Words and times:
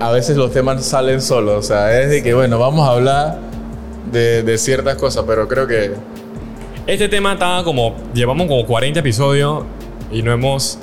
A 0.00 0.10
veces 0.10 0.38
los 0.38 0.50
temas 0.52 0.82
salen 0.86 1.20
solos, 1.20 1.58
o 1.58 1.62
sea, 1.62 2.00
es 2.00 2.08
de 2.08 2.22
que, 2.22 2.32
bueno, 2.32 2.58
vamos 2.58 2.88
a 2.88 2.92
hablar 2.92 3.36
de, 4.10 4.42
de 4.42 4.56
ciertas 4.56 4.96
cosas, 4.96 5.24
pero 5.26 5.46
creo 5.46 5.66
que 5.66 5.92
Este 6.86 7.10
tema 7.10 7.34
estaba 7.34 7.62
como. 7.62 7.94
Llevamos 8.14 8.46
como 8.46 8.64
40 8.66 9.00
episodios 9.00 9.64
y 10.10 10.22
no 10.22 10.32
hemos. 10.32 10.78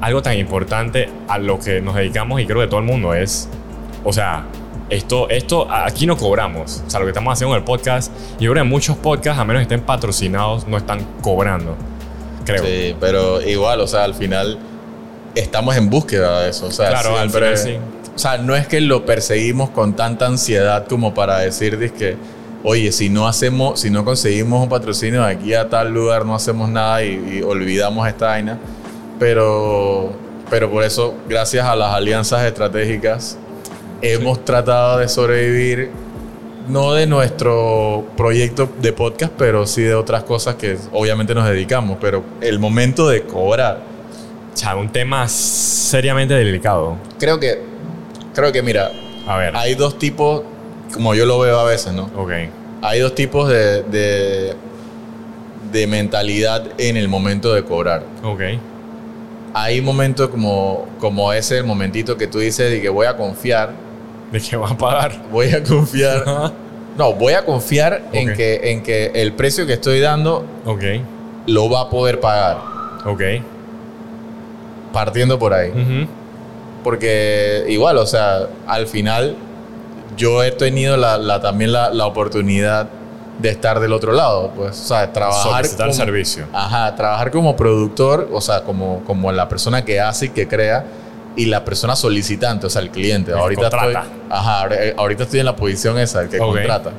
Algo 0.00 0.22
tan 0.22 0.38
importante 0.38 1.08
a 1.28 1.36
lo 1.36 1.58
que 1.58 1.82
nos 1.82 1.96
dedicamos 1.96 2.40
y 2.40 2.46
creo 2.46 2.60
que 2.62 2.66
todo 2.66 2.80
el 2.80 2.86
mundo 2.86 3.12
es. 3.12 3.46
O 4.04 4.12
sea, 4.14 4.46
esto, 4.88 5.28
esto 5.28 5.70
aquí 5.70 6.06
no 6.06 6.16
cobramos. 6.16 6.82
O 6.86 6.90
sea, 6.90 7.00
lo 7.00 7.04
que 7.06 7.10
estamos 7.10 7.34
haciendo 7.34 7.54
en 7.54 7.60
el 7.60 7.64
podcast. 7.64 8.10
Y 8.40 8.44
yo 8.44 8.52
creo 8.52 8.64
que 8.64 8.68
muchos 8.70 8.96
podcasts, 8.96 9.38
a 9.38 9.44
menos 9.44 9.60
que 9.60 9.74
estén 9.74 9.82
patrocinados, 9.82 10.66
no 10.66 10.78
están 10.78 11.00
cobrando. 11.20 11.76
Creo. 12.46 12.64
Sí, 12.64 12.96
pero 13.00 13.42
igual, 13.42 13.80
o 13.82 13.86
sea, 13.86 14.04
al 14.04 14.14
final 14.14 14.58
estamos 15.34 15.76
en 15.76 15.90
búsqueda 15.90 16.40
de 16.40 16.50
eso. 16.50 16.66
O 16.66 16.70
sea, 16.70 16.88
Claro, 16.88 17.18
al 17.18 17.28
siempre- 17.30 17.56
final 17.58 17.80
sí. 17.82 17.95
O 18.16 18.18
sea, 18.18 18.38
no 18.38 18.56
es 18.56 18.66
que 18.66 18.80
lo 18.80 19.04
perseguimos 19.04 19.70
con 19.70 19.94
tanta 19.94 20.26
ansiedad 20.26 20.86
como 20.88 21.12
para 21.14 21.38
decir 21.38 21.78
que, 21.92 22.16
oye, 22.64 22.90
si 22.90 23.10
no 23.10 23.28
hacemos, 23.28 23.78
si 23.80 23.90
no 23.90 24.04
conseguimos 24.04 24.62
un 24.62 24.70
patrocinio 24.70 25.22
de 25.22 25.32
aquí 25.32 25.54
a 25.54 25.68
tal 25.68 25.92
lugar, 25.92 26.24
no 26.24 26.34
hacemos 26.34 26.68
nada 26.70 27.04
y, 27.04 27.38
y 27.38 27.42
olvidamos 27.42 28.08
esta 28.08 28.28
vaina. 28.28 28.58
Pero, 29.18 30.12
pero 30.48 30.70
por 30.70 30.82
eso, 30.82 31.14
gracias 31.28 31.66
a 31.66 31.76
las 31.76 31.92
alianzas 31.92 32.42
estratégicas, 32.44 33.36
hemos 34.00 34.44
tratado 34.44 34.98
de 34.98 35.08
sobrevivir 35.08 35.90
no 36.68 36.94
de 36.94 37.06
nuestro 37.06 38.04
proyecto 38.16 38.68
de 38.80 38.92
podcast, 38.92 39.32
pero 39.36 39.66
sí 39.66 39.82
de 39.82 39.94
otras 39.94 40.24
cosas 40.24 40.56
que 40.56 40.76
obviamente 40.92 41.34
nos 41.34 41.46
dedicamos. 41.48 41.98
Pero 42.00 42.24
el 42.40 42.58
momento 42.58 43.08
de 43.08 43.22
cobrar, 43.22 43.80
O 44.52 44.56
sea, 44.56 44.74
un 44.74 44.88
tema 44.90 45.28
seriamente 45.28 46.34
delicado. 46.34 46.96
creo 47.18 47.38
que, 47.38 47.75
creo 48.36 48.52
que 48.52 48.62
mira, 48.62 48.92
A 49.26 49.36
ver. 49.38 49.56
hay 49.56 49.74
dos 49.74 49.98
tipos, 49.98 50.42
como 50.94 51.14
yo 51.16 51.26
lo 51.26 51.40
veo 51.40 51.58
a 51.58 51.64
veces, 51.64 51.92
¿no? 51.92 52.04
Ok. 52.16 52.30
Hay 52.82 53.00
dos 53.00 53.14
tipos 53.16 53.48
de, 53.48 53.82
de, 53.82 54.54
de 55.72 55.86
mentalidad 55.88 56.62
en 56.78 56.96
el 56.96 57.08
momento 57.08 57.52
de 57.52 57.64
cobrar. 57.64 58.04
Ok. 58.22 58.40
Hay 59.54 59.80
momentos 59.80 60.28
como, 60.28 60.86
como 61.00 61.32
ese, 61.32 61.58
el 61.58 61.64
momentito 61.64 62.16
que 62.16 62.26
tú 62.26 62.38
dices 62.38 62.70
de 62.70 62.80
que 62.80 62.88
voy 62.90 63.06
a 63.06 63.16
confiar, 63.16 63.70
¿De 64.30 64.40
qué 64.40 64.56
va 64.56 64.68
a 64.70 64.76
pagar? 64.76 65.12
voy 65.32 65.50
a 65.50 65.62
confiar. 65.64 66.24
No, 66.96 67.12
voy 67.12 67.34
a 67.34 67.44
confiar 67.44 68.04
en, 68.14 68.32
que, 68.34 68.70
en 68.72 68.82
que 68.82 69.10
el 69.14 69.34
precio 69.34 69.66
que 69.66 69.74
estoy 69.74 70.00
dando 70.00 70.46
ok. 70.64 70.82
lo 71.46 71.68
va 71.68 71.82
a 71.82 71.90
poder 71.90 72.20
pagar, 72.20 72.56
Ok. 73.04 73.20
partiendo 74.92 75.38
por 75.38 75.52
ahí. 75.52 75.70
Ujú. 75.70 76.08
Porque 76.86 77.64
igual, 77.68 77.98
o 77.98 78.06
sea, 78.06 78.46
al 78.68 78.86
final 78.86 79.34
yo 80.16 80.44
he 80.44 80.52
tenido 80.52 80.96
la, 80.96 81.18
la- 81.18 81.40
también 81.40 81.72
la, 81.72 81.90
la 81.90 82.06
oportunidad 82.06 82.86
de 83.40 83.48
estar 83.48 83.80
del 83.80 83.92
otro 83.92 84.12
lado, 84.12 84.52
pues, 84.54 84.80
o 84.82 84.84
sea, 84.86 85.12
trabajar 85.12 85.64
Solicitar 85.64 85.88
como, 85.88 85.96
servicio. 85.98 86.46
Ajá, 86.52 86.94
trabajar 86.94 87.32
como 87.32 87.56
productor, 87.56 88.28
o 88.32 88.40
sea, 88.40 88.62
como, 88.62 89.02
como 89.02 89.32
la 89.32 89.48
persona 89.48 89.84
que 89.84 90.00
hace 90.00 90.26
y 90.26 90.28
que 90.28 90.46
crea 90.46 90.84
y 91.34 91.46
la 91.46 91.64
persona 91.64 91.96
solicitante, 91.96 92.68
o 92.68 92.70
sea, 92.70 92.82
el 92.82 92.90
cliente. 92.90 93.32
El 93.32 93.38
ahorita 93.38 93.64
estoy, 93.64 93.80
contrata. 93.80 94.06
ajá, 94.30 94.60
ahora- 94.60 94.76
eh, 94.84 94.94
ahorita 94.96 95.24
estoy 95.24 95.40
en 95.40 95.46
la 95.46 95.56
posición 95.56 95.98
esa, 95.98 96.22
el 96.22 96.28
que 96.28 96.38
contrata. 96.38 96.92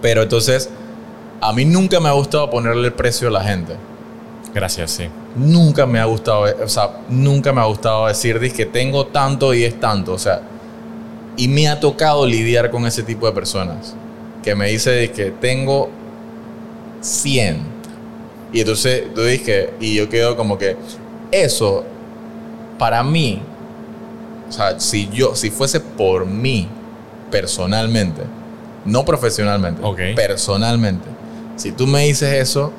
Pero 0.00 0.22
entonces, 0.22 0.70
a 1.40 1.52
mí 1.52 1.64
nunca 1.64 1.98
me 1.98 2.08
ha 2.08 2.12
gustado 2.12 2.48
ponerle 2.50 2.86
el 2.86 2.94
precio 2.94 3.26
a 3.26 3.30
la 3.32 3.42
gente. 3.42 3.74
Gracias, 4.54 4.90
sí. 4.90 5.04
Nunca 5.34 5.86
me 5.86 5.98
ha 5.98 6.04
gustado, 6.04 6.44
o 6.62 6.68
sea, 6.68 6.90
nunca 7.08 7.52
me 7.52 7.60
ha 7.60 7.64
gustado 7.64 8.06
decir 8.06 8.38
que 8.52 8.66
tengo 8.66 9.06
tanto 9.06 9.54
y 9.54 9.64
es 9.64 9.80
tanto, 9.80 10.12
o 10.12 10.18
sea, 10.18 10.42
y 11.36 11.48
me 11.48 11.68
ha 11.68 11.80
tocado 11.80 12.26
lidiar 12.26 12.70
con 12.70 12.86
ese 12.86 13.02
tipo 13.02 13.26
de 13.26 13.32
personas 13.32 13.94
que 14.42 14.54
me 14.54 14.68
dice 14.68 15.10
que 15.12 15.30
tengo 15.30 15.88
100 17.00 17.60
y 18.52 18.60
entonces 18.60 19.04
tú 19.14 19.22
dices 19.22 19.70
y 19.80 19.94
yo 19.94 20.08
quedo 20.08 20.36
como 20.36 20.58
que 20.58 20.76
eso 21.30 21.84
para 22.78 23.02
mí, 23.02 23.40
o 24.48 24.52
sea, 24.52 24.78
si 24.78 25.08
yo 25.08 25.34
si 25.34 25.50
fuese 25.50 25.80
por 25.80 26.26
mí 26.26 26.68
personalmente, 27.30 28.22
no 28.84 29.04
profesionalmente, 29.04 29.80
personalmente, 30.14 31.08
si 31.56 31.72
tú 31.72 31.86
me 31.86 32.04
dices 32.04 32.34
eso 32.34 32.72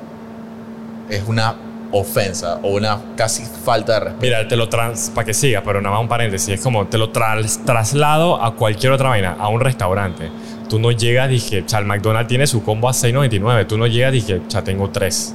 es 1.10 1.22
una 1.26 1.56
ofensa 1.94 2.58
o 2.62 2.68
una 2.74 2.98
casi 3.16 3.44
falta 3.44 3.94
de 3.94 4.00
respeto. 4.00 4.22
Mira, 4.22 4.46
te 4.48 4.56
lo 4.56 4.68
trans... 4.68 5.10
Para 5.14 5.24
que 5.26 5.34
siga, 5.34 5.62
pero 5.64 5.80
nada 5.80 5.94
más 5.94 6.02
un 6.02 6.08
paréntesis. 6.08 6.54
Es 6.54 6.60
como 6.60 6.86
te 6.86 6.98
lo 6.98 7.10
tras- 7.10 7.64
traslado 7.64 8.42
a 8.42 8.54
cualquier 8.54 8.92
otra 8.92 9.08
vaina, 9.10 9.36
a 9.38 9.48
un 9.48 9.60
restaurante. 9.60 10.30
Tú 10.68 10.78
no 10.78 10.90
llegas, 10.90 11.28
dije, 11.28 11.62
o 11.64 11.68
sea, 11.68 11.78
el 11.78 11.84
McDonald's 11.84 12.28
tiene 12.28 12.46
su 12.46 12.62
combo 12.64 12.88
a 12.88 12.92
6.99. 12.92 13.66
Tú 13.66 13.78
no 13.78 13.86
llegas, 13.86 14.12
dije, 14.12 14.40
o 14.46 14.50
sea, 14.50 14.62
tengo 14.64 14.90
tres. 14.90 15.34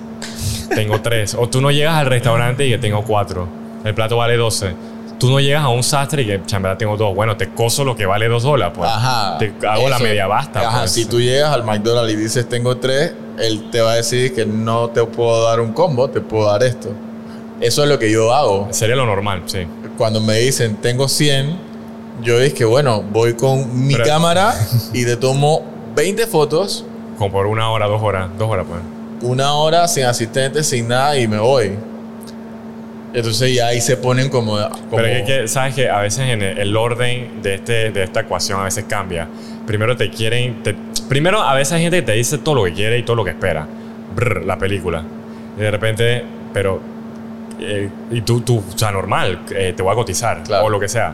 Tengo 0.76 1.00
tres. 1.02 1.36
O 1.40 1.48
tú 1.48 1.62
no 1.62 1.72
llegas 1.72 1.96
al 1.96 2.08
restaurante 2.08 2.66
y 2.68 2.72
que 2.72 2.78
tengo 2.78 3.04
cuatro. 3.04 3.48
El 3.84 3.94
plato 3.94 4.18
vale 4.18 4.36
12. 4.38 4.74
Tú 5.20 5.30
no 5.30 5.40
llegas 5.40 5.64
a 5.64 5.70
un 5.70 5.84
sastre 5.84 6.22
y 6.22 6.26
que, 6.26 6.38
verdad 6.38 6.78
tengo 6.78 6.96
dos. 6.96 7.14
Bueno, 7.14 7.36
te 7.36 7.50
coso 7.50 7.84
lo 7.84 7.96
que 7.96 8.06
vale 8.06 8.28
dos 8.28 8.44
dólares, 8.44 8.74
pues. 8.78 8.90
Ajá. 8.90 9.38
Te 9.38 9.54
hago 9.68 9.90
la 9.90 9.96
Eso. 9.96 10.04
media 10.04 10.28
basta. 10.28 10.62
Ajá, 10.62 10.80
pues. 10.80 10.92
si 10.92 11.06
tú 11.06 11.20
llegas 11.20 11.52
al 11.52 11.64
McDonald's 11.64 12.14
y 12.14 12.16
dices 12.16 12.48
tengo 12.48 12.78
tres, 12.78 13.14
él 13.40 13.70
te 13.72 13.82
va 13.82 13.94
a 13.94 13.96
decir 13.96 14.34
que 14.34 14.46
no 14.46 14.90
te 14.90 15.04
puedo 15.06 15.44
dar 15.46 15.60
un 15.60 15.74
combo, 15.74 16.10
te 16.10 16.22
puedo 16.22 16.46
dar 16.48 16.64
esto. 16.64 16.90
Eso 17.62 17.84
es 17.84 17.90
lo 17.90 18.00
que 18.00 18.10
yo 18.12 18.34
hago. 18.34 18.68
Sería 18.72 18.96
lo 18.96 19.06
normal, 19.06 19.44
sí. 19.46 19.60
Cuando 19.98 20.22
me 20.22 20.36
dicen 20.40 20.76
tengo 20.78 21.08
100, 21.10 21.58
yo 22.24 22.40
dije 22.40 22.54
que 22.54 22.66
bueno, 22.66 23.02
voy 23.02 23.34
con 23.34 23.86
mi 23.88 23.94
Pero- 23.96 24.06
cámara 24.06 24.54
y 24.94 25.04
te 25.06 25.16
tomo 25.18 25.62
20 25.96 26.26
fotos, 26.28 26.86
Como 27.18 27.32
por 27.32 27.48
una 27.48 27.70
hora, 27.72 27.88
dos 27.88 28.02
horas. 28.02 28.30
Dos 28.38 28.50
horas, 28.50 28.66
pues. 28.70 28.80
una 29.30 29.54
hora 29.56 29.88
sin 29.90 30.06
asistente, 30.06 30.64
sin 30.64 30.88
nada 30.88 31.18
y 31.18 31.28
me 31.28 31.38
voy. 31.40 31.72
Entonces 33.14 33.56
ya 33.56 33.68
ahí 33.68 33.82
se 33.82 33.98
ponen 33.98 34.30
como... 34.30 34.52
como- 34.54 34.98
Pero 34.98 35.08
es 35.08 35.24
que, 35.26 35.48
sabes 35.48 35.74
que 35.74 35.90
a 35.90 36.00
veces 36.00 36.30
en 36.30 36.42
el, 36.44 36.60
el 36.60 36.78
orden 36.78 37.42
de, 37.42 37.56
este, 37.56 37.90
de 37.92 38.04
esta 38.04 38.20
ecuación 38.22 38.60
a 38.62 38.66
veces 38.66 38.86
cambia. 38.88 39.28
Primero 39.66 39.98
te 39.98 40.10
quieren. 40.12 40.62
te- 40.62 40.76
primero, 41.10 41.42
a 41.42 41.54
veces 41.56 41.74
hay 41.74 41.82
gente 41.82 41.98
que 41.98 42.04
te 42.06 42.12
dice 42.14 42.38
todo 42.38 42.56
lo 42.56 42.64
que 42.64 42.74
quiere 42.74 42.98
y 42.98 43.04
todo 43.04 43.18
lo 43.18 43.24
que 43.26 43.32
espera. 43.32 43.68
Brr, 44.16 44.46
la 44.46 44.58
película. 44.58 45.04
Y 45.58 45.62
de 45.62 45.72
repente, 45.72 46.24
pero. 46.54 46.80
eh, 47.60 47.90
y 48.12 48.22
tú, 48.22 48.40
tú, 48.42 48.64
o 48.74 48.78
sea, 48.78 48.92
normal, 48.92 49.42
eh, 49.54 49.74
te 49.76 49.84
voy 49.84 49.92
a 49.92 49.96
cotizar 49.96 50.44
Claro. 50.44 50.66
o 50.66 50.70
lo 50.70 50.80
que 50.80 50.88
sea. 50.88 51.14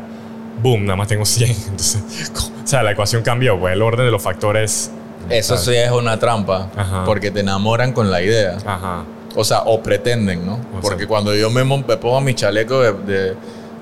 Boom, 0.62 0.86
nada 0.86 0.96
más 0.96 1.08
tengo 1.08 1.26
100. 1.26 1.50
Entonces, 1.70 2.32
o 2.64 2.68
sea, 2.68 2.84
la 2.84 2.92
ecuación 2.92 3.24
cambió, 3.24 3.60
pues 3.60 3.74
el 3.74 3.82
orden 3.82 4.06
de 4.06 4.12
los 4.12 4.22
factores. 4.22 4.92
Eso 5.30 5.58
sí 5.58 5.74
es 5.76 5.90
una 5.90 6.20
trampa, 6.20 6.70
Ajá. 6.78 7.04
porque 7.04 7.32
te 7.32 7.40
enamoran 7.40 7.92
con 7.94 8.12
la 8.12 8.22
idea. 8.22 8.58
Ajá. 8.64 9.04
O 9.36 9.44
sea, 9.44 9.62
o 9.66 9.82
pretenden, 9.82 10.46
¿no? 10.46 10.54
O 10.78 10.82
Porque 10.82 11.00
sea- 11.00 11.08
cuando 11.08 11.34
yo 11.36 11.50
me, 11.50 11.64
me 11.66 11.98
pongo 11.98 12.22
mi 12.22 12.36
chaleco 12.36 12.80
de, 12.82 13.36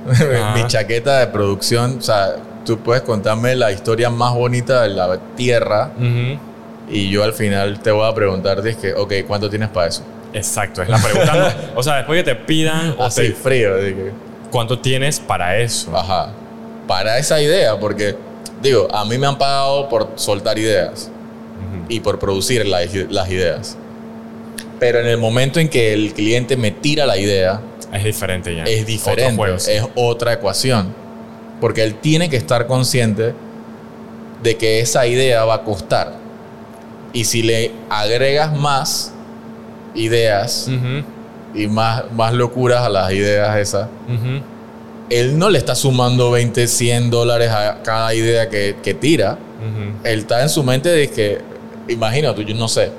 mi 0.55 0.65
chaqueta 0.67 1.19
de 1.19 1.27
producción, 1.27 1.97
o 1.99 2.01
sea, 2.01 2.35
tú 2.65 2.79
puedes 2.79 3.03
contarme 3.03 3.55
la 3.55 3.71
historia 3.71 4.09
más 4.09 4.33
bonita 4.33 4.83
de 4.83 4.89
la 4.89 5.17
tierra 5.35 5.91
y 6.89 7.09
yo 7.09 7.23
al 7.23 7.33
final 7.33 7.79
te 7.79 7.91
voy 7.91 8.09
a 8.09 8.13
preguntar, 8.13 8.61
que, 8.61 8.93
ok, 8.93 9.13
¿cuánto 9.27 9.49
tienes 9.49 9.69
para 9.69 9.87
eso? 9.87 10.03
Exacto, 10.33 10.81
es 10.81 10.89
la 10.89 10.97
pregunta. 10.97 11.33
no- 11.35 11.49
o 11.79 11.83
sea, 11.83 11.97
después 11.97 12.23
que 12.23 12.33
te 12.33 12.35
pidan 12.35 12.95
o 12.97 13.05
Así, 13.05 13.21
te- 13.29 13.31
frío. 13.33 13.77
dije, 13.77 14.11
cuánto 14.51 14.79
tienes 14.79 15.19
para 15.19 15.57
eso. 15.59 15.95
Ajá. 15.95 16.29
Para 16.87 17.17
esa 17.17 17.39
idea, 17.41 17.79
porque, 17.79 18.15
digo, 18.61 18.87
a 18.93 19.05
mí 19.05 19.17
me 19.17 19.27
han 19.27 19.37
pagado 19.37 19.87
por 19.89 20.09
soltar 20.15 20.57
ideas 20.57 21.09
y 21.89 21.99
por 21.99 22.17
producir 22.19 22.65
la- 22.65 22.81
las 23.09 23.29
ideas. 23.29 23.77
Pero 24.79 24.99
en 24.99 25.07
el 25.07 25.17
momento 25.17 25.59
en 25.59 25.69
que 25.69 25.93
el 25.93 26.13
cliente 26.13 26.57
me 26.57 26.71
tira 26.71 27.05
la 27.05 27.17
idea, 27.17 27.61
Es 27.93 28.03
diferente 28.03 28.55
ya. 28.55 28.63
es 28.63 28.85
diferente, 28.85 29.35
juego, 29.35 29.59
sí. 29.59 29.71
es 29.71 29.83
otra 29.95 30.33
ecuación. 30.33 30.93
Porque 31.63 31.81
él 31.81 31.95
tiene 31.95 32.29
que 32.29 32.35
estar 32.35 32.67
consciente 32.67 33.33
de 34.43 34.57
que 34.57 34.81
esa 34.81 35.07
idea 35.07 35.45
va 35.45 35.53
a 35.53 35.61
costar. 35.61 36.11
Y 37.13 37.23
si 37.23 37.41
le 37.41 37.71
agregas 37.89 38.53
más 38.53 39.13
ideas 39.95 40.69
y 41.55 41.67
más, 41.67 42.03
más 42.11 42.33
locuras 42.33 42.81
a 42.81 42.89
las 42.89 43.13
ideas 43.13 43.55
esas, 43.55 43.87
él 45.09 45.39
no 45.39 45.49
le 45.49 45.57
está 45.57 45.73
sumando 45.73 46.31
20, 46.31 46.67
100 46.67 47.09
dólares 47.09 47.49
a 47.49 47.81
cada 47.81 48.13
idea 48.13 48.49
que, 48.49 48.75
que 48.83 48.93
tira. 48.93 49.37
Él 50.03 50.19
está 50.19 50.41
en 50.41 50.49
su 50.49 50.63
mente 50.63 50.89
de 50.89 51.09
que, 51.09 51.39
imagínate, 51.87 52.43
yo 52.43 52.55
no 52.55 52.67
sé, 52.67 52.91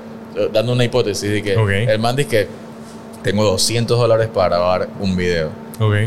dando 0.55 0.72
una 0.72 0.84
hipótesis, 0.84 1.31
de 1.31 1.43
que 1.43 1.52
el 1.93 1.99
man 1.99 2.16
dice 2.16 2.28
que 2.31 2.49
tengo 3.22 3.44
200 3.44 3.99
dólares 3.99 4.31
para 4.32 4.56
grabar 4.56 4.88
un 5.00 5.14
video. 5.14 5.50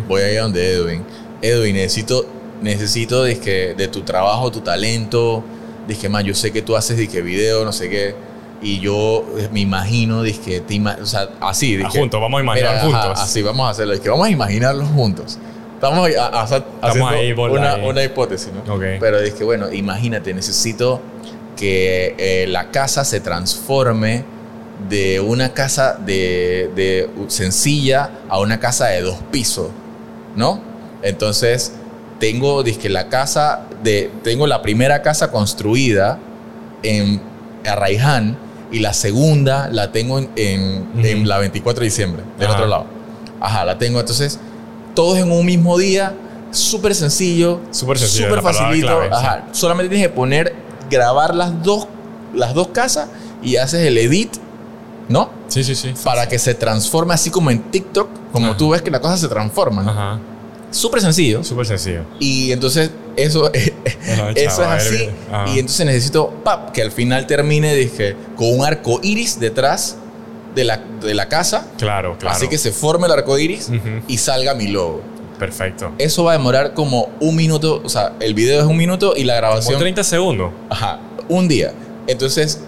Voy 0.07 0.23
a 0.23 0.31
ir 0.33 0.39
a 0.39 0.41
donde 0.41 0.73
Edwin. 0.73 1.03
Edwin, 1.39 1.75
necesito, 1.75 2.25
necesito 2.61 3.23
dizque, 3.23 3.73
de 3.77 3.87
tu 3.87 4.01
trabajo, 4.01 4.51
tu 4.51 4.61
talento. 4.61 5.43
Dije, 5.87 6.09
man, 6.09 6.25
yo 6.25 6.33
sé 6.33 6.51
que 6.51 6.61
tú 6.61 6.75
haces 6.75 6.97
dizque, 6.97 7.21
video, 7.21 7.63
no 7.65 7.71
sé 7.71 7.89
qué. 7.89 8.15
Y 8.61 8.79
yo 8.79 9.23
eh, 9.37 9.49
me 9.51 9.59
imagino, 9.61 10.23
dizque, 10.23 10.61
te 10.61 10.73
ima- 10.75 10.97
o 11.01 11.05
sea, 11.05 11.29
así. 11.41 11.75
Ah, 11.75 11.83
dizque, 11.85 11.99
juntos, 11.99 12.19
vamos 12.19 12.39
a 12.39 12.43
imaginar 12.43 12.71
mira, 12.85 12.87
ajá, 12.97 13.01
juntos. 13.07 13.23
así, 13.23 13.41
vamos 13.41 13.67
a 13.67 13.69
hacerlo. 13.71 13.93
Dizque, 13.93 14.09
vamos 14.09 14.27
a 14.27 14.29
imaginarlos 14.31 14.87
juntos. 14.89 15.37
Estamos, 15.75 16.09
a- 16.17 16.25
a- 16.25 16.41
haciendo 16.41 17.07
ahí, 17.09 17.31
una, 17.33 17.73
ahí. 17.73 17.87
una 17.87 18.03
hipótesis, 18.03 18.49
¿no? 18.51 18.73
Ok. 18.73 18.81
Pero 18.99 19.21
dije, 19.21 19.43
bueno, 19.43 19.71
imagínate, 19.71 20.33
necesito 20.33 20.99
que 21.55 22.15
eh, 22.17 22.45
la 22.47 22.71
casa 22.71 23.05
se 23.05 23.19
transforme 23.19 24.25
de 24.89 25.19
una 25.19 25.53
casa 25.53 25.93
de, 26.03 26.69
de 26.75 27.09
sencilla 27.27 28.09
a 28.29 28.39
una 28.39 28.59
casa 28.59 28.87
de 28.87 29.01
dos 29.01 29.17
pisos, 29.31 29.67
¿no? 30.35 30.61
Entonces, 31.03 31.73
tengo, 32.19 32.63
dizque 32.63 32.89
la 32.89 33.09
casa 33.09 33.61
de, 33.83 34.11
tengo 34.23 34.47
la 34.47 34.61
primera 34.61 35.01
casa 35.01 35.31
construida 35.31 36.17
en 36.83 37.21
Arraiján 37.65 38.37
y 38.71 38.79
la 38.79 38.93
segunda 38.93 39.69
la 39.71 39.91
tengo 39.91 40.19
en, 40.19 40.29
en- 40.35 41.27
la 41.27 41.37
24 41.39 41.81
de 41.81 41.85
diciembre, 41.85 42.23
del 42.37 42.47
Ajá. 42.47 42.55
otro 42.57 42.67
lado. 42.67 42.85
Ajá, 43.39 43.65
la 43.65 43.77
tengo. 43.77 43.99
Entonces, 43.99 44.39
todos 44.95 45.17
en 45.19 45.31
un 45.31 45.45
mismo 45.45 45.77
día, 45.77 46.13
súper 46.51 46.95
sencillo, 46.95 47.59
Súper 47.71 47.99
sencillo, 47.99 48.29
súper 48.29 48.43
la 48.43 48.51
facilito. 48.53 48.87
clave, 48.87 49.07
sí. 49.07 49.13
Ajá, 49.13 49.47
solamente 49.51 49.89
tienes 49.89 50.07
que 50.07 50.13
poner, 50.13 50.55
grabar 50.89 51.35
las 51.35 51.61
dos, 51.63 51.87
las 52.33 52.53
dos 52.53 52.69
casas 52.69 53.09
y 53.43 53.57
haces 53.57 53.81
el 53.85 53.97
edit, 53.97 54.33
¿no? 55.07 55.29
Sí, 55.47 55.63
sí, 55.63 55.75
sí. 55.75 55.93
Para 56.03 56.27
que 56.27 56.39
se 56.39 56.53
transforme 56.55 57.13
así 57.13 57.29
como 57.29 57.51
en 57.51 57.61
TikTok, 57.63 58.09
como 58.31 58.47
Ajá. 58.47 58.57
tú 58.57 58.69
ves 58.71 58.81
que 58.81 58.89
las 58.91 58.99
cosas 59.01 59.19
se 59.19 59.27
transforman. 59.27 59.87
Ajá. 59.87 60.19
Súper 60.71 61.01
sencillo. 61.01 61.43
Súper 61.43 61.65
sencillo. 61.65 62.03
Y 62.19 62.51
entonces 62.51 62.91
eso, 63.15 63.45
Ajá, 64.11 64.31
eso 64.35 64.61
chaval, 64.61 64.77
es 64.77 64.87
así. 64.87 65.09
Y 65.47 65.59
entonces 65.59 65.85
necesito 65.85 66.29
pap, 66.43 66.71
que 66.71 66.81
al 66.81 66.91
final 66.91 67.25
termine 67.27 67.75
dije, 67.75 68.15
con 68.35 68.59
un 68.59 68.65
arco 68.65 68.99
iris 69.01 69.39
detrás 69.39 69.97
de 70.55 70.63
la, 70.63 70.81
de 71.01 71.13
la 71.13 71.27
casa. 71.27 71.67
Claro, 71.77 72.17
claro. 72.17 72.35
Así 72.35 72.47
que 72.47 72.57
se 72.57 72.71
forme 72.71 73.07
el 73.07 73.13
arco 73.13 73.37
iris 73.37 73.69
y 74.07 74.17
salga 74.17 74.53
mi 74.53 74.67
logo. 74.67 75.01
Perfecto. 75.39 75.93
Eso 75.99 76.23
va 76.23 76.31
a 76.31 76.37
demorar 76.37 76.73
como 76.73 77.09
un 77.19 77.35
minuto. 77.35 77.81
O 77.83 77.89
sea, 77.89 78.13
el 78.19 78.33
video 78.33 78.59
es 78.59 78.65
un 78.65 78.77
minuto 78.77 79.13
y 79.15 79.23
la 79.23 79.35
Como 79.35 79.47
grabación. 79.47 79.79
30 79.79 80.03
segundos. 80.03 80.51
Ajá, 80.69 80.99
un 81.29 81.47
día. 81.47 81.73
Entonces, 82.07 82.59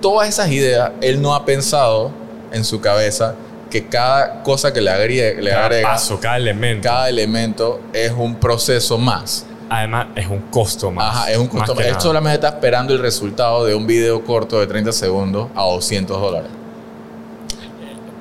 todas 0.00 0.28
esas 0.28 0.50
ideas, 0.50 0.92
él 1.00 1.20
no 1.20 1.34
ha 1.34 1.44
pensado 1.44 2.12
en 2.52 2.64
su 2.64 2.80
cabeza 2.80 3.34
que 3.74 3.88
cada 3.88 4.40
cosa 4.44 4.72
que 4.72 4.80
le 4.80 4.88
agrega, 4.88 5.40
le 5.42 5.50
Cada 5.50 5.64
agrega 5.64 5.88
paso, 5.88 6.20
cada 6.20 6.36
elemento. 6.36 6.88
cada 6.88 7.08
elemento 7.08 7.80
es 7.92 8.12
un 8.12 8.36
proceso 8.36 8.98
más. 8.98 9.44
Además, 9.68 10.06
es 10.14 10.28
un 10.28 10.42
costo 10.42 10.92
más. 10.92 11.12
Ajá, 11.12 11.32
es 11.32 11.38
un 11.38 11.46
más 11.52 11.66
costo. 11.66 11.80
Él 11.80 11.88
nada. 11.88 12.00
solamente 12.00 12.34
está 12.36 12.48
esperando 12.50 12.92
el 12.92 13.00
resultado 13.00 13.64
de 13.64 13.74
un 13.74 13.84
video 13.84 14.24
corto 14.24 14.60
de 14.60 14.68
30 14.68 14.92
segundos 14.92 15.48
a 15.56 15.62
200 15.64 16.20
dólares. 16.20 16.50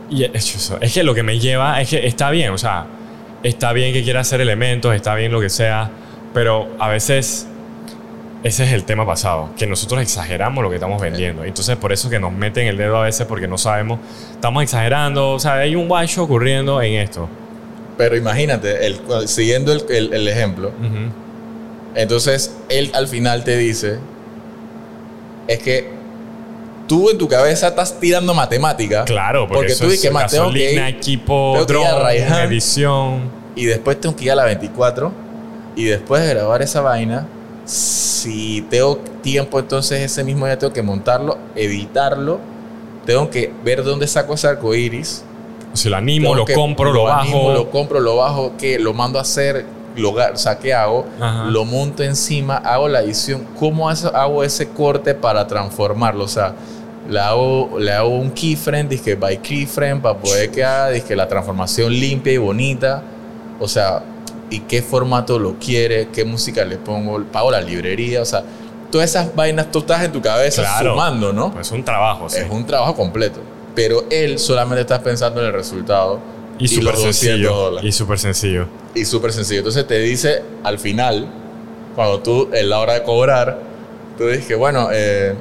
Y 0.09 0.23
es, 0.23 0.55
eso, 0.55 0.79
es 0.81 0.91
que 0.91 1.03
lo 1.03 1.13
que 1.13 1.21
me 1.21 1.37
lleva 1.37 1.79
es 1.79 1.89
que 1.89 2.07
está 2.07 2.31
bien, 2.31 2.51
o 2.51 2.57
sea, 2.57 2.87
está 3.43 3.73
bien 3.73 3.93
que 3.93 4.03
quiera 4.03 4.21
hacer 4.21 4.41
elementos, 4.41 4.95
está 4.95 5.13
bien 5.13 5.31
lo 5.31 5.39
que 5.39 5.49
sea, 5.49 5.91
pero 6.33 6.67
a 6.79 6.87
veces 6.87 7.45
ese 8.43 8.65
es 8.65 8.73
el 8.73 8.83
tema 8.83 9.05
pasado, 9.05 9.49
que 9.57 9.65
nosotros 9.65 10.01
exageramos 10.01 10.63
lo 10.63 10.69
que 10.69 10.75
estamos 10.75 11.01
vendiendo. 11.01 11.43
Entonces, 11.43 11.77
por 11.77 11.93
eso 11.93 12.09
que 12.09 12.19
nos 12.19 12.31
meten 12.33 12.67
el 12.67 12.77
dedo 12.77 12.97
a 12.97 13.03
veces 13.03 13.25
porque 13.25 13.47
no 13.47 13.57
sabemos, 13.57 13.99
estamos 14.31 14.63
exagerando, 14.63 15.31
o 15.31 15.39
sea, 15.39 15.53
hay 15.55 15.75
un 15.75 15.87
shot 15.87 16.25
ocurriendo 16.25 16.81
en 16.81 16.93
esto. 16.95 17.29
Pero 17.97 18.17
imagínate, 18.17 18.85
el- 18.85 18.99
siguiendo 19.27 19.71
el, 19.71 19.83
el- 19.89 20.13
el 20.13 20.27
ejemplo, 20.27 20.71
entonces 21.95 22.55
él 22.69 22.91
al 22.93 23.07
final 23.07 23.43
te 23.43 23.55
dice, 23.57 23.99
es 25.47 25.59
que 25.59 25.89
tú 26.87 27.09
en 27.09 27.17
tu 27.17 27.27
cabeza 27.27 27.67
estás 27.69 27.99
tirando 27.99 28.33
matemática 28.33 29.05
Claro, 29.05 29.41
porque, 29.47 29.55
Porque 29.55 29.71
eso 29.73 29.83
tú 29.85 29.89
es 29.91 29.93
dices, 30.01 30.11
"Ma, 30.11 30.25
tengo 30.27 30.51
que 30.51 30.59
gasolina, 30.59 30.89
equipo, 30.89 31.63
drone, 31.67 31.99
Raihan". 32.01 32.47
edición. 32.51 33.21
y 33.55 33.65
después 33.65 34.01
tengo 34.01 34.15
que 34.15 34.25
ir 34.25 34.31
a 34.31 34.35
la 34.35 34.45
24 34.45 35.11
y 35.75 35.85
después 35.85 36.23
de 36.23 36.29
grabar 36.33 36.61
esa 36.63 36.81
vaina, 36.81 37.27
si 37.65 38.61
tengo 38.69 38.97
tiempo 39.21 39.59
entonces 39.59 40.01
ese 40.01 40.23
mismo 40.23 40.45
día 40.45 40.57
tengo 40.57 40.73
que 40.73 40.81
montarlo, 40.81 41.37
editarlo, 41.55 42.39
tengo 43.05 43.29
que 43.29 43.51
ver 43.63 43.83
dónde 43.83 44.07
saco 44.07 44.33
ese 44.33 44.47
arco 44.47 44.73
iris. 44.75 45.23
Si 45.73 45.89
lo 45.89 45.97
animo, 45.97 46.25
tengo 46.29 46.35
lo 46.35 46.45
que- 46.45 46.53
compro, 46.53 46.93
lo, 46.93 47.03
bajo. 47.05 47.53
lo 47.53 47.69
compro, 47.71 47.99
lo 47.99 48.17
bajo, 48.17 48.53
que 48.57 48.77
lo 48.79 48.93
mando 48.93 49.17
a 49.17 49.23
hacer, 49.23 49.65
lo, 49.95 50.11
o 50.11 50.37
sea, 50.37 50.57
¿qué 50.59 50.73
hago? 50.73 51.05
Ajá. 51.19 51.45
Lo 51.45 51.65
monto 51.65 52.03
encima, 52.03 52.57
hago 52.57 52.87
la 52.87 53.01
edición. 53.01 53.45
¿Cómo 53.59 53.89
hago 53.89 54.43
ese 54.43 54.69
corte 54.69 55.15
para 55.15 55.47
transformarlo? 55.47 56.25
O 56.25 56.27
sea, 56.27 56.53
le 57.09 57.19
hago, 57.19 57.77
le 57.79 57.91
hago 57.91 58.09
un 58.09 58.31
keyframe, 58.31 58.85
dizque 58.85 59.15
by 59.15 59.37
keyframe, 59.41 59.99
para 60.01 60.17
poder 60.17 60.51
que 60.51 60.63
haga 60.63 60.89
dizque, 60.89 61.15
la 61.15 61.27
transformación 61.27 61.91
limpia 61.91 62.33
y 62.33 62.37
bonita. 62.37 63.01
O 63.59 63.67
sea, 63.67 64.03
¿y 64.53 64.59
qué 64.61 64.81
formato 64.83 65.39
lo 65.39 65.55
quiere? 65.57 66.09
¿Qué 66.09 66.23
música 66.25 66.63
le 66.63 66.77
pongo? 66.77 67.23
Pago 67.25 67.49
la 67.49 67.59
librería. 67.59 68.21
O 68.21 68.25
sea, 68.25 68.43
todas 68.91 69.09
esas 69.09 69.35
vainas 69.35 69.71
tú 69.71 69.79
estás 69.79 70.03
en 70.03 70.11
tu 70.11 70.21
cabeza 70.21 70.61
Claro. 70.61 70.91
sumando, 70.91 71.33
¿no? 71.33 71.51
Pues 71.51 71.67
es 71.67 71.73
un 71.73 71.83
trabajo, 71.83 72.29
sí. 72.29 72.39
Es 72.39 72.49
un 72.51 72.63
trabajo 72.65 72.95
completo. 72.95 73.39
Pero 73.73 74.05
él 74.11 74.37
solamente 74.37 74.81
está 74.81 75.01
pensando 75.01 75.41
en 75.41 75.47
el 75.47 75.53
resultado. 75.53 76.19
y 76.59 76.67
súper 76.67 76.93
los 76.93 77.03
200 77.03 77.13
sencillo. 77.15 77.81
Y 77.81 77.91
súper 77.91 78.19
sencillo. 78.19 78.67
Y 78.93 79.05
súper 79.05 79.33
sencillo. 79.33 79.59
Entonces 79.61 79.87
te 79.87 79.97
dice 79.99 80.43
al 80.63 80.77
final, 80.77 81.27
cuando 81.95 82.19
tú, 82.19 82.49
en 82.53 82.69
la 82.69 82.79
hora 82.79 82.93
de 82.93 83.01
cobrar, 83.03 83.59
tú 84.19 84.27
dices 84.27 84.45
que, 84.45 84.53
bueno, 84.53 84.89
eh, 84.93 85.33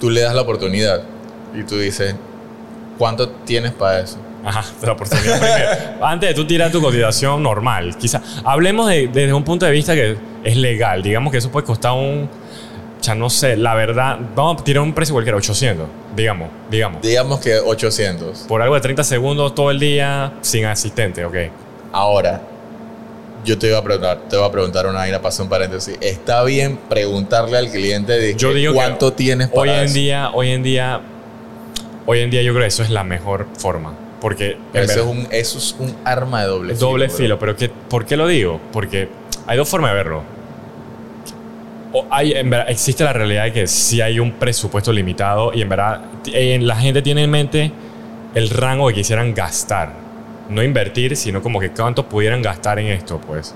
tú 0.00 0.08
le 0.08 0.22
das 0.22 0.34
la 0.34 0.40
oportunidad. 0.40 1.02
Y 1.54 1.64
tú 1.64 1.78
dices, 1.78 2.14
¿cuánto 2.96 3.28
tienes 3.28 3.72
para 3.72 4.00
eso? 4.00 4.16
Ajá, 4.46 4.64
la 4.82 4.92
oportunidad 4.92 5.38
primero. 5.40 6.04
Antes 6.06 6.28
de 6.30 6.34
tú 6.34 6.46
tirar 6.46 6.70
tu 6.72 6.80
cotización 6.80 7.42
normal, 7.42 7.96
quizá. 7.96 8.20
Hablemos 8.44 8.88
de- 8.88 9.08
desde 9.08 9.32
un 9.32 9.44
punto 9.44 9.66
de 9.66 9.72
vista 9.72 9.94
que 9.94 10.16
es 10.44 10.56
legal. 10.56 11.02
Digamos 11.02 11.30
que 11.30 11.38
eso 11.38 11.50
puede 11.50 11.66
costar 11.66 11.92
un. 11.92 12.28
Ya 13.02 13.14
no 13.16 13.30
sé, 13.30 13.56
la 13.56 13.74
verdad. 13.74 14.18
Vamos 14.36 14.60
a 14.60 14.64
tirar 14.64 14.82
un 14.82 14.92
precio 14.92 15.12
cualquiera, 15.14 15.36
800. 15.36 15.86
Digamos, 16.14 16.48
digamos. 16.70 17.02
Digamos 17.02 17.40
que 17.40 17.58
800. 17.58 18.44
Por 18.48 18.62
algo 18.62 18.74
de 18.76 18.80
30 18.80 19.02
segundos 19.04 19.54
todo 19.54 19.70
el 19.72 19.78
día 19.80 20.34
sin 20.40 20.64
asistente, 20.66 21.24
ok. 21.24 21.34
Ahora, 21.92 22.40
yo 23.44 23.58
te 23.58 23.66
iba 23.68 23.78
a 23.78 23.82
preguntar, 23.82 24.20
te 24.30 24.36
voy 24.36 24.46
a 24.46 24.52
preguntar 24.52 24.86
una 24.86 25.00
vaina, 25.00 25.20
pasa 25.20 25.42
un 25.42 25.48
paréntesis. 25.48 25.96
¿Está 26.00 26.44
bien 26.44 26.78
preguntarle 26.88 27.58
al 27.58 27.70
cliente 27.70 28.12
de 28.12 28.36
Yo 28.36 28.54
digo 28.54 28.72
que 28.72 28.76
cuánto 28.78 29.12
tienes 29.12 29.48
para 29.48 29.60
Hoy 29.62 29.70
en 29.70 29.84
eso? 29.84 29.94
día, 29.94 30.30
hoy 30.32 30.50
en 30.50 30.62
día. 30.62 31.00
Hoy 32.06 32.20
en 32.20 32.30
día 32.30 32.42
yo 32.42 32.52
creo 32.52 32.62
que 32.62 32.68
eso 32.68 32.82
es 32.84 32.90
la 32.90 33.02
mejor 33.04 33.48
forma. 33.58 33.94
Porque. 34.22 34.56
en 34.72 34.84
Eso 34.84 35.00
es, 35.00 35.06
un, 35.06 35.28
eso 35.32 35.58
es 35.58 35.76
un 35.80 35.96
arma 36.04 36.42
de 36.42 36.46
doble 36.46 36.74
filo. 36.76 36.86
doble 36.88 37.08
filo. 37.08 37.38
Pero 37.40 37.56
¿qué, 37.56 37.68
¿por 37.68 38.06
qué 38.06 38.16
lo 38.16 38.28
digo? 38.28 38.60
Porque 38.72 39.08
hay 39.48 39.58
dos 39.58 39.68
formas 39.68 39.90
de 39.90 39.96
verlo. 39.96 40.22
O 41.92 42.06
hay, 42.08 42.32
en 42.32 42.48
verdad, 42.48 42.70
existe 42.70 43.02
la 43.02 43.12
realidad 43.12 43.44
de 43.44 43.52
que 43.52 43.66
sí 43.66 44.00
hay 44.00 44.20
un 44.20 44.30
presupuesto 44.32 44.92
limitado 44.92 45.52
y 45.52 45.60
en 45.60 45.68
verdad 45.68 46.00
la 46.24 46.76
gente 46.76 47.02
tiene 47.02 47.24
en 47.24 47.30
mente 47.30 47.72
el 48.34 48.48
rango 48.48 48.86
que 48.88 48.94
quisieran 48.94 49.34
gastar. 49.34 49.92
No 50.48 50.62
invertir, 50.62 51.16
sino 51.16 51.42
como 51.42 51.58
que 51.58 51.70
cuánto 51.70 52.08
pudieran 52.08 52.40
gastar 52.42 52.78
en 52.78 52.86
esto, 52.86 53.20
pues. 53.20 53.54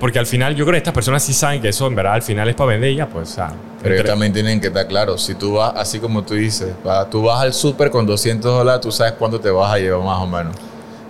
Porque 0.00 0.18
al 0.18 0.26
final 0.26 0.54
yo 0.56 0.64
creo 0.64 0.72
que 0.74 0.78
estas 0.78 0.94
personas 0.94 1.22
sí 1.22 1.32
saben 1.32 1.60
que 1.60 1.68
eso 1.68 1.86
en 1.86 1.94
verdad 1.94 2.14
al 2.14 2.22
final 2.22 2.48
es 2.48 2.54
para 2.54 2.70
vender 2.70 2.90
y 2.90 2.96
ya, 2.96 3.06
pues. 3.08 3.30
o 3.30 3.34
sea, 3.34 3.52
Pero 3.82 3.94
ellos 3.94 4.06
también 4.06 4.32
tienen 4.32 4.60
que 4.60 4.68
estar 4.68 4.86
claros. 4.88 5.22
Si 5.22 5.34
tú 5.34 5.54
vas, 5.54 5.74
así 5.76 5.98
como 5.98 6.22
tú 6.24 6.34
dices, 6.34 6.72
va- 6.86 7.08
tú 7.08 7.22
vas 7.22 7.42
al 7.42 7.52
súper 7.52 7.90
con 7.90 8.06
200 8.06 8.50
dólares, 8.52 8.80
tú 8.80 8.90
sabes 8.90 9.12
cuánto 9.18 9.38
te 9.40 9.50
vas 9.50 9.72
a 9.72 9.78
llevar 9.78 10.04
más 10.04 10.18
o 10.18 10.26
menos. 10.26 10.56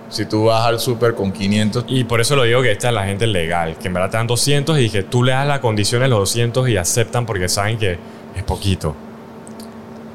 Si 0.09 0.25
tú 0.25 0.45
vas 0.45 0.65
al 0.65 0.79
súper 0.79 1.13
con 1.15 1.31
500, 1.31 1.85
Y 1.87 2.03
por 2.03 2.19
eso 2.19 2.35
lo 2.35 2.43
digo 2.43 2.61
que 2.63 2.71
esta 2.71 2.87
es 2.89 2.93
la 2.95 3.05
gente 3.05 3.27
legal, 3.27 3.77
que 3.77 3.87
en 3.87 3.93
verdad 3.93 4.09
te 4.09 4.17
dan 4.17 4.27
200 4.27 4.79
y 4.79 4.89
que 4.89 5.03
tú 5.03 5.23
le 5.23 5.31
das 5.31 5.47
las 5.47 5.59
condiciones 5.59 6.09
los 6.09 6.19
200 6.19 6.67
y 6.67 6.77
aceptan 6.77 7.25
porque 7.27 7.47
saben 7.47 7.77
que 7.77 7.97
es 8.35 8.43
poquito. 8.43 8.95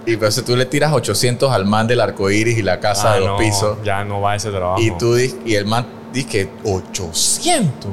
y 0.07 0.17
pues 0.17 0.45
tú 0.45 0.55
le 0.57 0.67
tiras 0.67 0.93
800 0.93 1.51
al 1.51 1.65
man 1.65 1.87
del 1.87 2.01
arco 2.01 2.29
iris 2.31 2.59
y 2.59 2.63
la 2.63 2.79
casa 2.81 3.13
Ah, 3.13 3.15
de 3.15 3.21
dos 3.21 3.29
no, 3.31 3.37
pisos, 3.39 3.79
Ya 3.85 4.05
no 4.05 4.21
va 4.21 4.35
ese 4.37 4.51
trabajo. 4.51 4.81
y, 4.83 4.91
tú, 4.99 5.17
y 5.17 5.55
el 5.55 5.65
man 5.65 5.87
dice 6.13 6.29
que 6.29 6.49
800. 6.65 7.91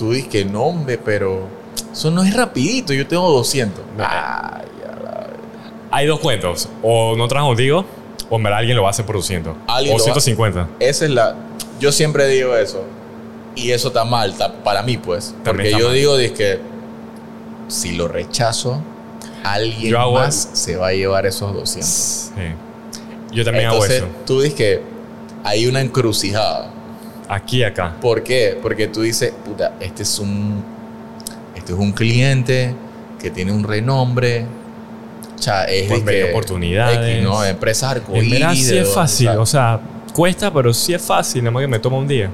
Tú 0.00 0.12
dices 0.12 0.28
que 0.30 0.44
no, 0.46 0.62
hombre, 0.62 0.96
pero 0.98 1.46
eso 1.92 2.10
no 2.10 2.24
es 2.24 2.34
rapidito, 2.34 2.94
yo 2.94 3.06
tengo 3.06 3.30
200. 3.30 3.84
No. 3.98 4.02
Ay, 4.02 4.08
a 4.08 5.02
la- 5.02 5.26
Hay 5.90 6.06
dos 6.06 6.20
cuentos. 6.20 6.70
O 6.82 7.14
no 7.16 7.28
trabajo 7.28 7.50
contigo, 7.50 7.84
o 8.30 8.36
en 8.36 8.42
verdad 8.42 8.60
alguien 8.60 8.76
lo 8.76 8.82
va 8.82 8.88
a 8.88 8.92
hacer 8.92 9.04
por 9.04 9.16
200. 9.16 9.54
Alguien 9.66 9.94
o 9.94 9.98
lo 9.98 10.02
va- 10.04 10.04
150. 10.04 10.68
Esa 10.80 11.04
es 11.04 11.10
la. 11.10 11.34
Yo 11.80 11.92
siempre 11.92 12.26
digo 12.28 12.56
eso. 12.56 12.82
Y 13.54 13.72
eso 13.72 13.88
está 13.88 14.04
mal, 14.06 14.30
está- 14.30 14.50
para 14.64 14.82
mí, 14.82 14.96
pues. 14.96 15.34
También 15.44 15.70
Porque 15.70 15.82
yo 15.82 15.88
mal. 15.88 15.94
digo 15.94 16.16
de 16.16 16.32
que 16.32 16.60
si 17.68 17.92
lo 17.92 18.08
rechazo, 18.08 18.80
alguien 19.44 19.94
hago- 19.96 20.14
más 20.14 20.48
se 20.54 20.76
va 20.76 20.88
a 20.88 20.92
llevar 20.92 21.26
esos 21.26 21.52
200. 21.52 21.86
Sí. 21.90 22.32
Yo 23.32 23.44
también 23.44 23.66
Entonces, 23.66 24.00
hago 24.02 24.10
eso. 24.10 24.16
tú 24.24 24.40
dices 24.40 24.56
que 24.56 24.82
hay 25.44 25.66
una 25.66 25.80
encrucijada. 25.82 26.70
Aquí 27.32 27.62
acá. 27.62 27.94
¿Por 28.00 28.22
qué? 28.24 28.58
Porque 28.60 28.88
tú 28.88 29.02
dices, 29.02 29.32
puta, 29.44 29.72
este 29.80 30.02
es 30.02 30.18
un. 30.18 30.62
Este 31.54 31.72
es 31.72 31.78
un 31.78 31.92
cliente 31.92 32.74
que 33.20 33.30
tiene 33.30 33.52
un 33.52 33.62
renombre. 33.62 34.46
O 35.38 35.42
sea, 35.42 35.64
es 35.64 35.88
Pues 35.88 36.04
de 36.04 36.12
ve 36.12 36.24
que- 36.26 36.30
oportunidades. 36.32 37.16
X, 37.18 37.22
¿no? 37.24 37.44
Empresas 37.44 37.92
arcoíris. 37.92 38.30
verdad 38.32 38.54
sí 38.54 38.76
es 38.76 38.92
fácil. 38.92 39.28
o 39.30 39.46
sea, 39.46 39.80
cuesta, 40.12 40.52
pero 40.52 40.74
sí 40.74 40.92
es 40.92 41.00
fácil. 41.02 41.42
Nada 41.44 41.52
más 41.52 41.60
que 41.62 41.68
me 41.68 41.78
toma 41.78 41.98
un 41.98 42.08
día. 42.08 42.30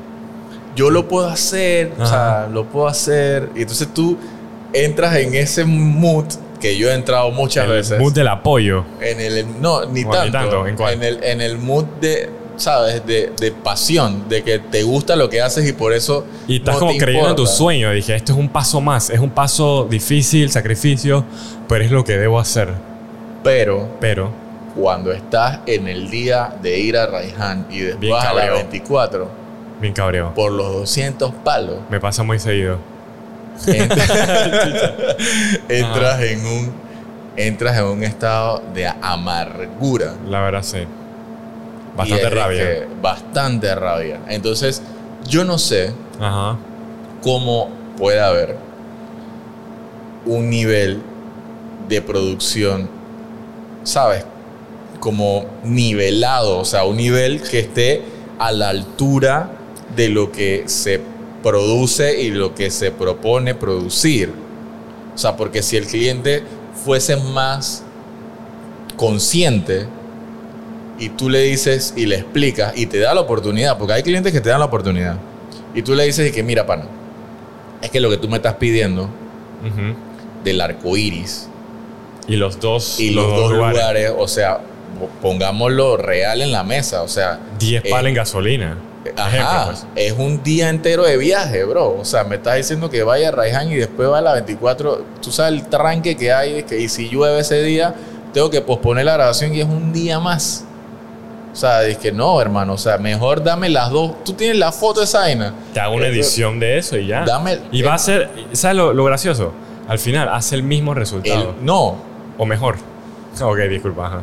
yo 0.74 0.90
lo 0.90 1.06
puedo 1.08 1.26
hacer, 1.28 1.92
o 1.98 2.06
sea, 2.06 2.48
lo 2.52 2.64
puedo 2.66 2.86
hacer. 2.88 3.50
Y 3.54 3.62
entonces 3.62 3.88
tú 3.94 4.16
entras 4.72 5.16
en 5.16 5.34
ese 5.34 5.64
mood 5.64 6.24
que 6.60 6.76
yo 6.76 6.90
he 6.90 6.94
entrado 6.94 7.30
muchas 7.30 7.64
el 7.66 7.70
veces. 7.72 7.98
mood 7.98 8.12
del 8.14 8.28
apoyo. 8.28 8.84
En 9.00 9.20
el, 9.20 9.60
no, 9.60 9.84
ni 9.86 10.02
tanto. 10.04 10.24
ni 10.24 10.30
tanto, 10.32 10.66
¿en 10.66 10.76
cuál? 10.76 10.94
En 10.94 11.02
el, 11.02 11.22
en 11.24 11.40
el 11.42 11.58
mood 11.58 11.84
de, 12.00 12.28
¿sabes? 12.56 13.04
De, 13.06 13.32
de 13.38 13.52
pasión, 13.52 14.28
de 14.28 14.42
que 14.42 14.58
te 14.58 14.82
gusta 14.82 15.16
lo 15.16 15.28
que 15.28 15.40
haces 15.40 15.68
y 15.68 15.72
por 15.72 15.92
eso. 15.92 16.24
Y 16.46 16.56
estás 16.56 16.74
no 16.74 16.80
como 16.80 16.98
creyendo 16.98 17.30
en 17.30 17.36
tu 17.36 17.46
sueño. 17.46 17.90
Dije, 17.92 18.14
esto 18.14 18.32
es 18.32 18.38
un 18.38 18.48
paso 18.48 18.80
más. 18.80 19.10
Es 19.10 19.20
un 19.20 19.30
paso 19.30 19.86
difícil, 19.88 20.50
sacrificio, 20.50 21.24
pero 21.68 21.84
es 21.84 21.90
lo 21.90 22.04
que 22.04 22.16
debo 22.16 22.38
hacer. 22.38 22.68
Pero 23.42 23.88
Pero, 24.00 24.30
cuando 24.74 25.12
estás 25.12 25.60
en 25.66 25.88
el 25.88 26.10
día 26.10 26.54
de 26.60 26.78
ir 26.78 26.96
a 26.96 27.06
Raihan 27.06 27.66
y 27.70 27.80
después 27.80 28.12
a 28.12 28.32
la 28.32 28.40
cabreo. 28.42 28.54
24 28.56 29.46
bien 29.80 29.92
cabreo. 29.92 30.34
por 30.34 30.52
los 30.52 30.72
200 30.72 31.32
palos, 31.44 31.76
Me 31.90 32.00
pasa 32.00 32.22
muy 32.22 32.38
seguido. 32.38 32.78
entras, 33.66 34.10
entras 35.68 36.20
en 36.22 36.46
un 36.46 36.72
entras 37.36 37.78
en 37.78 37.84
un 37.84 38.02
estado 38.02 38.62
de 38.74 38.86
amargura. 38.86 40.14
La 40.28 40.40
verdad, 40.40 40.62
sí. 40.62 40.78
Bastante 41.96 42.30
rabia. 42.30 42.62
que- 42.64 42.86
bastante 43.00 43.74
rabia. 43.74 44.20
Entonces, 44.28 44.82
yo 45.28 45.44
no 45.44 45.58
sé 45.58 45.92
Ajá. 46.20 46.56
cómo 47.22 47.70
puede 47.96 48.20
haber 48.20 48.56
un 50.26 50.50
nivel 50.50 51.00
de 51.88 52.02
producción, 52.02 52.88
¿sabes? 53.84 54.24
Como 55.00 55.46
nivelado, 55.64 56.58
o 56.58 56.64
sea, 56.64 56.84
un 56.84 56.96
nivel 56.96 57.40
que 57.42 57.60
esté 57.60 58.02
a 58.38 58.50
la 58.52 58.68
altura 58.70 59.50
de 59.94 60.08
lo 60.08 60.32
que 60.32 60.64
se 60.66 61.00
produce 61.42 62.20
y 62.20 62.30
lo 62.30 62.54
que 62.54 62.70
se 62.70 62.90
propone 62.90 63.54
producir. 63.54 64.32
O 65.14 65.18
sea, 65.18 65.36
porque 65.36 65.62
si 65.62 65.76
el 65.76 65.86
cliente 65.86 66.42
fuese 66.84 67.16
más 67.16 67.82
consciente 68.96 69.86
y 70.98 71.10
tú 71.10 71.28
le 71.28 71.42
dices 71.42 71.92
y 71.96 72.06
le 72.06 72.16
explicas 72.16 72.72
y 72.76 72.86
te 72.86 72.98
da 72.98 73.14
la 73.14 73.20
oportunidad, 73.20 73.76
porque 73.78 73.92
hay 73.94 74.02
clientes 74.02 74.32
que 74.32 74.40
te 74.40 74.48
dan 74.48 74.60
la 74.60 74.66
oportunidad, 74.66 75.16
y 75.74 75.82
tú 75.82 75.94
le 75.94 76.04
dices 76.04 76.28
y 76.28 76.32
que 76.32 76.42
mira, 76.42 76.64
pana, 76.66 76.84
es 77.82 77.90
que 77.90 78.00
lo 78.00 78.08
que 78.10 78.16
tú 78.16 78.28
me 78.28 78.36
estás 78.36 78.54
pidiendo 78.54 79.08
del 80.44 80.60
arco 80.60 80.96
iris 80.96 81.48
Y 82.28 82.36
los 82.36 82.60
dos, 82.60 83.00
y 83.00 83.10
los, 83.10 83.26
dos 83.26 83.52
lugares. 83.52 84.12
o 84.16 84.28
sea, 84.28 84.58
po- 84.98 85.08
pongámoslo 85.20 85.96
real 85.96 86.40
en 86.42 86.52
la 86.52 86.62
mesa, 86.64 87.02
o 87.02 87.08
sea, 87.08 87.38
10 87.58 87.84
eh, 87.84 87.90
palos 87.90 88.08
en 88.08 88.14
gasolina. 88.14 88.78
Ajá, 89.16 89.28
Ejemplo, 89.36 89.64
pues. 89.66 89.86
es 90.06 90.12
un 90.18 90.42
día 90.42 90.68
entero 90.68 91.04
de 91.04 91.16
viaje, 91.16 91.62
bro. 91.64 91.96
O 91.96 92.04
sea, 92.04 92.24
me 92.24 92.36
estás 92.36 92.56
diciendo 92.56 92.90
que 92.90 93.04
vaya 93.04 93.28
a 93.28 93.30
Raiján 93.30 93.70
y 93.70 93.76
después 93.76 94.08
va 94.08 94.18
a 94.18 94.20
la 94.20 94.32
24. 94.32 95.04
Tú 95.22 95.30
sabes 95.30 95.52
el 95.60 95.68
tranque 95.68 96.16
que 96.16 96.32
hay, 96.32 96.64
que, 96.64 96.80
y 96.80 96.88
si 96.88 97.08
llueve 97.08 97.38
ese 97.38 97.62
día, 97.62 97.94
tengo 98.32 98.50
que 98.50 98.60
posponer 98.60 99.04
la 99.04 99.12
grabación 99.14 99.54
y 99.54 99.60
es 99.60 99.66
un 99.66 99.92
día 99.92 100.18
más. 100.18 100.64
O 101.56 101.58
sea, 101.58 101.82
es 101.84 101.96
que 101.96 102.12
no, 102.12 102.38
hermano. 102.38 102.74
O 102.74 102.78
sea, 102.78 102.98
mejor 102.98 103.42
dame 103.42 103.70
las 103.70 103.88
dos. 103.90 104.22
Tú 104.24 104.34
tienes 104.34 104.58
la 104.58 104.72
foto 104.72 105.00
de 105.00 105.06
esa 105.06 105.20
vaina. 105.20 105.54
Te 105.72 105.80
hago 105.80 105.94
una 105.94 106.04
Eh, 106.08 106.10
edición 106.10 106.60
de 106.60 106.76
eso 106.76 106.98
y 106.98 107.06
ya. 107.06 107.24
Dame. 107.24 107.58
Y 107.72 107.80
va 107.80 107.94
a 107.94 107.98
ser, 107.98 108.28
¿sabes 108.52 108.76
lo, 108.76 108.92
lo 108.92 109.04
gracioso? 109.04 109.52
Al 109.88 109.98
final 109.98 110.28
hace 110.28 110.54
el 110.54 110.62
mismo 110.62 110.92
el- 110.92 110.98
resultado. 110.98 111.54
no, 111.62 111.96
O 112.36 112.44
mejor. 112.44 112.76
Ok, 113.40 113.58
disculpa. 113.70 114.06
Ajá. 114.06 114.22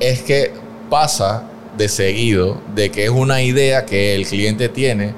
es 0.00 0.20
que 0.22 0.52
pasa 0.90 1.44
de 1.78 1.88
seguido 1.88 2.60
de 2.74 2.90
que 2.90 3.04
es 3.04 3.10
una 3.10 3.40
idea 3.40 3.86
que 3.86 4.14
el 4.14 4.26
cliente 4.26 4.68
tiene 4.68 5.14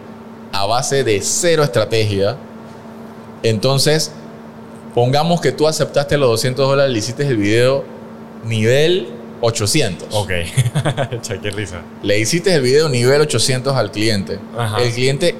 a 0.53 0.65
base 0.67 1.03
de 1.03 1.21
cero 1.23 1.65
estrategia. 1.65 2.37
Entonces, 3.43 4.13
pongamos 4.95 5.41
que 5.41 5.51
tú 5.53 5.67
aceptaste 5.67 6.17
los 6.19 6.29
200 6.31 6.69
dólares, 6.69 6.93
le 6.93 6.99
hiciste 6.99 7.27
el 7.27 7.37
video 7.37 7.85
nivel 8.45 9.09
800. 9.41 10.09
Ok. 10.13 10.31
Risa. 11.57 11.81
Le 12.03 12.19
hiciste 12.19 12.55
el 12.55 12.63
video 12.63 12.89
nivel 12.89 13.21
800 13.21 13.75
al 13.77 13.91
cliente. 13.91 14.39
Ajá. 14.57 14.83
El 14.83 14.93
cliente 14.93 15.35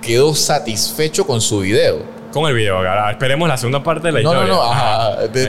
quedó 0.00 0.34
satisfecho 0.34 1.26
con 1.26 1.40
su 1.40 1.60
video. 1.60 1.98
Con 2.32 2.48
el 2.48 2.54
video, 2.54 2.76
ahora 2.78 3.10
esperemos 3.10 3.46
la 3.46 3.58
segunda 3.58 3.82
parte 3.84 4.08
de 4.08 4.12
la 4.12 4.22
No, 4.22 4.32
no, 4.32 4.40
historia. 4.42 4.54
no, 4.54 4.62
ajá. 4.72 5.16
De- 5.28 5.46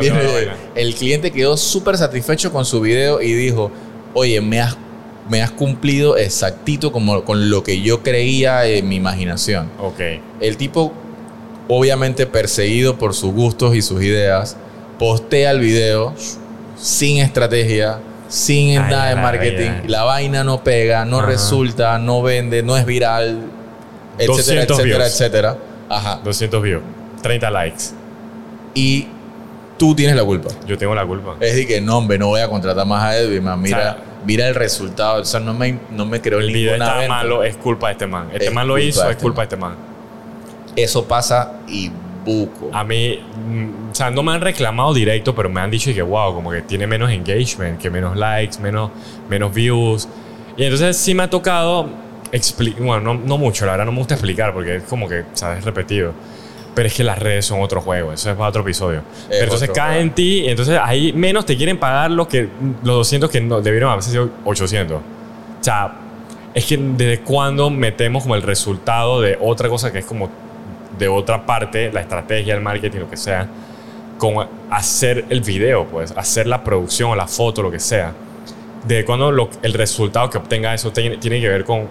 viene- 0.00 0.22
la 0.24 0.32
vaina. 0.32 0.56
el 0.74 0.94
cliente 0.96 1.30
quedó 1.30 1.56
súper 1.56 1.96
satisfecho 1.96 2.52
con 2.52 2.64
su 2.64 2.80
video 2.80 3.22
y 3.22 3.32
dijo, 3.34 3.70
oye, 4.14 4.40
me 4.40 4.60
has, 4.60 4.76
me 5.30 5.40
has 5.42 5.52
cumplido 5.52 6.16
exactito 6.16 6.90
como 6.90 7.24
con 7.24 7.50
lo 7.50 7.62
que 7.62 7.80
yo 7.82 8.02
creía 8.02 8.66
en 8.66 8.88
mi 8.88 8.96
imaginación. 8.96 9.70
Ok. 9.80 10.00
El 10.40 10.56
tipo, 10.56 10.92
obviamente 11.68 12.26
perseguido 12.26 12.98
por 12.98 13.14
sus 13.14 13.32
gustos 13.32 13.76
y 13.76 13.80
sus 13.82 14.02
ideas, 14.02 14.56
postea 14.98 15.52
el 15.52 15.60
video 15.60 16.14
sin 16.76 17.18
estrategia, 17.18 17.98
sin 18.28 18.70
Ay, 18.78 18.90
nada 18.90 19.08
de 19.10 19.16
marketing. 19.16 19.70
La 19.86 20.04
vaina 20.04 20.42
no 20.44 20.62
pega, 20.62 21.04
no 21.04 21.18
Ajá. 21.18 21.26
resulta, 21.26 21.98
no 21.98 22.22
vende, 22.22 22.62
no 22.62 22.76
es 22.76 22.84
viral, 22.86 23.40
etcétera, 24.18 24.64
200 24.66 24.78
etcétera, 24.78 24.84
views. 24.98 25.12
etcétera. 25.12 25.56
Ajá. 25.88 26.20
200 26.24 26.62
views. 26.62 26.82
30 27.22 27.50
likes. 27.50 27.84
Y 28.74 29.06
tú 29.78 29.94
tienes 29.94 30.16
la 30.16 30.24
culpa. 30.24 30.50
Yo 30.66 30.76
tengo 30.78 30.94
la 30.94 31.06
culpa. 31.06 31.36
Es 31.40 31.54
de 31.56 31.66
que 31.66 31.80
no, 31.80 31.98
hombre, 31.98 32.18
no 32.18 32.28
voy 32.28 32.40
a 32.40 32.48
contratar 32.48 32.86
más 32.86 33.02
a 33.04 33.16
Edwin, 33.18 33.44
man. 33.44 33.60
Mira, 33.60 33.78
O 33.78 33.80
sea, 33.82 33.96
mira 34.26 34.48
el 34.48 34.54
resultado. 34.54 35.22
O 35.22 35.24
sea, 35.24 35.40
no 35.40 35.54
me, 35.54 35.78
no 35.90 36.04
me 36.06 36.20
creó 36.20 36.38
El 36.40 36.48
video 36.52 36.72
ninguna 36.72 36.86
está 36.86 36.98
venta. 36.98 37.14
malo, 37.14 37.42
es 37.44 37.56
culpa 37.56 37.86
de 37.88 37.92
este 37.92 38.06
man. 38.06 38.28
Este 38.32 38.46
Es 38.46 38.52
man 38.52 38.66
lo 38.66 38.78
hizo, 38.78 39.02
es 39.04 39.10
este 39.10 39.22
culpa 39.22 39.42
de 39.42 39.44
este 39.44 39.56
man. 39.56 39.74
Eso 40.76 41.04
pasa 41.04 41.52
y 41.68 41.90
buco. 42.24 42.70
A 42.72 42.84
mí, 42.84 43.18
mm, 43.48 43.90
o 43.90 43.94
sea, 43.94 44.10
no 44.10 44.22
me 44.22 44.32
han 44.32 44.40
reclamado 44.40 44.94
directo, 44.94 45.34
pero 45.34 45.48
me 45.48 45.60
han 45.60 45.70
dicho 45.70 45.92
que, 45.92 46.02
wow, 46.02 46.34
como 46.34 46.50
que 46.50 46.62
tiene 46.62 46.86
menos 46.86 47.10
engagement, 47.10 47.80
que 47.80 47.90
menos 47.90 48.16
likes, 48.16 48.58
menos, 48.60 48.90
menos 49.28 49.52
views. 49.54 50.08
Y 50.56 50.64
entonces 50.64 50.96
sí 50.96 51.14
me 51.14 51.24
ha 51.24 51.30
tocado, 51.30 51.88
expli- 52.32 52.76
bueno, 52.78 53.00
no, 53.00 53.14
no 53.14 53.38
mucho, 53.38 53.66
la 53.66 53.72
verdad 53.72 53.86
no 53.86 53.92
me 53.92 53.98
gusta 53.98 54.14
explicar 54.14 54.52
porque 54.54 54.76
es 54.76 54.82
como 54.84 55.08
que, 55.08 55.24
sabes, 55.34 55.64
repetido. 55.64 56.12
Pero 56.74 56.88
es 56.88 56.94
que 56.94 57.04
las 57.04 57.18
redes 57.20 57.46
son 57.46 57.60
otro 57.60 57.80
juego, 57.80 58.12
eso 58.12 58.30
es 58.30 58.36
para 58.36 58.48
otro 58.48 58.62
episodio. 58.62 59.02
Pero 59.28 59.44
entonces 59.44 59.70
cae 59.72 59.90
juego. 59.90 60.02
en 60.02 60.10
ti, 60.14 60.40
y 60.40 60.48
entonces 60.48 60.78
ahí 60.82 61.12
menos 61.12 61.46
te 61.46 61.56
quieren 61.56 61.78
pagar 61.78 62.10
lo 62.10 62.26
que, 62.26 62.48
los 62.82 62.96
200 62.96 63.30
que 63.30 63.40
no, 63.40 63.60
debieron 63.60 63.90
haber 63.92 64.02
sido 64.02 64.28
800. 64.44 64.96
O 64.98 65.02
sea, 65.60 65.94
es 66.52 66.64
que 66.66 66.76
desde 66.76 67.20
cuándo 67.20 67.70
metemos 67.70 68.24
como 68.24 68.34
el 68.34 68.42
resultado 68.42 69.20
de 69.20 69.38
otra 69.40 69.68
cosa 69.68 69.92
que 69.92 69.98
es 70.00 70.04
como 70.04 70.28
de 70.98 71.08
otra 71.08 71.44
parte, 71.46 71.90
la 71.92 72.00
estrategia, 72.00 72.54
el 72.54 72.60
marketing, 72.60 73.00
lo 73.00 73.10
que 73.10 73.16
sea, 73.16 73.46
con 74.18 74.46
hacer 74.70 75.24
el 75.28 75.40
video, 75.40 75.84
pues, 75.86 76.12
hacer 76.16 76.46
la 76.46 76.62
producción 76.62 77.10
o 77.10 77.16
la 77.16 77.26
foto, 77.26 77.62
lo 77.62 77.70
que 77.70 77.80
sea. 77.80 78.12
De 78.86 79.04
cuando 79.04 79.32
lo- 79.32 79.48
el 79.62 79.72
resultado 79.72 80.28
que 80.30 80.38
obtenga 80.38 80.72
eso 80.74 80.92
tiene, 80.92 81.16
tiene 81.16 81.40
que 81.40 81.48
ver 81.48 81.64
con, 81.64 81.88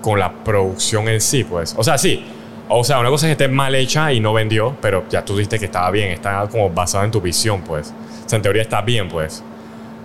con 0.00 0.18
la 0.18 0.32
producción 0.32 1.08
en 1.08 1.20
sí, 1.20 1.44
pues. 1.44 1.74
O 1.78 1.84
sea, 1.84 1.98
sí. 1.98 2.24
O 2.68 2.82
sea, 2.84 2.98
una 3.00 3.10
cosa 3.10 3.26
es 3.26 3.36
que 3.36 3.44
esté 3.44 3.54
mal 3.54 3.74
hecha 3.74 4.12
y 4.12 4.18
no 4.20 4.32
vendió, 4.32 4.74
pero 4.80 5.04
ya 5.10 5.24
tú 5.24 5.36
dijiste 5.36 5.58
que 5.58 5.66
estaba 5.66 5.90
bien, 5.90 6.10
está 6.10 6.46
como 6.50 6.70
basado 6.70 7.04
en 7.04 7.10
tu 7.10 7.20
visión, 7.20 7.60
pues. 7.62 7.92
O 8.24 8.28
sea, 8.28 8.36
en 8.36 8.42
teoría 8.42 8.62
está 8.62 8.80
bien, 8.80 9.08
pues. 9.08 9.42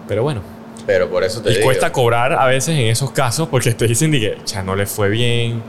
Pero 0.07 0.23
bueno. 0.23 0.41
Pero 0.85 1.09
por 1.09 1.23
eso 1.23 1.41
te 1.41 1.51
Y 1.51 1.53
digo. 1.55 1.65
cuesta 1.65 1.91
cobrar 1.91 2.33
a 2.33 2.45
veces 2.45 2.69
en 2.77 2.87
esos 2.87 3.11
casos 3.11 3.47
porque 3.49 3.73
te 3.73 3.87
dicen 3.87 4.11
que, 4.11 4.37
ya 4.45 4.61
no 4.63 4.75
le 4.75 4.85
fue 4.85 5.09
bien, 5.09 5.61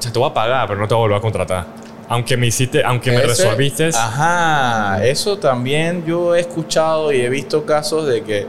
ya 0.00 0.12
te 0.12 0.18
voy 0.18 0.30
a 0.30 0.34
pagar, 0.34 0.66
pero 0.68 0.80
no 0.80 0.88
te 0.88 0.94
voy 0.94 1.00
a 1.00 1.04
volver 1.04 1.18
a 1.18 1.20
contratar. 1.20 1.66
Aunque 2.08 2.36
me 2.36 2.46
hiciste, 2.46 2.82
aunque 2.84 3.10
me 3.10 3.18
Ese- 3.18 3.26
resolviste. 3.28 3.90
Ajá, 3.94 5.04
eso 5.04 5.38
también 5.38 6.04
yo 6.06 6.34
he 6.34 6.40
escuchado 6.40 7.12
y 7.12 7.20
he 7.20 7.28
visto 7.28 7.64
casos 7.64 8.06
de 8.06 8.22
que, 8.22 8.46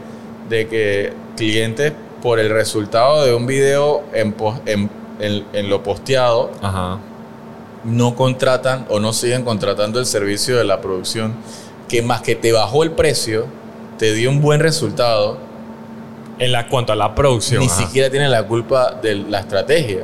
de 0.50 0.68
que 0.68 1.14
clientes 1.38 1.94
por 2.22 2.40
el 2.40 2.50
resultado 2.50 3.24
de 3.26 3.34
un 3.34 3.46
video 3.46 4.04
en, 4.14 4.34
pos- 4.34 4.60
en- 4.66 4.90
en- 5.20 5.46
en 5.54 5.70
lo 5.70 5.84
posteado 5.84 6.52
Ajá. 6.62 6.98
no 7.86 8.16
contratan 8.16 8.86
o 8.90 9.00
no 9.00 9.14
siguen 9.14 9.44
contratando 9.44 10.00
el 10.00 10.06
servicio 10.06 10.58
de 10.58 10.64
la 10.66 10.82
producción 10.82 11.34
que 11.88 12.02
más 12.02 12.22
que 12.22 12.36
te 12.36 12.52
bajó 12.52 12.84
el 12.84 12.92
precio, 12.92 13.46
te 14.00 14.14
dio 14.14 14.30
un 14.32 14.42
buen 14.42 14.60
resultado, 14.60 15.38
En 16.40 16.52
la 16.52 16.68
cuanto 16.68 16.92
a 16.92 16.96
la 16.98 17.16
producción. 17.16 17.62
ni 17.62 17.68
ajá. 17.68 17.76
siquiera 17.78 18.10
tienen 18.10 18.30
la 18.32 18.44
culpa 18.44 18.92
de 19.02 19.16
la 19.16 19.40
estrategia. 19.40 20.04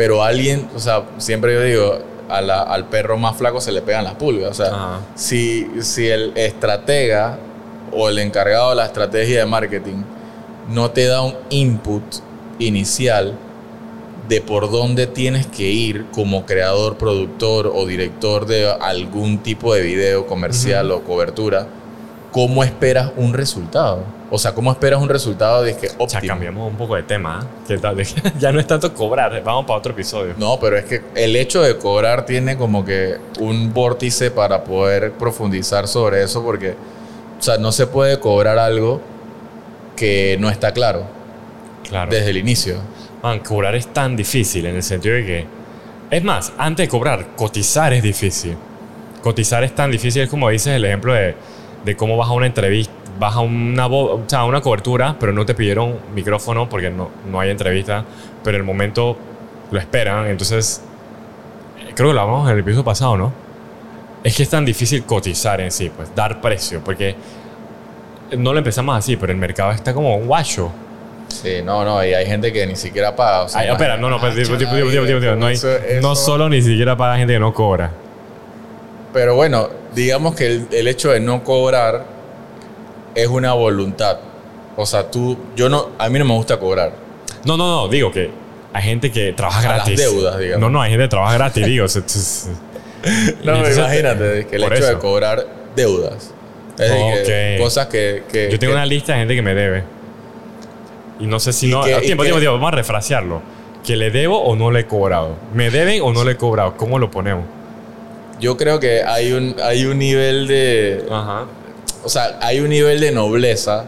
Pero 0.00 0.24
alguien, 0.24 0.66
o 0.74 0.78
sea, 0.80 1.02
siempre 1.18 1.52
yo 1.52 1.60
digo, 1.62 1.98
a 2.30 2.40
la- 2.40 2.62
al 2.62 2.86
perro 2.86 3.18
más 3.18 3.36
flaco 3.36 3.60
se 3.60 3.70
le 3.70 3.82
pegan 3.82 4.02
las 4.02 4.14
pulgas. 4.14 4.50
O 4.52 4.54
sea, 4.54 4.68
Ajá. 4.68 5.00
si, 5.14 5.66
si 5.82 6.08
el 6.08 6.32
estratega 6.36 7.38
o 7.92 8.08
el 8.08 8.18
encargado 8.18 8.70
de 8.70 8.76
la 8.76 8.86
estrategia 8.86 9.40
de 9.40 9.44
marketing 9.44 10.02
no 10.70 10.90
te 10.90 11.04
da 11.04 11.20
un 11.20 11.34
input 11.50 12.02
inicial 12.58 13.34
de 14.26 14.40
por 14.40 14.70
dónde 14.70 15.06
tienes 15.06 15.46
que 15.46 15.64
ir 15.64 16.06
como 16.14 16.46
creador, 16.46 16.96
productor 16.96 17.70
o 17.74 17.84
director 17.84 18.46
de 18.46 18.70
algún 18.80 19.38
tipo 19.42 19.74
de 19.74 19.82
video 19.82 20.26
comercial 20.26 20.92
o 20.92 21.02
cobertura, 21.02 21.66
¿cómo 22.30 22.64
esperas 22.64 23.10
un 23.16 23.32
resultado? 23.32 24.04
O 24.30 24.38
sea, 24.38 24.52
¿cómo 24.54 24.70
esperas 24.70 25.00
un 25.00 25.08
resultado 25.08 25.62
de 25.62 25.76
que 25.76 25.90
O 25.98 26.08
sea, 26.08 26.20
cambiamos 26.20 26.70
un 26.70 26.76
poco 26.76 26.94
de 26.94 27.02
tema. 27.02 27.40
¿eh? 27.42 27.46
¿Qué 27.66 27.78
tal? 27.78 27.96
ya 28.38 28.52
no 28.52 28.60
es 28.60 28.66
tanto 28.66 28.94
cobrar. 28.94 29.42
Vamos 29.42 29.64
para 29.66 29.78
otro 29.78 29.92
episodio. 29.92 30.34
No, 30.38 30.58
pero 30.60 30.78
es 30.78 30.84
que 30.84 31.02
el 31.14 31.34
hecho 31.36 31.62
de 31.62 31.76
cobrar 31.76 32.24
tiene 32.24 32.56
como 32.56 32.84
que 32.84 33.16
un 33.40 33.72
vórtice 33.74 34.30
para 34.30 34.62
poder 34.62 35.12
profundizar 35.12 35.88
sobre 35.88 36.22
eso 36.22 36.44
porque, 36.44 36.74
o 37.38 37.42
sea, 37.42 37.58
no 37.58 37.72
se 37.72 37.86
puede 37.86 38.20
cobrar 38.20 38.58
algo 38.58 39.00
que 39.96 40.36
no 40.40 40.48
está 40.48 40.72
claro 40.72 41.04
Claro. 41.88 42.10
desde 42.10 42.30
el 42.30 42.36
inicio. 42.36 42.76
Man, 43.22 43.40
cobrar 43.40 43.74
es 43.74 43.92
tan 43.92 44.16
difícil 44.16 44.64
en 44.66 44.76
el 44.76 44.82
sentido 44.82 45.16
de 45.16 45.26
que. 45.26 45.46
Es 46.10 46.24
más, 46.24 46.52
antes 46.56 46.86
de 46.86 46.88
cobrar, 46.88 47.34
cotizar 47.36 47.92
es 47.92 48.02
difícil. 48.02 48.56
Cotizar 49.22 49.62
es 49.64 49.74
tan 49.74 49.90
difícil, 49.90 50.22
es 50.22 50.30
como 50.30 50.48
dices 50.48 50.74
el 50.74 50.84
ejemplo 50.84 51.12
de, 51.12 51.34
de 51.84 51.96
cómo 51.96 52.16
vas 52.16 52.28
a 52.28 52.32
una 52.32 52.46
entrevista, 52.46 52.92
vas 53.18 53.36
a 53.36 53.40
una, 53.40 53.86
vo- 53.88 54.12
o 54.14 54.22
sea, 54.26 54.44
una 54.44 54.60
cobertura, 54.60 55.16
pero 55.18 55.32
no 55.32 55.44
te 55.46 55.54
pidieron 55.54 55.96
micrófono 56.14 56.68
porque 56.68 56.90
no, 56.90 57.10
no 57.30 57.40
hay 57.40 57.50
entrevista, 57.50 58.04
pero 58.44 58.56
en 58.56 58.62
el 58.62 58.66
momento 58.66 59.16
lo 59.70 59.78
esperan. 59.78 60.26
Entonces, 60.26 60.82
eh, 61.80 61.92
creo 61.94 62.08
que 62.08 62.14
lo 62.14 62.20
hablamos 62.20 62.48
en 62.48 62.54
el 62.54 62.60
episodio 62.60 62.84
pasado, 62.84 63.16
¿no? 63.16 63.32
Es 64.22 64.36
que 64.36 64.42
es 64.42 64.50
tan 64.50 64.64
difícil 64.64 65.04
cotizar 65.04 65.60
en 65.60 65.70
sí, 65.70 65.90
pues, 65.94 66.14
dar 66.14 66.40
precio, 66.40 66.80
porque 66.84 67.14
no 68.36 68.52
lo 68.52 68.58
empezamos 68.58 68.96
así, 68.96 69.16
pero 69.16 69.32
el 69.32 69.38
mercado 69.38 69.72
está 69.72 69.92
como 69.94 70.14
un 70.16 70.26
guacho. 70.26 70.70
Sí, 71.28 71.62
no, 71.64 71.84
no, 71.84 72.04
y 72.04 72.12
hay 72.12 72.26
gente 72.26 72.52
que 72.52 72.66
ni 72.66 72.74
siquiera 72.76 73.14
paga. 73.14 73.42
o 73.42 73.48
sea, 73.48 73.60
Ay, 73.60 73.68
espera, 73.68 73.96
no, 73.96 74.10
no 76.02 76.14
solo 76.16 76.48
ni 76.48 76.60
siquiera 76.60 76.96
paga 76.96 77.16
gente 77.16 77.32
que 77.34 77.38
no 77.40 77.54
cobra. 77.54 77.90
Pero 79.12 79.34
bueno, 79.34 79.68
digamos 79.94 80.34
que 80.36 80.46
el, 80.46 80.68
el 80.72 80.88
hecho 80.88 81.10
de 81.10 81.20
no 81.20 81.42
cobrar 81.44 82.04
es 83.14 83.26
una 83.28 83.52
voluntad. 83.54 84.18
O 84.76 84.86
sea, 84.86 85.10
tú, 85.10 85.36
yo 85.56 85.68
no, 85.68 85.90
a 85.98 86.08
mí 86.08 86.18
no 86.18 86.24
me 86.24 86.34
gusta 86.34 86.58
cobrar. 86.58 86.92
No, 87.44 87.56
no, 87.56 87.66
no, 87.82 87.88
digo 87.88 88.12
que 88.12 88.30
hay 88.72 88.82
gente 88.82 89.10
que 89.10 89.32
trabaja 89.32 89.62
las 89.62 89.76
gratis. 89.86 89.98
deudas, 89.98 90.38
digamos. 90.38 90.60
No, 90.60 90.70
no, 90.70 90.80
hay 90.82 90.90
gente 90.90 91.04
que 91.04 91.08
trabaja 91.08 91.34
gratis, 91.34 91.66
digo. 91.66 91.86
No, 93.42 93.54
Entonces, 93.54 93.78
imagínate, 93.78 94.46
que 94.46 94.56
el 94.56 94.64
hecho 94.64 94.86
de 94.86 94.98
cobrar 94.98 95.46
deudas. 95.74 96.34
Es 96.78 96.90
que 97.26 97.56
cosas 97.58 97.86
que, 97.86 98.24
que- 98.30 98.50
Yo 98.50 98.58
tengo 98.58 98.72
que- 98.72 98.76
una 98.76 98.84
lista 98.84 99.12
de 99.14 99.20
gente 99.20 99.34
que 99.34 99.42
me 99.42 99.54
debe. 99.54 99.84
Y 101.18 101.26
no 101.26 101.40
sé 101.40 101.52
si 101.54 101.68
¿Y 101.68 101.70
no. 101.70 101.82
tiempo, 101.82 102.02
tiempo, 102.02 102.24
tiempo, 102.24 102.52
vamos 102.52 102.68
a 102.72 102.76
refrasearlo. 102.76 103.42
Que 103.84 103.96
le 103.96 104.10
debo 104.10 104.42
o 104.42 104.54
no 104.54 104.70
le 104.70 104.80
he 104.80 104.86
cobrado. 104.86 105.36
¿Me 105.54 105.70
deben 105.70 106.02
o 106.02 106.12
no 106.12 106.24
le 106.24 106.32
he 106.32 106.36
cobrado? 106.36 106.76
¿Cómo 106.76 106.98
lo 106.98 107.10
ponemos? 107.10 107.44
Yo 108.40 108.56
creo 108.56 108.80
que 108.80 109.02
hay 109.02 109.32
un, 109.32 109.56
hay 109.62 109.84
un 109.84 109.98
nivel 109.98 110.46
de. 110.48 111.04
Ajá. 111.10 111.44
O 112.02 112.08
sea, 112.08 112.38
hay 112.40 112.60
un 112.60 112.70
nivel 112.70 113.00
de 113.00 113.12
nobleza 113.12 113.84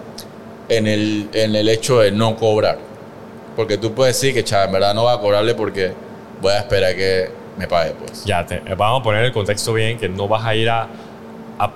en 0.68 0.87
el, 0.87 1.28
en 1.32 1.56
el 1.56 1.68
hecho 1.68 2.00
de 2.00 2.12
no 2.12 2.37
cobrar. 2.37 2.78
Porque 3.56 3.78
tú 3.78 3.94
puedes 3.94 4.14
decir 4.16 4.35
que, 4.35 4.44
chaval, 4.44 4.66
en 4.66 4.73
verdad 4.73 4.94
no 4.94 5.02
voy 5.02 5.14
a 5.14 5.18
cobrarle 5.18 5.54
porque 5.54 5.92
voy 6.40 6.52
a 6.52 6.59
esperar 6.59 6.94
que 6.94 7.30
me 7.56 7.66
pague, 7.66 7.92
pues. 7.92 8.25
Ya, 8.25 8.44
te, 8.47 8.61
vamos 8.76 9.00
a 9.00 9.02
poner 9.02 9.25
el 9.25 9.32
contexto 9.32 9.73
bien, 9.73 9.99
que 9.99 10.09
no 10.09 10.28
vas 10.28 10.44
a 10.44 10.54
ir 10.54 10.68
a, 10.71 10.88
a, 11.59 11.71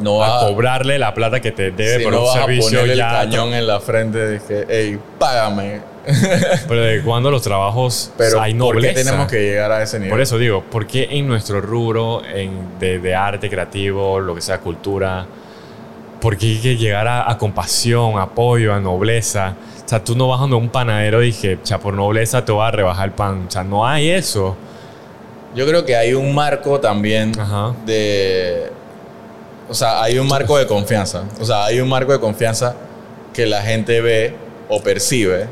No 0.00 0.22
a 0.22 0.46
cobrarle 0.46 0.98
la 0.98 1.14
plata 1.14 1.40
que 1.40 1.52
te 1.52 1.70
debe 1.70 1.98
sí, 1.98 2.04
por 2.04 2.12
no 2.12 2.20
un 2.20 2.26
vas 2.26 2.36
a 2.36 2.40
ponerle 2.46 2.92
el 2.92 2.98
ya. 2.98 3.10
cañón 3.10 3.54
en 3.54 3.66
la 3.66 3.80
frente 3.80 4.18
de 4.18 4.38
que, 4.40 4.66
hey, 4.68 4.98
págame. 5.18 5.80
Pero 6.68 6.80
de 6.82 7.02
cuando 7.02 7.30
los 7.30 7.42
trabajos 7.42 8.10
Pero 8.18 8.40
hay 8.40 8.54
¿por 8.54 8.72
qué 8.72 8.88
nobleza. 8.88 9.04
tenemos 9.04 9.30
que 9.30 9.40
llegar 9.42 9.70
a 9.72 9.82
ese 9.82 9.98
nivel? 9.98 10.10
Por 10.10 10.20
eso 10.20 10.38
digo, 10.38 10.62
¿por 10.62 10.86
qué 10.86 11.08
en 11.10 11.28
nuestro 11.28 11.60
rubro 11.60 12.22
en, 12.24 12.78
de, 12.80 12.98
de 12.98 13.14
arte 13.14 13.48
creativo, 13.48 14.18
lo 14.20 14.34
que 14.34 14.40
sea 14.40 14.58
cultura, 14.58 15.26
por 16.20 16.36
qué 16.36 16.46
hay 16.46 16.58
que 16.58 16.76
llegar 16.76 17.06
a, 17.06 17.30
a 17.30 17.38
compasión, 17.38 18.18
apoyo, 18.18 18.74
a 18.74 18.80
nobleza? 18.80 19.54
O 19.84 19.88
sea, 19.88 20.02
tú 20.02 20.16
no 20.16 20.26
vas 20.28 20.40
donde 20.40 20.56
un 20.56 20.70
panadero 20.70 21.22
y 21.22 21.26
dije, 21.26 21.58
cha, 21.62 21.78
por 21.78 21.94
nobleza 21.94 22.44
te 22.44 22.50
voy 22.52 22.66
a 22.66 22.70
rebajar 22.70 23.06
el 23.08 23.14
pan. 23.14 23.44
O 23.46 23.50
sea, 23.50 23.62
no 23.62 23.86
hay 23.86 24.10
eso. 24.10 24.56
Yo 25.54 25.66
creo 25.66 25.84
que 25.84 25.94
hay 25.96 26.14
un 26.14 26.34
marco 26.34 26.80
también 26.80 27.38
Ajá. 27.38 27.74
de... 27.84 28.70
O 29.68 29.74
sea, 29.74 30.02
hay 30.02 30.18
un 30.18 30.26
marco 30.26 30.56
de 30.58 30.66
confianza. 30.66 31.24
O 31.40 31.44
sea, 31.44 31.64
hay 31.66 31.80
un 31.80 31.88
marco 31.88 32.12
de 32.12 32.20
confianza 32.20 32.74
que 33.34 33.44
la 33.46 33.60
gente 33.62 34.00
ve 34.00 34.34
o 34.68 34.82
percibe. 34.82 35.46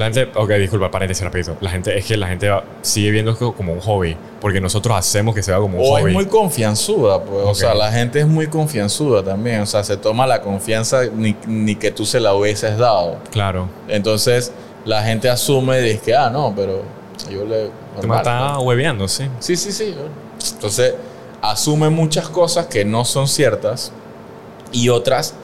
La 0.00 0.06
gente, 0.10 0.28
ok, 0.34 0.50
disculpa, 0.52 0.90
paréntesis 0.90 1.22
rapidito. 1.22 1.56
La 1.60 1.68
gente, 1.68 1.96
es 1.98 2.06
que 2.06 2.16
la 2.16 2.26
gente 2.26 2.48
va- 2.48 2.64
sigue 2.80 3.10
viendo 3.10 3.32
esto 3.32 3.52
como 3.52 3.74
un 3.74 3.80
hobby, 3.80 4.16
porque 4.40 4.58
nosotros 4.58 4.96
hacemos 4.96 5.34
que 5.34 5.42
sea 5.42 5.58
como 5.58 5.76
un 5.78 5.84
O 5.84 5.88
hobby. 5.90 6.08
es 6.08 6.14
muy 6.14 6.24
confianzuda, 6.26 7.22
pues. 7.22 7.44
O 7.46 7.54
sea, 7.54 7.74
la 7.74 7.92
gente 7.92 8.18
es 8.20 8.26
muy 8.26 8.46
confianzuda 8.46 9.22
también. 9.22 9.60
O 9.60 9.66
sea, 9.66 9.84
se 9.84 9.98
toma 9.98 10.26
la 10.26 10.40
confianza 10.40 11.02
ni, 11.14 11.36
ni 11.46 11.76
que 11.76 11.90
tú 11.90 12.06
se 12.06 12.18
la 12.18 12.32
hubieses 12.34 12.78
dado. 12.78 13.18
Claro. 13.30 13.68
Entonces, 13.88 14.52
la 14.86 15.02
gente 15.02 15.28
asume 15.28 15.76
de 15.82 15.98
que, 15.98 16.16
ah, 16.16 16.30
no, 16.30 16.54
pero 16.56 16.82
yo 17.30 17.44
le... 17.44 17.66
Te 17.66 18.06
normal, 18.06 18.18
está 18.20 18.58
hueveando, 18.58 19.06
sí. 19.06 19.28
Sí, 19.38 19.54
sí, 19.56 19.70
sí. 19.70 19.94
Entonces, 20.54 20.94
asume 21.42 21.90
muchas 21.90 22.26
cosas 22.30 22.66
que 22.68 22.86
no 22.86 23.04
son 23.04 23.28
ciertas 23.28 23.92
y 24.72 24.88
otras, 24.88 25.34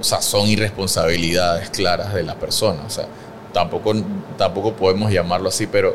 o 0.00 0.04
sea, 0.04 0.22
son 0.22 0.46
irresponsabilidades 0.46 1.70
claras 1.70 2.14
de 2.14 2.22
la 2.22 2.34
persona. 2.36 2.80
O 2.86 2.90
sea, 2.90 3.06
tampoco, 3.52 3.94
tampoco 4.36 4.72
podemos 4.74 5.10
llamarlo 5.10 5.48
así, 5.48 5.66
pero 5.66 5.94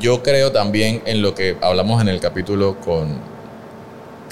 yo 0.00 0.22
creo 0.22 0.50
también 0.52 1.02
en 1.06 1.22
lo 1.22 1.34
que 1.34 1.56
hablamos 1.60 2.00
en 2.02 2.08
el 2.08 2.18
capítulo 2.20 2.76
con, 2.80 3.18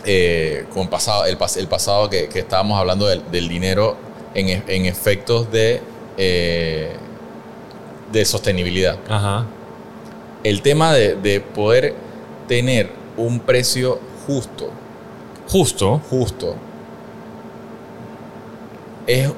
eh, 0.04 0.64
con 0.72 0.88
pasado, 0.88 1.24
el, 1.26 1.36
el 1.56 1.66
pasado 1.68 2.08
que, 2.10 2.28
que 2.28 2.40
estábamos 2.40 2.78
hablando 2.78 3.06
del, 3.06 3.22
del 3.30 3.48
dinero 3.48 3.96
en, 4.34 4.48
e- 4.48 4.62
en 4.66 4.86
efectos 4.86 5.50
de, 5.52 5.80
eh, 6.16 6.92
de 8.10 8.24
sostenibilidad 8.24 8.96
Ajá. 9.08 9.44
el 10.42 10.62
tema 10.62 10.92
de, 10.94 11.14
de 11.16 11.40
poder 11.40 11.94
tener 12.48 12.90
un 13.16 13.38
precio 13.40 14.00
justo, 14.26 14.70
Justo. 15.48 16.00
justo, 16.08 16.54
es 19.06 19.30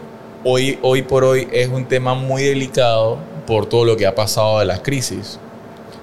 hoy, 0.44 0.78
hoy 0.83 1.02
por 1.02 1.24
hoy 1.24 1.48
es 1.52 1.68
un 1.68 1.87
tema 1.87 2.14
muy 2.14 2.42
delicado 2.42 3.18
por 3.46 3.66
todo 3.66 3.85
lo 3.85 3.96
que 3.96 4.07
ha 4.07 4.14
pasado 4.14 4.59
de 4.59 4.64
las 4.64 4.81
crisis. 4.81 5.38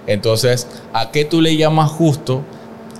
Entonces, 0.08 0.67
¿a 0.93 1.12
qué 1.12 1.25
tú 1.25 1.41
le 1.41 1.56
llamas 1.56 1.89
justo 1.91 2.41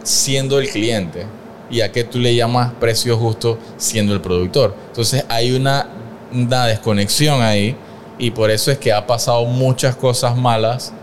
siendo 0.04 0.60
el 0.60 0.70
cliente? 0.70 1.26
¿Y 1.72 1.82
a 1.82 1.92
qué 1.92 2.04
tú 2.04 2.20
le 2.20 2.36
llamas 2.36 2.74
precio 2.80 3.18
justo 3.18 3.58
siendo 3.78 4.14
el 4.14 4.22
productor? 4.22 4.76
Entonces, 4.88 5.26
hay 5.30 5.52
una, 5.52 5.88
una 6.32 6.66
desconexión 6.66 7.42
ahí 7.42 7.76
y 8.18 8.32
por 8.32 8.52
eso 8.52 8.72
es 8.72 8.78
que 8.78 8.92
ha 8.92 9.06
pasado 9.08 9.46
muchas 9.46 9.96
cosas 9.96 10.36
malas 10.36 10.94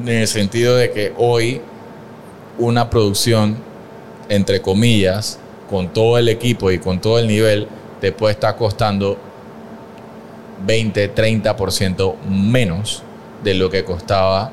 en 0.00 0.08
el 0.08 0.28
sentido 0.28 0.76
de 0.76 0.90
que 0.90 1.12
hoy 1.18 1.60
una 2.58 2.88
producción, 2.88 3.56
entre 4.28 4.62
comillas, 4.62 5.38
con 5.68 5.92
todo 5.92 6.18
el 6.18 6.28
equipo 6.28 6.70
y 6.70 6.78
con 6.78 7.00
todo 7.00 7.18
el 7.18 7.26
nivel, 7.26 7.66
te 8.00 8.12
puede 8.12 8.32
estar 8.32 8.56
costando 8.56 9.16
20, 10.66 11.14
30% 11.14 12.16
menos 12.28 13.02
de 13.42 13.54
lo 13.54 13.70
que 13.70 13.84
costaba 13.84 14.50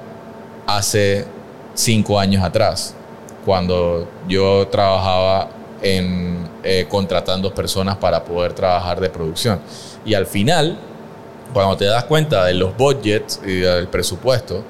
hace 0.65 1.25
cinco 1.73 2.19
años 2.19 2.43
atrás, 2.43 2.95
cuando 3.45 4.07
yo 4.27 4.67
trabajaba 4.67 5.49
en 5.81 6.49
eh, 6.63 6.85
contratando 6.89 7.53
personas 7.53 7.97
para 7.97 8.23
poder 8.23 8.53
trabajar 8.53 8.99
de 8.99 9.09
producción. 9.09 9.59
Y 10.05 10.13
al 10.13 10.25
final, 10.25 10.77
cuando 11.53 11.77
te 11.77 11.85
das 11.85 12.03
cuenta 12.03 12.45
de 12.45 12.53
los 12.53 12.75
budgets 12.75 13.39
y 13.45 13.59
del 13.59 13.87
presupuesto, 13.87 14.63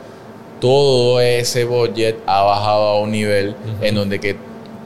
todo 0.62 1.20
ese 1.20 1.66
budget 1.66 2.18
ha 2.28 2.44
bajado 2.44 2.88
a 2.90 3.00
un 3.00 3.12
nivel 3.12 3.56
en 3.82 3.96
donde 3.96 4.20
que 4.20 4.36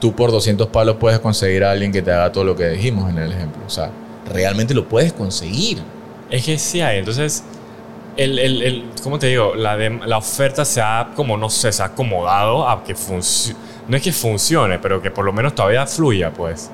tú 0.00 0.14
por 0.14 0.30
200 0.30 0.68
palos 0.68 0.96
puedes 0.96 1.18
conseguir 1.18 1.64
a 1.64 1.72
alguien 1.72 1.92
que 1.92 2.00
te 2.02 2.10
haga 2.10 2.32
todo 2.32 2.44
lo 2.44 2.56
que 2.56 2.68
dijimos 2.68 3.10
en 3.10 3.18
el 3.18 3.32
ejemplo. 3.32 3.62
O 3.66 3.70
sea, 3.70 3.90
realmente 4.32 4.72
lo 4.72 4.88
puedes 4.88 5.12
conseguir. 5.12 5.82
Es 6.30 6.44
que 6.44 6.58
sí 6.58 6.80
hay. 6.80 6.98
Entonces, 6.98 7.44
el, 8.16 8.38
el, 8.38 8.62
el- 8.62 8.84
¿cómo 9.02 9.18
te 9.18 9.26
digo? 9.28 9.54
La, 9.54 9.76
de- 9.76 10.00
la 10.06 10.18
oferta 10.18 10.64
se 10.64 10.80
ha, 10.80 11.10
como 11.14 11.36
no 11.36 11.50
sé, 11.50 11.72
se 11.72 11.82
ha 11.82 11.86
acomodado 11.86 12.68
a 12.68 12.82
que 12.84 12.94
funcione. 12.94 13.58
No 13.88 13.96
es 13.96 14.02
que 14.02 14.12
funcione, 14.12 14.78
pero 14.78 15.02
que 15.02 15.10
por 15.10 15.24
lo 15.24 15.32
menos 15.32 15.54
todavía 15.54 15.86
fluya, 15.86 16.32
pues. 16.32 16.70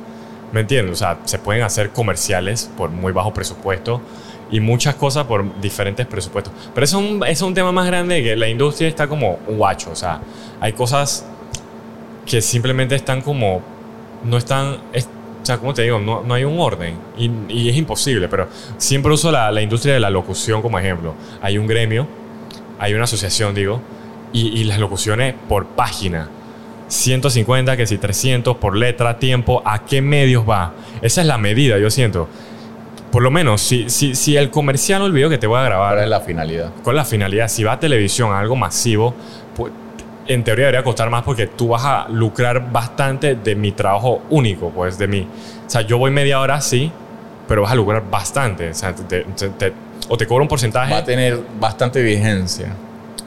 ¿Me 0.53 0.61
entiendes? 0.61 0.95
O 0.95 0.97
sea, 0.99 1.19
se 1.25 1.39
pueden 1.39 1.63
hacer 1.63 1.91
comerciales 1.91 2.71
por 2.77 2.91
muy 2.91 3.13
bajo 3.13 3.33
presupuesto 3.33 4.01
y 4.51 4.59
muchas 4.61 4.97
cosas 4.97 5.25
por 5.27 5.61
diferentes 5.61 6.07
presupuestos. 6.07 6.53
Pero 6.75 6.85
eso 6.85 7.01
es 7.27 7.43
un, 7.43 7.55
tema 7.55 7.71
más 7.71 7.87
grande 7.87 8.23
que 8.23 8.35
la 8.37 8.49
industria 8.49 8.89
está 8.89 9.07
como 9.07 9.39
guacho. 9.47 9.91
O 9.93 9.97
sea, 9.97 10.21
hay 10.61 10.73
cosas 10.73 11.25
que 12.27 12.41
simplemente 12.43 12.95
están 12.95 13.23
como. 13.23 13.63
No 14.25 14.37
están. 14.37 14.79
es- 14.93 15.09
o 15.43 15.47
sea, 15.47 15.59
como 15.59 15.73
te 15.73 15.83
digo, 15.83 15.99
no, 15.99 16.23
no 16.23 16.35
hay 16.35 16.45
un 16.45 16.59
orden 16.59 16.97
y, 17.17 17.31
y 17.49 17.69
es 17.69 17.77
imposible, 17.77 18.29
pero 18.29 18.49
siempre 18.77 19.13
uso 19.13 19.33
la, 19.33 19.51
la 19.51 19.63
industria 19.63 19.95
de 19.95 20.01
la 20.01 20.11
locución 20.11 20.63
como 20.63 20.79
ejemplo. 20.79 21.15
Hay 21.41 21.57
un 21.59 21.67
gremio, 21.67 22.07
hay 22.79 22.95
una 22.95 23.05
asociación, 23.05 23.55
digo, 23.55 23.81
y, 24.33 24.61
y 24.61 24.65
las 24.65 24.79
locuciones 24.79 25.35
por 25.49 25.67
página 25.67 26.29
150, 26.89 27.77
que 27.77 27.87
si 27.87 27.99
300 27.99 28.57
por 28.57 28.77
letra, 28.77 29.19
tiempo, 29.19 29.63
¿a 29.65 29.85
qué 29.85 30.03
medios 30.03 30.49
va? 30.49 30.75
Esa 31.01 31.21
es 31.21 31.27
la 31.27 31.39
medida, 31.39 31.79
yo 31.79 31.91
siento. 31.91 32.29
Por 33.11 33.23
lo 33.23 33.31
menos, 33.31 33.61
si, 33.61 33.91
si, 33.91 34.15
si 34.15 34.37
el 34.37 34.51
comercial 34.51 35.03
o 35.03 35.07
el 35.07 35.13
video 35.13 35.29
que 35.29 35.39
te 35.39 35.47
voy 35.47 35.59
a 35.59 35.63
grabar, 35.65 35.95
¿Cuál 35.95 36.05
es 36.05 36.11
la 36.11 36.21
finalidad? 36.21 36.73
con 36.83 36.95
la 36.95 37.05
finalidad, 37.05 37.49
si 37.49 37.65
va 37.65 37.73
a 37.73 37.81
televisión, 37.81 38.33
a 38.33 38.39
algo 38.39 38.55
masivo, 38.55 39.15
en 40.33 40.45
teoría 40.45 40.67
debería 40.67 40.83
costar 40.85 41.11
más 41.11 41.23
porque 41.23 41.47
tú 41.49 41.69
vas 41.69 41.85
a 41.85 42.07
lucrar 42.09 42.71
bastante 42.73 43.35
de 43.35 43.55
mi 43.55 43.73
trabajo 43.73 44.23
único, 44.31 44.71
pues 44.71 44.97
de 44.99 45.07
mí. 45.09 45.27
O 45.67 45.71
sea, 45.71 45.83
yo 45.83 45.99
voy 45.99 46.11
media 46.11 46.41
hora, 46.41 46.61
sí, 46.61 46.91
pero 47.49 47.63
vas 47.63 47.73
a 47.73 47.75
lucrar 47.75 48.03
bastante. 48.11 48.71
O 48.71 48.75
sea, 48.75 48.95
te- 48.95 49.25
te- 49.25 49.49
te- 49.51 49.73
o 50.09 50.17
te 50.17 50.27
cobro 50.27 50.43
un 50.43 50.49
porcentaje 50.49 50.93
Va 50.93 50.99
a 50.99 51.05
tener 51.05 51.39
bastante 51.59 52.03
vigencia. 52.03 52.69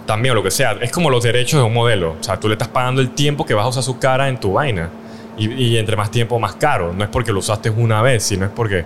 también 0.05 0.33
o 0.33 0.35
lo 0.35 0.43
que 0.43 0.51
sea. 0.51 0.73
Es 0.81 0.91
como 0.91 1.09
los 1.09 1.23
derechos 1.23 1.59
de 1.61 1.65
un 1.65 1.73
modelo. 1.73 2.15
O 2.19 2.23
sea, 2.23 2.37
tú 2.39 2.47
le 2.49 2.55
estás 2.55 2.67
pagando 2.67 2.99
el 3.01 3.11
tiempo 3.11 3.45
que 3.45 3.53
vas 3.53 3.65
a 3.65 3.69
usar 3.69 3.83
su 3.83 3.97
cara 3.99 4.27
en 4.27 4.37
tu 4.39 4.53
vaina. 4.53 4.89
Y, 5.37 5.51
y 5.51 5.77
entre 5.77 5.95
más 5.95 6.11
tiempo, 6.11 6.37
más 6.39 6.55
caro. 6.55 6.93
No 6.93 7.03
es 7.03 7.09
porque 7.09 7.31
lo 7.31 7.39
usaste 7.39 7.69
una 7.69 8.01
vez, 8.01 8.23
sino 8.23 8.45
es 8.45 8.51
porque 8.51 8.83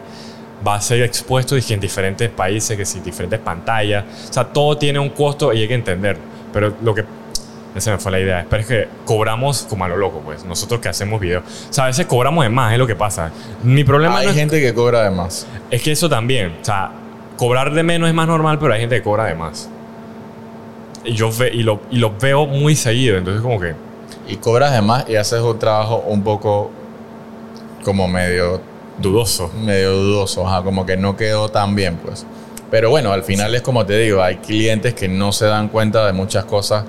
va 0.67 0.75
a 0.75 0.81
ser 0.81 1.01
expuesto 1.03 1.55
en 1.55 1.79
diferentes 1.79 2.29
países, 2.29 2.77
que 2.77 2.85
si 2.85 2.99
diferentes 2.99 3.39
pantallas. 3.39 4.05
O 4.29 4.33
sea, 4.33 4.43
todo 4.45 4.77
tiene 4.77 4.99
un 4.99 5.09
costo 5.09 5.51
y 5.53 5.61
hay 5.61 5.67
que 5.67 5.73
entender. 5.75 6.17
Pero 6.53 6.73
lo 6.81 6.93
que... 6.95 7.03
Esa 7.77 7.91
me 7.91 7.97
fue 7.97 8.11
la 8.11 8.19
idea. 8.19 8.45
Pero 8.49 8.61
es 8.61 8.67
que 8.67 8.87
cobramos 9.05 9.63
como 9.69 9.85
a 9.85 9.87
lo 9.87 9.97
loco, 9.97 10.21
pues. 10.23 10.43
Nosotros 10.45 10.79
que 10.81 10.89
hacemos 10.89 11.19
videos. 11.19 11.43
O 11.69 11.73
sea, 11.73 11.85
a 11.85 11.87
veces 11.87 12.05
cobramos 12.05 12.43
de 12.43 12.49
más, 12.49 12.73
es 12.73 12.79
lo 12.79 12.87
que 12.87 12.95
pasa. 12.95 13.31
Mi 13.63 13.83
problema 13.83 14.17
Hay 14.19 14.25
no 14.25 14.31
es, 14.31 14.37
gente 14.37 14.59
que 14.59 14.73
cobra 14.73 15.03
de 15.03 15.11
más. 15.11 15.47
es 15.69 15.81
que 15.81 15.91
eso 15.91 16.09
también. 16.09 16.57
O 16.61 16.65
sea, 16.65 16.91
cobrar 17.37 17.73
de 17.73 17.83
menos 17.83 18.09
es 18.09 18.15
más 18.15 18.27
normal, 18.27 18.57
pero 18.59 18.73
hay 18.73 18.79
gente 18.81 18.95
que 18.97 19.03
cobra 19.03 19.25
de 19.25 19.35
más. 19.35 19.69
Y 21.05 21.13
yo 21.13 21.31
ve, 21.31 21.51
y 21.53 21.63
lo, 21.63 21.81
y 21.91 21.97
lo 21.97 22.13
veo 22.17 22.45
muy 22.45 22.75
seguido. 22.75 23.17
Entonces, 23.17 23.41
como 23.41 23.59
que... 23.59 23.73
Y 24.27 24.37
cobras 24.37 24.73
de 24.73 24.81
más 24.81 25.07
y 25.07 25.15
haces 25.15 25.39
un 25.39 25.57
trabajo 25.57 26.03
un 26.07 26.23
poco 26.23 26.71
como 27.83 28.07
medio, 28.07 28.59
Dudoso. 28.97 29.49
medio 29.63 29.93
dudoso. 29.93 30.45
Ajá, 30.47 30.63
como 30.63 30.85
que 30.85 30.97
no 30.97 31.15
quedó 31.15 31.49
tan 31.49 31.75
bien, 31.75 31.97
pues. 31.97 32.25
Pero 32.69 32.89
bueno, 32.89 33.13
al 33.13 33.23
final 33.23 33.55
es 33.55 33.61
como 33.61 33.85
te 33.85 33.97
digo, 33.97 34.21
hay 34.21 34.37
clientes 34.37 34.93
que 34.93 35.07
no 35.07 35.31
se 35.31 35.45
dan 35.45 35.69
cuenta 35.69 36.05
de 36.05 36.11
muchas 36.11 36.43
cosas 36.45 36.83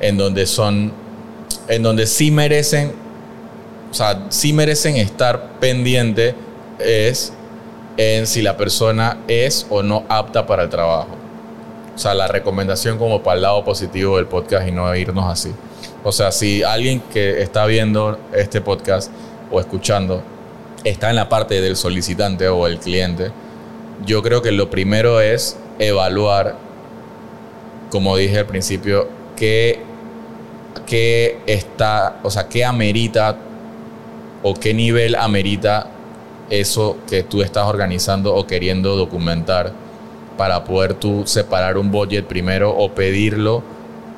en 0.00 0.16
donde 0.16 0.46
son, 0.46 0.92
en 1.68 1.82
donde 1.82 2.06
sí 2.06 2.30
merecen, 2.30 2.92
o 3.90 3.94
sea, 3.94 4.26
sí 4.30 4.52
merecen 4.52 4.96
estar 4.96 5.58
pendiente 5.60 6.34
es 6.78 7.32
en 7.96 8.26
si 8.26 8.42
la 8.42 8.56
persona 8.56 9.18
es 9.28 9.66
o 9.68 9.82
no 9.82 10.04
apta 10.08 10.46
para 10.46 10.62
el 10.64 10.68
trabajo. 10.68 11.16
O 11.94 11.98
sea, 11.98 12.14
la 12.14 12.28
recomendación 12.28 12.98
como 12.98 13.22
para 13.22 13.36
el 13.36 13.42
lado 13.42 13.62
positivo 13.64 14.16
del 14.16 14.26
podcast 14.26 14.66
y 14.66 14.72
no 14.72 14.94
irnos 14.94 15.26
así. 15.26 15.52
O 16.02 16.12
sea, 16.12 16.32
si 16.32 16.62
alguien 16.62 17.00
que 17.12 17.42
está 17.42 17.66
viendo 17.66 18.18
este 18.32 18.60
podcast 18.62 19.10
o 19.50 19.60
escuchando 19.60 20.22
está 20.84 21.10
en 21.10 21.16
la 21.16 21.28
parte 21.28 21.60
del 21.60 21.76
solicitante 21.76 22.48
o 22.48 22.66
el 22.66 22.78
cliente, 22.78 23.32
yo 24.06 24.22
creo 24.22 24.40
que 24.40 24.50
lo 24.50 24.70
primero 24.70 25.20
es 25.20 25.58
evaluar, 25.78 26.56
como 27.90 28.16
dije 28.16 28.38
al 28.38 28.46
principio, 28.46 29.08
qué, 29.36 29.82
qué 30.86 31.38
está, 31.46 32.18
o 32.22 32.30
sea, 32.30 32.48
qué 32.48 32.64
amerita 32.64 33.36
o 34.42 34.54
qué 34.54 34.74
nivel 34.74 35.14
amerita 35.14 35.86
eso 36.48 36.98
que 37.08 37.22
tú 37.22 37.42
estás 37.42 37.66
organizando 37.66 38.34
o 38.34 38.46
queriendo 38.46 38.96
documentar 38.96 39.72
para 40.36 40.64
poder 40.64 40.94
tú 40.94 41.22
separar 41.26 41.76
un 41.78 41.90
budget 41.90 42.26
primero 42.26 42.74
o 42.74 42.90
pedirlo 42.92 43.62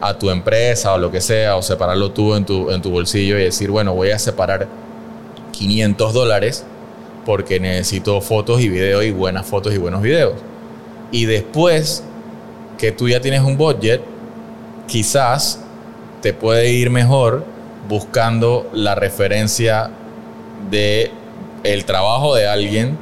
a 0.01 0.19
tu 0.19 0.31
empresa 0.31 0.95
o 0.95 0.99
lo 0.99 1.11
que 1.11 1.21
sea, 1.21 1.57
o 1.57 1.63
separarlo 1.63 2.11
tú 2.11 2.35
en 2.35 2.45
tu, 2.45 2.71
en 2.71 2.83
tu 2.83 2.91
bolsillo 2.91 3.39
y 3.39 3.45
decir, 3.45 3.71
bueno, 3.71 3.95
voy 3.95 4.11
a 4.11 4.19
separar 4.19 4.67
500 5.53 6.13
dólares 6.13 6.65
porque 7.25 7.61
necesito 7.61 8.21
fotos 8.21 8.61
y 8.61 8.69
videos 8.69 9.05
y 9.05 9.11
buenas 9.11 9.47
fotos 9.47 9.73
y 9.75 9.79
buenos 9.79 10.03
videos. 10.03 10.35
Y 11.13 11.27
después 11.27 12.03
que 12.79 12.91
tú 12.91 13.09
ya 13.09 13.21
tienes 13.21 13.43
un 13.43 13.57
budget, 13.57 14.01
quizás 14.89 15.61
te 16.23 16.33
puede 16.33 16.71
ir 16.71 16.89
mejor 16.91 17.45
buscando 17.89 18.71
la 18.73 18.95
referencia 18.95 19.91
de 20.71 21.11
el 21.65 21.85
trabajo 21.85 22.35
de 22.35 22.47
alguien 22.49 22.97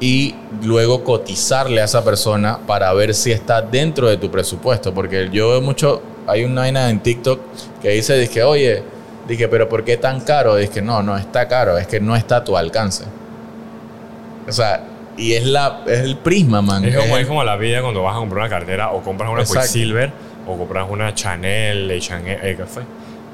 y 0.00 0.34
luego 0.62 1.04
cotizarle 1.04 1.80
a 1.80 1.84
esa 1.84 2.04
persona 2.04 2.58
para 2.66 2.92
ver 2.94 3.14
si 3.14 3.32
está 3.32 3.62
dentro 3.62 4.08
de 4.08 4.16
tu 4.16 4.30
presupuesto. 4.30 4.92
Porque 4.94 5.28
yo 5.32 5.50
veo 5.50 5.60
mucho, 5.60 6.02
hay 6.26 6.44
una 6.44 6.62
vaina 6.62 6.88
en 6.90 7.00
TikTok 7.00 7.40
que 7.82 7.90
dice, 7.90 8.16
dije, 8.18 8.42
oye, 8.42 8.82
dije, 9.28 9.46
pero 9.48 9.68
¿por 9.68 9.84
qué 9.84 9.96
tan 9.96 10.20
caro? 10.20 10.56
Dije, 10.56 10.80
no, 10.82 11.02
no 11.02 11.16
está 11.16 11.46
caro, 11.48 11.76
es 11.78 11.86
que 11.86 12.00
no 12.00 12.16
está 12.16 12.36
a 12.36 12.44
tu 12.44 12.56
alcance. 12.56 13.04
O 14.48 14.52
sea, 14.52 14.84
y 15.16 15.34
es, 15.34 15.44
la, 15.44 15.82
es 15.86 16.00
el 16.00 16.16
prisma, 16.16 16.62
man. 16.62 16.84
Es 16.84 16.96
como, 16.96 17.16
Es- 17.18 17.26
como 17.26 17.44
la 17.44 17.56
vida 17.56 17.82
cuando 17.82 18.02
vas 18.02 18.16
a 18.16 18.18
comprar 18.18 18.46
una 18.46 18.48
cartera 18.48 18.90
o 18.92 19.02
compras 19.02 19.30
una. 19.30 19.44
Quicksilver 19.44 20.12
o 20.50 20.58
compras 20.58 20.86
una 20.88 21.14
Chanel, 21.14 21.90
H&M, 21.90 22.32
eh, 22.42 22.54
¿qué 22.56 22.64
fue? 22.64 22.82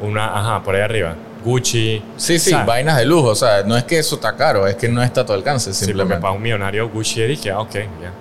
Una, 0.03 0.39
ajá, 0.39 0.63
por 0.63 0.75
ahí 0.75 0.83
arriba. 0.83 1.15
Gucci. 1.45 2.03
Sí, 2.17 2.39
sí, 2.39 2.55
vainas 2.67 2.97
de 2.99 3.05
lujo. 3.05 3.29
O 3.29 3.35
sea, 3.35 3.63
no 3.63 3.77
es 3.77 3.85
que 3.85 3.99
eso 3.99 4.17
está 4.17 4.35
caro, 4.37 4.67
es 4.67 4.75
que 4.77 4.89
no 4.89 5.03
está 5.03 5.21
a 5.23 5.27
tu 5.27 5.33
alcance, 5.33 5.73
Sí, 5.73 5.79
porque 5.81 5.85
simplemente. 5.87 6.21
para 6.23 6.35
un 6.35 6.43
millonario 6.43 6.89
Gucci 6.89 7.23
dije, 7.23 7.51
ah, 7.51 7.61
ok, 7.61 7.75
ya. 7.75 8.13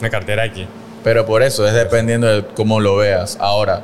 Una 0.00 0.10
cartera 0.10 0.42
aquí. 0.44 0.66
Pero 1.04 1.26
por 1.26 1.42
eso 1.42 1.66
es 1.66 1.74
dependiendo 1.74 2.26
de 2.26 2.44
cómo 2.54 2.80
lo 2.80 2.96
veas. 2.96 3.36
Ahora, 3.40 3.82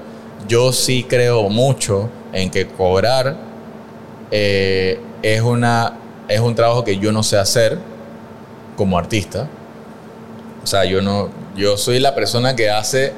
yo 0.48 0.72
sí 0.72 1.04
creo 1.08 1.48
mucho 1.48 2.10
en 2.32 2.50
que 2.50 2.66
cobrar 2.66 3.36
eh, 4.30 5.00
es, 5.22 5.40
una, 5.42 5.92
es 6.28 6.40
un 6.40 6.54
trabajo 6.54 6.84
que 6.84 6.98
yo 6.98 7.12
no 7.12 7.22
sé 7.22 7.36
hacer 7.38 7.78
como 8.76 8.98
artista. 8.98 9.46
O 10.62 10.66
sea, 10.66 10.84
yo 10.84 11.00
no, 11.02 11.28
yo 11.54 11.76
soy 11.76 12.00
la 12.00 12.14
persona 12.14 12.56
que 12.56 12.70
hace, 12.70 13.12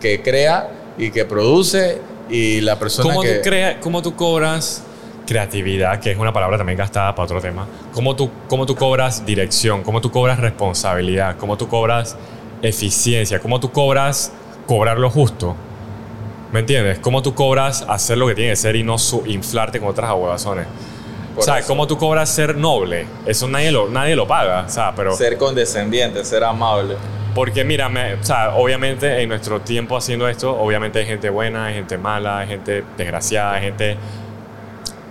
que 0.00 0.22
crea 0.22 0.68
y 0.98 1.10
que 1.10 1.24
produce 1.24 2.00
y 2.28 2.60
la 2.60 2.78
persona 2.78 3.08
¿Cómo, 3.08 3.22
que... 3.22 3.34
tú 3.36 3.40
crea, 3.42 3.80
¿Cómo 3.80 4.02
tú 4.02 4.14
cobras 4.14 4.82
creatividad, 5.26 6.00
que 6.00 6.10
es 6.10 6.18
una 6.18 6.32
palabra 6.32 6.56
también 6.58 6.78
gastada 6.78 7.14
para 7.14 7.24
otro 7.24 7.40
tema? 7.40 7.66
¿Cómo 7.92 8.16
tú, 8.16 8.30
¿Cómo 8.48 8.66
tú 8.66 8.74
cobras 8.74 9.24
dirección? 9.24 9.82
¿Cómo 9.82 10.00
tú 10.00 10.10
cobras 10.10 10.38
responsabilidad? 10.40 11.36
¿Cómo 11.38 11.56
tú 11.56 11.68
cobras 11.68 12.16
eficiencia? 12.62 13.38
¿Cómo 13.40 13.60
tú 13.60 13.70
cobras 13.70 14.32
cobrar 14.66 14.98
lo 14.98 15.10
justo? 15.10 15.54
¿Me 16.52 16.60
entiendes? 16.60 16.98
¿Cómo 16.98 17.22
tú 17.22 17.34
cobras 17.34 17.84
hacer 17.88 18.16
lo 18.18 18.26
que 18.26 18.34
tiene 18.34 18.50
que 18.50 18.56
ser 18.56 18.74
y 18.76 18.82
no 18.82 18.96
su- 18.98 19.22
inflarte 19.26 19.78
con 19.80 19.88
otras 19.88 20.08
ahuevazones? 20.10 20.66
Por 21.34 21.42
O 21.42 21.44
sea. 21.44 21.62
¿cómo 21.62 21.86
tú 21.86 21.98
cobras 21.98 22.28
ser 22.30 22.56
noble? 22.56 23.06
Eso 23.26 23.46
nadie 23.48 23.70
lo, 23.70 23.88
nadie 23.88 24.16
lo 24.16 24.26
paga, 24.26 24.64
o 24.66 24.70
sea, 24.70 24.92
pero... 24.96 25.14
Ser 25.14 25.36
condescendiente, 25.36 26.24
ser 26.24 26.42
amable. 26.42 26.96
Porque 27.34 27.64
mira, 27.64 27.88
me- 27.88 28.14
o 28.14 28.24
sea, 28.24 28.54
obviamente 28.54 29.20
en 29.22 29.28
nuestro 29.28 29.60
tiempo 29.60 29.96
haciendo 29.96 30.28
esto, 30.28 30.58
obviamente 30.58 30.98
hay 31.00 31.06
gente 31.06 31.30
buena, 31.30 31.66
hay 31.66 31.74
gente 31.74 31.98
mala, 31.98 32.38
hay 32.40 32.48
gente 32.48 32.84
desgraciada, 32.96 33.54
hay 33.54 33.62
gente... 33.62 33.96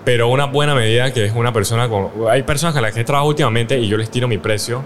Pero 0.03 0.29
una 0.29 0.45
buena 0.45 0.73
medida 0.73 1.11
que 1.11 1.25
es 1.25 1.33
una 1.35 1.51
persona 1.51 1.89
con... 1.89 2.09
Hay 2.29 2.43
personas 2.43 2.73
con 2.73 2.81
las 2.81 2.93
que 2.93 3.01
he 3.01 3.03
trabajado 3.03 3.29
últimamente 3.29 3.77
y 3.77 3.87
yo 3.87 3.97
les 3.97 4.09
tiro 4.09 4.27
mi 4.27 4.37
precio. 4.37 4.83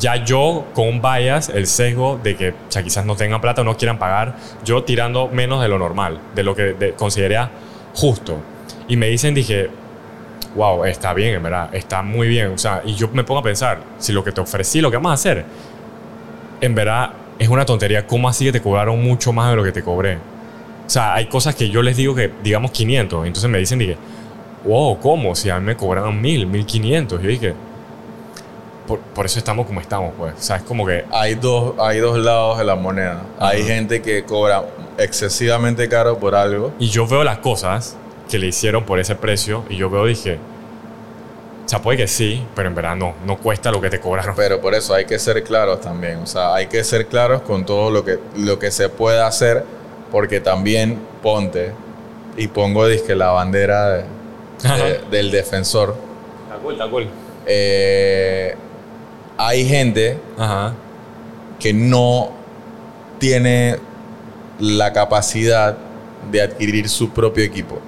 Ya 0.00 0.16
yo 0.24 0.66
con 0.74 1.00
bias, 1.00 1.48
el 1.48 1.66
sesgo 1.68 2.18
de 2.22 2.36
que 2.36 2.48
o 2.50 2.54
sea, 2.68 2.82
quizás 2.82 3.06
no 3.06 3.14
tengan 3.14 3.40
plata 3.40 3.60
o 3.62 3.64
no 3.64 3.76
quieran 3.76 3.98
pagar, 3.98 4.34
yo 4.64 4.82
tirando 4.82 5.28
menos 5.28 5.62
de 5.62 5.68
lo 5.68 5.78
normal, 5.78 6.18
de 6.34 6.42
lo 6.42 6.54
que 6.56 6.62
de- 6.74 6.92
consideraría 6.94 7.50
justo. 7.94 8.38
Y 8.88 8.96
me 8.96 9.06
dicen, 9.06 9.32
dije, 9.34 9.70
wow, 10.56 10.84
está 10.84 11.14
bien, 11.14 11.34
en 11.36 11.42
verdad, 11.44 11.72
está 11.72 12.02
muy 12.02 12.26
bien. 12.26 12.48
O 12.48 12.58
sea, 12.58 12.82
y 12.84 12.94
yo 12.94 13.08
me 13.12 13.22
pongo 13.22 13.40
a 13.40 13.44
pensar, 13.44 13.78
si 13.98 14.12
lo 14.12 14.24
que 14.24 14.32
te 14.32 14.40
ofrecí, 14.40 14.80
lo 14.80 14.90
que 14.90 14.96
vamos 14.96 15.10
a 15.12 15.14
hacer, 15.14 15.44
en 16.60 16.74
verdad 16.74 17.10
es 17.38 17.48
una 17.48 17.64
tontería. 17.64 18.06
¿Cómo 18.06 18.28
así 18.28 18.44
que 18.44 18.52
te 18.52 18.62
cobraron 18.62 19.02
mucho 19.02 19.32
más 19.32 19.50
de 19.50 19.56
lo 19.56 19.64
que 19.64 19.72
te 19.72 19.82
cobré? 19.82 20.16
O 20.16 20.90
sea, 20.90 21.14
hay 21.14 21.26
cosas 21.26 21.54
que 21.54 21.68
yo 21.68 21.82
les 21.82 21.96
digo 21.96 22.14
que, 22.14 22.30
digamos, 22.42 22.70
500. 22.70 23.26
Entonces 23.26 23.50
me 23.50 23.58
dicen, 23.58 23.78
dije, 23.78 23.96
wow, 24.64 24.98
¿cómo? 25.00 25.34
Si 25.34 25.50
a 25.50 25.58
mí 25.58 25.66
me 25.66 25.76
cobraron 25.76 26.20
1000, 26.20 26.46
1500. 26.46 27.22
Yo 27.22 27.28
dije, 27.28 27.54
por, 28.86 29.00
por 29.00 29.26
eso 29.26 29.38
estamos 29.38 29.66
como 29.66 29.80
estamos, 29.80 30.12
pues. 30.16 30.34
O 30.34 30.42
sea, 30.42 30.56
es 30.56 30.62
como 30.62 30.86
que, 30.86 31.04
hay 31.10 31.34
dos, 31.34 31.74
hay 31.78 31.98
dos 31.98 32.18
lados 32.18 32.58
de 32.58 32.64
la 32.64 32.76
moneda. 32.76 33.22
Hay 33.38 33.64
gente 33.64 34.00
que 34.00 34.24
cobra 34.24 34.64
excesivamente 34.98 35.88
caro 35.88 36.18
por 36.18 36.34
algo. 36.34 36.72
y 36.78 36.88
yo 36.88 37.06
veo 37.06 37.24
las 37.24 37.38
cosas 37.38 37.96
que 38.28 38.38
le 38.38 38.46
hicieron 38.46 38.84
por 38.84 38.98
ese 38.98 39.14
precio 39.14 39.64
y 39.68 39.76
yo 39.76 39.90
veo, 39.90 40.06
dije, 40.06 40.38
o 41.66 41.68
sea, 41.68 41.82
puede 41.82 41.98
que 41.98 42.06
sí, 42.06 42.46
pero 42.54 42.68
en 42.68 42.74
verdad 42.76 42.94
no, 42.94 43.14
no 43.26 43.36
cuesta 43.38 43.72
lo 43.72 43.80
que 43.80 43.90
te 43.90 43.98
cobraron. 44.00 44.36
Pero 44.36 44.60
por 44.60 44.72
eso 44.74 44.94
hay 44.94 45.04
que 45.04 45.18
ser 45.18 45.42
claros 45.42 45.80
también. 45.80 46.18
O 46.18 46.26
sea, 46.26 46.54
hay 46.54 46.68
que 46.68 46.82
ser 46.84 47.06
claros 47.06 47.42
con 47.42 47.66
todo 47.66 47.90
lo 47.90 48.04
que, 48.04 48.18
lo 48.36 48.58
que 48.58 48.70
se 48.70 48.88
puede 48.88 49.20
hacer. 49.20 49.64
Porque 50.12 50.40
también 50.40 51.00
ponte 51.22 51.72
y 52.36 52.46
pongo 52.46 52.86
disque 52.86 53.16
la 53.16 53.30
bandera 53.30 53.88
de- 53.88 54.04
Ajá. 54.64 54.76
de- 54.76 55.00
del 55.10 55.32
defensor. 55.32 55.96
Está 56.44 56.56
cool, 56.62 56.72
está 56.74 56.88
cool. 56.88 57.08
Eh, 57.46 58.54
hay 59.36 59.66
gente 59.68 60.18
Ajá. 60.38 60.72
que 61.58 61.72
no 61.74 62.30
tiene 63.18 63.76
la 64.60 64.92
capacidad 64.92 65.76
de 66.30 66.42
adquirir 66.42 66.88
su 66.88 67.10
propio 67.10 67.42
equipo. 67.44 67.80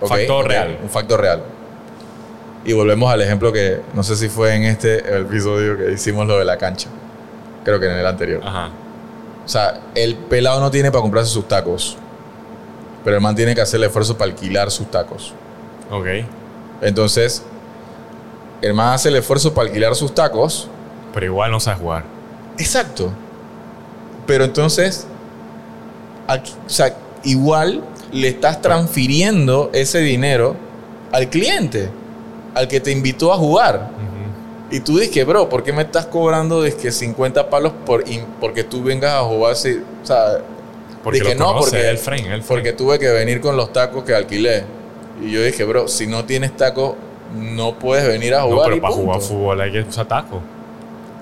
Ok, 0.00 0.08
Factor 0.08 0.48
real. 0.48 0.78
Un 0.82 0.90
factor 0.90 1.20
real. 1.20 1.42
Y 2.66 2.72
volvemos 2.72 3.10
al 3.12 3.22
ejemplo 3.22 3.52
que 3.52 3.80
no 3.94 4.02
sé 4.02 4.16
si 4.16 4.28
fue 4.28 4.54
en 4.54 4.64
este 4.64 5.20
episodio 5.20 5.78
que 5.78 5.92
hicimos 5.92 6.26
lo 6.26 6.38
de 6.38 6.44
la 6.44 6.58
cancha. 6.58 6.88
Creo 7.64 7.78
que 7.80 7.86
en 7.86 7.96
el 7.98 8.06
anterior. 8.06 8.40
Ajá. 8.44 8.70
O 9.44 9.48
sea, 9.48 9.80
el 9.94 10.16
pelado 10.16 10.60
no 10.60 10.70
tiene 10.70 10.90
para 10.90 11.02
comprarse 11.02 11.30
sus 11.30 11.46
tacos. 11.46 11.96
Pero 13.04 13.16
el 13.16 13.22
man 13.22 13.36
tiene 13.36 13.54
que 13.54 13.60
hacer 13.60 13.78
el 13.78 13.84
esfuerzo 13.84 14.18
para 14.18 14.32
alquilar 14.32 14.70
sus 14.72 14.90
tacos. 14.90 15.32
Ok. 15.92 16.06
Entonces, 16.82 17.44
el 18.62 18.74
man 18.74 18.94
hace 18.94 19.10
el 19.10 19.16
esfuerzo 19.16 19.54
para 19.54 19.68
alquilar 19.68 19.94
sus 19.94 20.12
tacos. 20.12 20.68
Pero 21.14 21.26
igual 21.26 21.52
no 21.52 21.60
sabes 21.60 21.80
jugar. 21.80 22.02
Exacto. 22.58 23.12
Pero 24.26 24.42
entonces, 24.44 25.06
aquí- 26.26 26.52
o 26.66 26.68
sea, 26.68 26.96
igual 27.22 27.84
le 28.12 28.26
estás 28.28 28.60
transfiriendo 28.60 29.70
ese 29.72 30.00
dinero 30.00 30.56
al 31.12 31.28
cliente, 31.30 31.90
al 32.56 32.66
que 32.68 32.80
te 32.80 32.90
invitó 32.90 33.32
a 33.32 33.36
jugar. 33.36 33.90
Y 34.70 34.80
tú 34.80 34.98
dices, 34.98 35.24
bro, 35.24 35.48
¿por 35.48 35.62
qué 35.62 35.72
me 35.72 35.82
estás 35.82 36.06
cobrando 36.06 36.62
que 36.62 36.90
50 36.90 37.48
palos 37.48 37.72
por 37.84 38.02
porque 38.40 38.64
tú 38.64 38.82
vengas 38.82 39.12
a 39.12 39.20
jugar? 39.20 39.54
Si, 39.54 39.74
o 39.74 40.04
sea, 40.06 40.38
Porque 41.04 41.20
dije, 41.20 41.36
no, 41.36 41.46
conoce, 41.52 41.70
porque, 41.70 41.88
el 41.88 41.98
frame, 41.98 42.22
el 42.22 42.42
frame. 42.42 42.44
porque 42.48 42.72
tuve 42.72 42.98
que 42.98 43.08
venir 43.10 43.40
con 43.40 43.56
los 43.56 43.72
tacos 43.72 44.02
que 44.02 44.12
alquilé. 44.12 44.64
Y 45.22 45.30
yo 45.30 45.42
dije, 45.42 45.62
bro, 45.64 45.86
si 45.86 46.08
no 46.08 46.24
tienes 46.24 46.56
tacos, 46.56 46.94
no 47.34 47.78
puedes 47.78 48.08
venir 48.08 48.34
a 48.34 48.40
No, 48.40 48.46
jugar. 48.48 48.64
pero 48.64 48.76
y 48.76 48.80
para 48.80 48.94
punto. 48.94 49.06
jugar 49.06 49.20
fútbol 49.22 49.60
hay 49.60 49.70
que 49.72 49.80
usar 49.82 50.06
taco. 50.08 50.40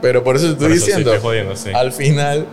Pero 0.00 0.24
por 0.24 0.36
eso 0.36 0.46
te 0.46 0.52
estoy 0.52 0.68
Por 0.68 0.76
eso 0.76 0.84
sí 0.86 0.90
diciendo, 0.92 1.12
estoy 1.14 1.28
jodiendo, 1.28 1.56
sí. 1.56 1.70
al 1.74 1.92
final 1.92 2.46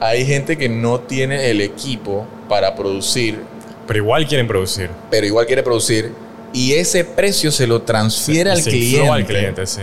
hay 0.00 0.26
gente 0.26 0.58
que 0.58 0.68
no 0.68 1.00
tiene 1.00 1.50
el 1.50 1.60
equipo 1.62 2.26
para 2.50 2.74
producir, 2.74 3.40
Pero 3.86 3.98
igual 3.98 4.26
quieren 4.26 4.46
producir. 4.46 4.90
pero 5.10 5.26
igual 5.26 5.46
quiere 5.46 5.62
producir. 5.62 6.12
Y 6.52 6.74
ese 6.74 7.04
precio 7.04 7.50
se 7.50 7.66
lo 7.66 7.82
transfiere 7.82 8.50
al 8.50 8.62
Se 8.62 8.70
cliente. 8.70 9.08
al 9.08 9.26
cliente, 9.26 9.66
sí. 9.66 9.80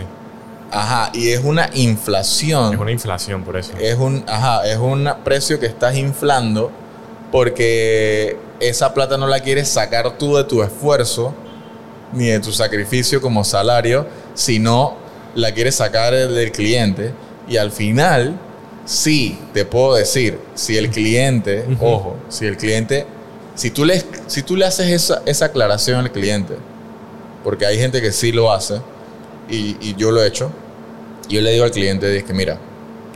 Ajá, 0.71 1.09
y 1.13 1.29
es 1.29 1.41
una 1.43 1.69
inflación. 1.73 2.73
Es 2.73 2.79
una 2.79 2.91
inflación 2.91 3.43
por 3.43 3.57
eso. 3.57 3.71
es 3.79 3.95
un, 3.95 4.23
ajá, 4.27 4.67
es 4.69 4.77
un 4.77 5.09
precio 5.23 5.59
que 5.59 5.65
estás 5.65 5.95
inflando 5.95 6.71
porque 7.31 8.37
esa 8.59 8.93
plata 8.93 9.17
no 9.17 9.27
la 9.27 9.39
quieres 9.39 9.67
sacar 9.69 10.17
tú 10.17 10.35
de 10.35 10.43
tu 10.43 10.61
esfuerzo 10.61 11.33
ni 12.13 12.27
de 12.27 12.39
tu 12.39 12.51
sacrificio 12.51 13.21
como 13.21 13.43
salario, 13.43 14.07
sino 14.33 14.95
la 15.35 15.51
quieres 15.53 15.75
sacar 15.75 16.13
del 16.13 16.51
cliente 16.51 17.13
y 17.47 17.57
al 17.57 17.71
final 17.71 18.35
sí 18.85 19.39
te 19.53 19.65
puedo 19.65 19.95
decir, 19.95 20.39
si 20.55 20.77
el 20.77 20.89
cliente, 20.89 21.65
ojo, 21.79 22.17
si 22.29 22.45
el 22.45 22.57
cliente 22.57 23.05
si 23.59 23.71
tú 23.71 23.83
le 23.83 24.01
si 24.29 24.43
tú 24.43 24.55
le 24.55 24.65
haces 24.65 24.87
esa, 24.87 25.21
esa 25.25 25.45
aclaración 25.45 25.99
al 25.99 26.11
cliente, 26.11 26.55
porque 27.43 27.65
hay 27.65 27.77
gente 27.79 27.99
que 27.99 28.11
sí 28.11 28.31
lo 28.31 28.51
hace 28.51 28.79
y, 29.49 29.95
yo 29.95 30.11
lo 30.11 30.21
he 30.21 30.27
hecho, 30.27 30.51
yo 31.27 31.41
le 31.41 31.51
digo 31.51 31.65
al 31.65 31.71
cliente, 31.71 32.15
es 32.15 32.23
que 32.23 32.33
mira, 32.33 32.59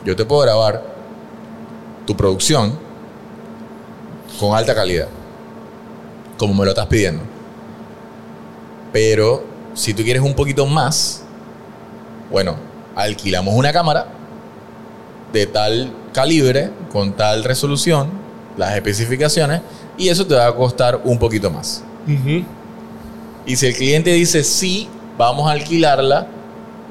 yo 0.03 0.15
te 0.15 0.25
puedo 0.25 0.41
grabar 0.41 0.83
tu 2.07 2.17
producción 2.17 2.77
con 4.39 4.57
alta 4.57 4.73
calidad, 4.73 5.07
como 6.37 6.55
me 6.55 6.65
lo 6.65 6.71
estás 6.71 6.87
pidiendo. 6.87 7.23
Pero 8.91 9.43
si 9.75 9.93
tú 9.93 10.03
quieres 10.03 10.23
un 10.23 10.33
poquito 10.33 10.65
más, 10.65 11.21
bueno, 12.31 12.55
alquilamos 12.95 13.53
una 13.53 13.71
cámara 13.71 14.07
de 15.31 15.45
tal 15.45 15.91
calibre, 16.11 16.71
con 16.91 17.13
tal 17.13 17.43
resolución, 17.43 18.09
las 18.57 18.75
especificaciones, 18.75 19.61
y 19.97 20.09
eso 20.09 20.25
te 20.25 20.35
va 20.35 20.47
a 20.47 20.55
costar 20.55 21.01
un 21.03 21.17
poquito 21.17 21.49
más. 21.49 21.83
Y 23.45 23.55
si 23.55 23.67
el 23.67 23.75
cliente 23.75 24.11
dice 24.11 24.43
sí, 24.43 24.87
vamos 25.17 25.49
a 25.49 25.51
alquilarla, 25.51 26.27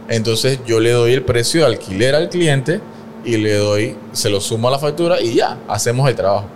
entonces 0.09 0.61
yo 0.67 0.81
le 0.81 0.91
doy 0.91 1.13
el 1.13 1.23
precio 1.23 1.63
de 1.63 1.67
alquiler 1.67 2.15
al 2.15 2.29
cliente 2.29 2.81
y 3.25 3.37
le 3.37 3.55
doy, 3.55 3.97
se 4.13 4.29
lo 4.31 4.41
sumo 4.41 4.69
a 4.69 4.73
la 4.73 4.79
factura 4.79 5.21
y 5.21 5.35
ya, 5.35 5.59
hacemos 5.69 6.09
el 6.09 6.17
trabajo. 6.17 6.47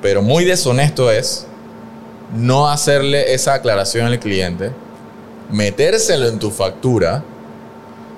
Pero 0.00 0.22
muy 0.22 0.44
deshonesto 0.44 1.10
es 1.10 1.46
no 2.34 2.68
hacerle 2.68 3.34
esa 3.34 3.54
aclaración 3.54 4.06
al 4.06 4.18
cliente, 4.18 4.72
metérselo 5.50 6.28
en 6.28 6.38
tu 6.38 6.50
factura, 6.50 7.22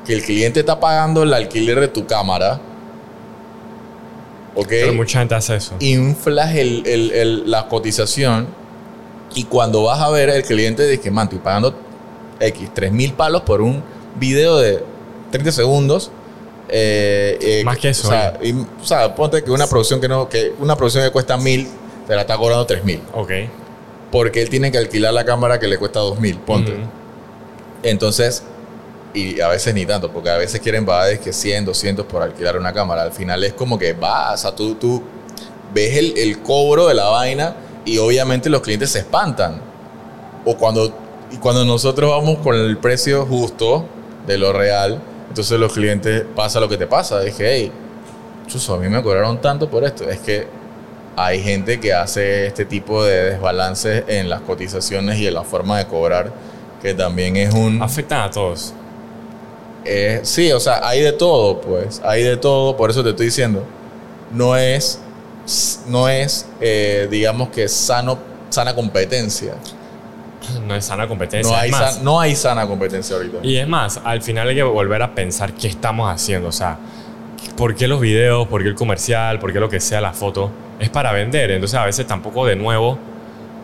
que 0.07 0.13
el 0.15 0.23
cliente 0.23 0.61
está 0.61 0.79
pagando 0.79 1.23
el 1.23 1.35
alquiler 1.35 1.81
de 1.81 1.89
tu 1.89 2.07
cámara, 2.07 2.61
¿ok? 4.55 4.67
Pero 4.69 4.93
mucha 4.95 5.19
gente 5.21 5.35
hace 5.35 5.57
eso. 5.57 5.75
inflas 5.81 6.55
el- 6.55 6.87
el- 6.87 7.11
el- 7.13 7.51
la 7.51 7.69
cotización 7.69 8.47
y 9.35 9.45
cuando 9.45 9.83
vas 9.85 10.01
a 10.01 10.11
ver 10.11 10.29
el 10.31 10.43
cliente 10.45 10.87
dice, 10.87 11.11
man, 11.11 11.25
estoy 11.25 11.41
pagando 11.41 11.75
X, 12.41 12.71
3 12.75 12.93
mil 12.93 13.13
palos 13.15 13.43
por 13.43 13.61
un 13.63 13.83
video 14.19 14.59
de 14.59 14.83
30 15.31 15.53
segundos. 15.53 16.11
eh, 16.69 17.39
eh, 17.43 17.63
Más 17.65 17.77
que 17.77 17.91
eso, 17.91 18.09
O 18.09 18.11
sea, 18.11 18.39
y- 18.43 18.53
o 18.53 18.85
sea, 18.85 19.15
ponte 19.15 19.45
que 19.45 19.51
una 19.51 19.67
producción 19.67 20.01
que 20.01 20.09
no, 20.09 20.29
que 20.31 20.55
una 20.59 20.75
producción 20.77 21.05
que 21.05 21.11
cuesta 21.11 21.37
mil, 21.37 21.69
te 22.07 22.15
la 22.15 22.23
está 22.23 22.39
cobrando 22.39 22.65
3 22.65 22.83
mil. 22.85 23.01
Ok. 23.13 23.31
Porque 24.11 24.41
él 24.41 24.49
tiene 24.49 24.73
que 24.73 24.79
alquilar 24.79 25.13
la 25.13 25.25
cámara 25.27 25.59
que 25.61 25.69
le 25.69 25.77
cuesta 25.77 26.01
2 26.01 26.19
mil, 26.21 26.39
ponte. 26.39 26.73
Ujú. 26.73 26.81
Entonces, 27.83 28.45
y 29.15 29.41
a 29.41 29.49
veces 29.49 29.73
ni 29.75 29.87
tanto, 29.87 30.11
porque 30.11 30.29
a 30.29 30.37
veces 30.37 30.61
quieren 30.61 30.85
pagar 30.85 31.19
que 31.21 31.33
100, 31.33 31.65
200 31.65 32.05
por 32.07 32.23
alquilar 32.23 32.59
una 32.59 32.73
cámara. 32.73 33.03
Al 33.03 33.13
final 33.13 33.43
es 33.45 33.53
como 33.53 33.79
que 33.79 33.93
va, 33.93 34.33
o 34.33 34.37
sea, 34.37 34.55
tú, 34.55 34.75
tú 34.75 35.03
ves 35.73 35.97
el, 35.97 36.19
el 36.19 36.43
cobro 36.43 36.89
de 36.89 36.95
la 36.95 37.05
vaina 37.05 37.55
y 37.85 37.99
obviamente 37.99 38.51
los 38.51 38.61
clientes 38.61 38.91
se 38.91 38.99
espantan. 38.99 39.61
O 40.45 40.57
cuando, 40.57 40.93
y 41.31 41.37
cuando 41.37 41.65
nosotros 41.65 42.11
vamos 42.11 42.39
con 42.39 42.57
el 42.57 42.77
precio 42.77 43.25
justo 43.25 43.87
de 44.27 44.37
lo 44.37 44.53
real, 44.53 45.01
entonces 45.29 45.59
los 45.59 45.73
clientes 45.73 46.25
pasa 46.35 46.61
lo 46.61 46.69
que 46.69 46.77
te 46.77 46.87
pasa. 46.87 47.21
Dije, 47.21 47.45
hey, 47.49 47.73
chuzo, 48.47 48.75
a 48.75 48.79
mí 48.79 48.89
me 48.89 49.03
cobraron 49.03 49.41
tanto 49.41 49.71
por 49.71 49.85
esto. 49.85 50.09
Es 50.09 50.19
que 50.19 50.47
hay 51.17 51.41
gente 51.41 51.79
que 51.79 51.93
hace 51.95 52.47
este 52.47 52.65
tipo 52.65 53.05
de 53.05 53.31
desbalances 53.31 54.05
en 54.09 54.29
las 54.29 54.41
cotizaciones 54.41 55.19
y 55.19 55.27
en 55.27 55.35
la 55.35 55.45
forma 55.45 55.79
de 55.79 55.87
cobrar, 55.87 56.33
que 56.83 56.95
también 56.95 57.37
es 57.37 57.55
un... 57.55 57.81
Afectan 57.81 58.23
a 58.23 58.31
todos. 58.31 58.75
Eh, 59.85 60.21
sí, 60.23 60.51
o 60.53 60.61
sea, 60.61 60.87
hay 60.87 61.01
de 61.01 61.13
todo, 61.13 61.61
pues. 61.61 62.01
Hay 62.05 62.23
de 62.23 62.37
todo, 62.37 62.77
por 62.77 62.91
eso 62.91 63.03
te 63.03 63.11
estoy 63.11 63.27
diciendo. 63.27 63.65
No 64.33 64.57
es, 64.57 65.01
no 65.89 66.09
es 66.09 66.47
eh, 66.61 67.07
digamos 67.11 67.51
que 67.51 67.69
sano, 67.69 68.19
sana 68.51 68.75
competencia. 68.75 69.55
No 70.67 70.75
es 70.75 70.85
sana 70.85 71.07
competencia. 71.09 71.51
No 71.55 71.59
hay, 71.59 71.71
más, 71.71 71.95
san- 71.95 72.05
no 72.05 72.21
hay 72.21 72.35
sana 72.37 72.67
competencia 72.67 73.17
ahorita. 73.17 73.39
Y 73.43 73.57
es 73.57 73.67
más, 73.69 74.01
al 74.05 74.21
final 74.23 74.49
hay 74.49 74.55
que 74.55 74.63
volver 74.63 75.03
a 75.03 75.15
pensar 75.15 75.53
qué 75.55 75.69
estamos 75.69 76.13
haciendo. 76.13 76.49
O 76.49 76.53
sea, 76.53 76.79
¿por 77.57 77.75
qué 77.75 77.89
los 77.89 78.01
videos? 78.01 78.47
¿Por 78.49 78.63
qué 78.63 78.69
el 78.69 78.75
comercial? 78.75 79.39
¿Por 79.39 79.53
qué 79.53 79.61
lo 79.61 79.69
que 79.69 79.81
sea 79.81 80.01
la 80.01 80.13
foto? 80.13 80.51
Es 80.79 80.91
para 80.91 81.13
vender. 81.13 81.51
Entonces 81.51 81.79
a 81.79 81.85
veces 81.87 82.07
tampoco 82.07 82.45
de 82.47 82.57
nuevo 82.57 82.99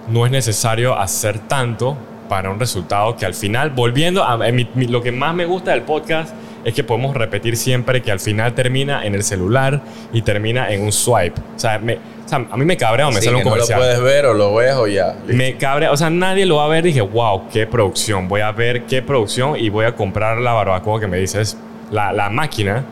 no 0.08 0.24
es 0.24 0.32
necesario 0.32 0.98
hacer 0.98 1.38
tanto 1.40 1.96
para 2.30 2.48
un 2.48 2.60
resultado 2.60 3.16
que 3.16 3.26
al 3.26 3.34
final, 3.34 3.70
volviendo 3.70 4.22
a 4.22 4.34
a 4.34 4.52
mi- 4.52 4.68
mi- 4.74 4.86
lo 4.86 5.02
que 5.02 5.10
más 5.10 5.34
me 5.34 5.44
gusta 5.46 5.72
del 5.72 5.82
podcast 5.82 6.32
es 6.64 6.72
que 6.74 6.84
podemos 6.84 7.14
repetir 7.16 7.56
siempre 7.56 8.00
que 8.02 8.12
al 8.12 8.20
final 8.20 8.54
termina 8.54 9.04
en 9.04 9.16
el 9.16 9.24
celular 9.24 9.80
y 10.12 10.22
termina 10.22 10.70
en 10.70 10.82
un 10.82 10.92
swipe. 10.92 11.40
O 11.56 11.58
sea, 11.58 11.78
me- 11.80 11.96
o 11.96 12.28
sea, 12.30 12.46
a 12.48 12.56
mí 12.56 12.64
me 12.64 12.76
cabrea 12.76 13.08
o 13.08 13.10
me 13.10 13.18
Sí, 13.18 13.24
sale 13.24 13.38
un 13.38 13.42
que 13.42 13.48
no 13.48 13.56
lo 13.56 13.62
comercial. 13.62 13.80
puedes 13.80 14.00
ver 14.02 14.26
o 14.26 14.34
lo 14.34 14.54
ves 14.54 14.74
o 14.76 14.86
ya. 14.86 15.14
listo. 15.26 15.34
Me 15.34 15.56
cabrea, 15.56 15.90
o 15.90 15.96
sea, 15.96 16.08
nadie 16.10 16.46
lo 16.46 16.56
va 16.56 16.66
a 16.66 16.68
ver. 16.68 16.84
Dije, 16.84 17.00
wow, 17.00 17.48
qué 17.52 17.66
producción. 17.66 18.28
Voy 18.28 18.42
a 18.42 18.52
ver 18.52 18.84
qué 18.84 19.02
producción 19.02 19.56
y 19.58 19.68
voy 19.68 19.84
a 19.86 19.96
comprar 19.96 20.38
la 20.38 20.52
barbacoa 20.52 21.00
que 21.00 21.08
me 21.08 21.16
dices, 21.18 21.56
la, 21.90 22.12
la 22.12 22.30
máquina 22.30 22.84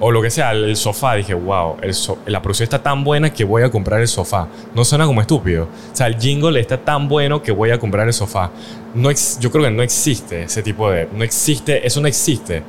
o 0.00 0.10
lo 0.10 0.20
que 0.22 0.30
sea, 0.30 0.50
el, 0.52 0.74
sofá. 0.76 1.14
Dije, 1.14 1.34
wow, 1.34 1.76
el 1.82 1.94
so- 1.94 2.18
la 2.26 2.40
producción 2.42 2.64
está 2.64 2.82
tan 2.82 3.04
buena 3.04 3.32
que 3.32 3.44
voy 3.44 3.62
a 3.62 3.70
comprar 3.70 4.00
el 4.00 4.08
sofá. 4.08 4.48
No 4.74 4.84
suena 4.84 5.06
como 5.06 5.20
estúpido. 5.20 5.64
O 5.92 5.94
sea, 5.96 6.06
el 6.08 6.16
jingle 6.18 6.58
está 6.58 6.78
tan 6.78 7.06
bueno 7.08 7.42
que 7.42 7.52
voy 7.52 7.70
a 7.70 7.78
comprar 7.78 8.06
el 8.06 8.12
sofá. 8.14 8.50
No 8.94 9.10
ex- 9.10 9.38
yo 9.40 9.50
creo 9.50 9.64
que 9.64 9.70
no 9.70 9.82
existe 9.82 10.42
ese 10.44 10.62
tipo 10.62 10.90
de. 10.90 11.06
No 11.12 11.22
existe, 11.22 11.86
eso 11.86 12.00
no 12.00 12.08
existe. 12.08 12.62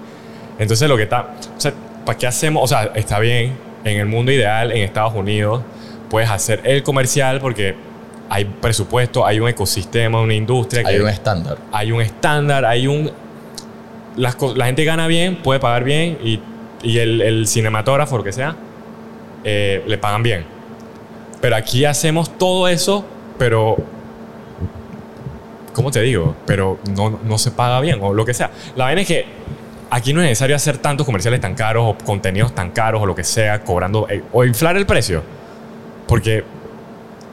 Entonces, 0.60 0.88
lo 0.88 0.98
que 0.98 1.04
está. 1.04 1.34
O 1.58 1.60
sea, 1.60 1.74
¿para 2.06 2.18
qué 2.18 2.28
hacemos? 2.28 2.64
O 2.64 2.68
sea, 2.68 2.92
está 2.96 3.18
bien. 3.20 3.58
En 3.84 3.98
el 4.00 4.06
mundo 4.06 4.32
ideal, 4.32 4.72
en 4.72 4.84
Estados 4.84 5.16
Unidos, 5.16 5.64
puedes 6.10 6.30
hacer 6.30 6.62
el 6.66 6.84
comercial 6.84 7.40
porque 7.40 7.74
hay 8.30 8.46
presupuesto, 8.46 9.26
hay 9.26 9.40
un 9.40 9.50
ecosistema, 9.50 10.22
una 10.22 10.36
industria. 10.36 10.84
Hay 10.88 10.98
que 10.98 11.02
un 11.02 11.10
estándar. 11.10 11.58
hay 11.72 11.92
un 11.92 12.02
estándar, 12.02 12.64
hay 12.66 12.86
un... 12.88 13.10
Las, 14.18 14.38
la 14.56 14.66
gente 14.66 14.84
gana 14.84 15.08
bien, 15.08 15.38
puede 15.38 15.60
pagar 15.60 15.84
bien 15.84 16.18
y, 16.24 16.40
y 16.84 16.98
el, 17.00 17.22
el 17.22 17.48
cinematógrafo, 17.48 18.18
lo 18.18 18.24
que 18.24 18.32
sea, 18.32 18.56
eh, 19.44 19.84
le 19.88 19.98
pagan 19.98 20.24
bien. 20.24 20.46
Pero 21.42 21.56
aquí 21.56 21.86
hacemos 21.86 22.38
todo 22.38 22.68
eso, 22.68 23.06
pero... 23.38 23.78
¿Cómo 25.74 25.90
te 25.92 26.02
digo? 26.02 26.36
Pero 26.46 26.80
no, 26.96 27.20
no 27.24 27.38
se 27.38 27.52
paga 27.52 27.80
bien 27.80 28.00
o 28.02 28.14
lo 28.14 28.26
que 28.26 28.34
sea. 28.34 28.52
La 28.76 28.86
vaina 28.86 29.02
es 29.02 29.08
que 29.08 29.26
aquí 29.90 30.14
no 30.14 30.22
es 30.22 30.26
necesario 30.28 30.56
hacer 30.56 30.78
tantos 30.78 31.06
comerciales 31.06 31.40
tan 31.40 31.56
caros 31.56 31.86
o 31.88 32.04
contenidos 32.06 32.54
tan 32.54 32.72
caros 32.72 33.02
o 33.02 33.06
lo 33.06 33.16
que 33.16 33.24
sea, 33.24 33.64
cobrando... 33.64 34.06
eh, 34.10 34.22
o 34.34 34.44
inflar 34.44 34.76
el 34.76 34.86
precio. 34.86 35.24
Porque 36.08 36.44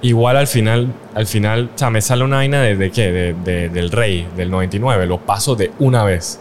igual 0.02 0.36
al 0.36 0.46
final, 0.46 0.92
al 1.14 1.26
final, 1.26 1.70
o 1.74 1.78
sea, 1.78 1.90
me 1.90 2.00
sale 2.00 2.22
una 2.22 2.36
vaina 2.36 2.62
de, 2.62 2.76
de 2.76 2.90
qué, 2.92 3.10
de, 3.10 3.34
de- 3.34 3.68
del 3.70 3.90
Rey, 3.90 4.28
del 4.36 4.50
99, 4.52 5.06
lo 5.06 5.18
paso 5.18 5.56
de 5.56 5.72
una 5.80 6.04
vez. 6.04 6.38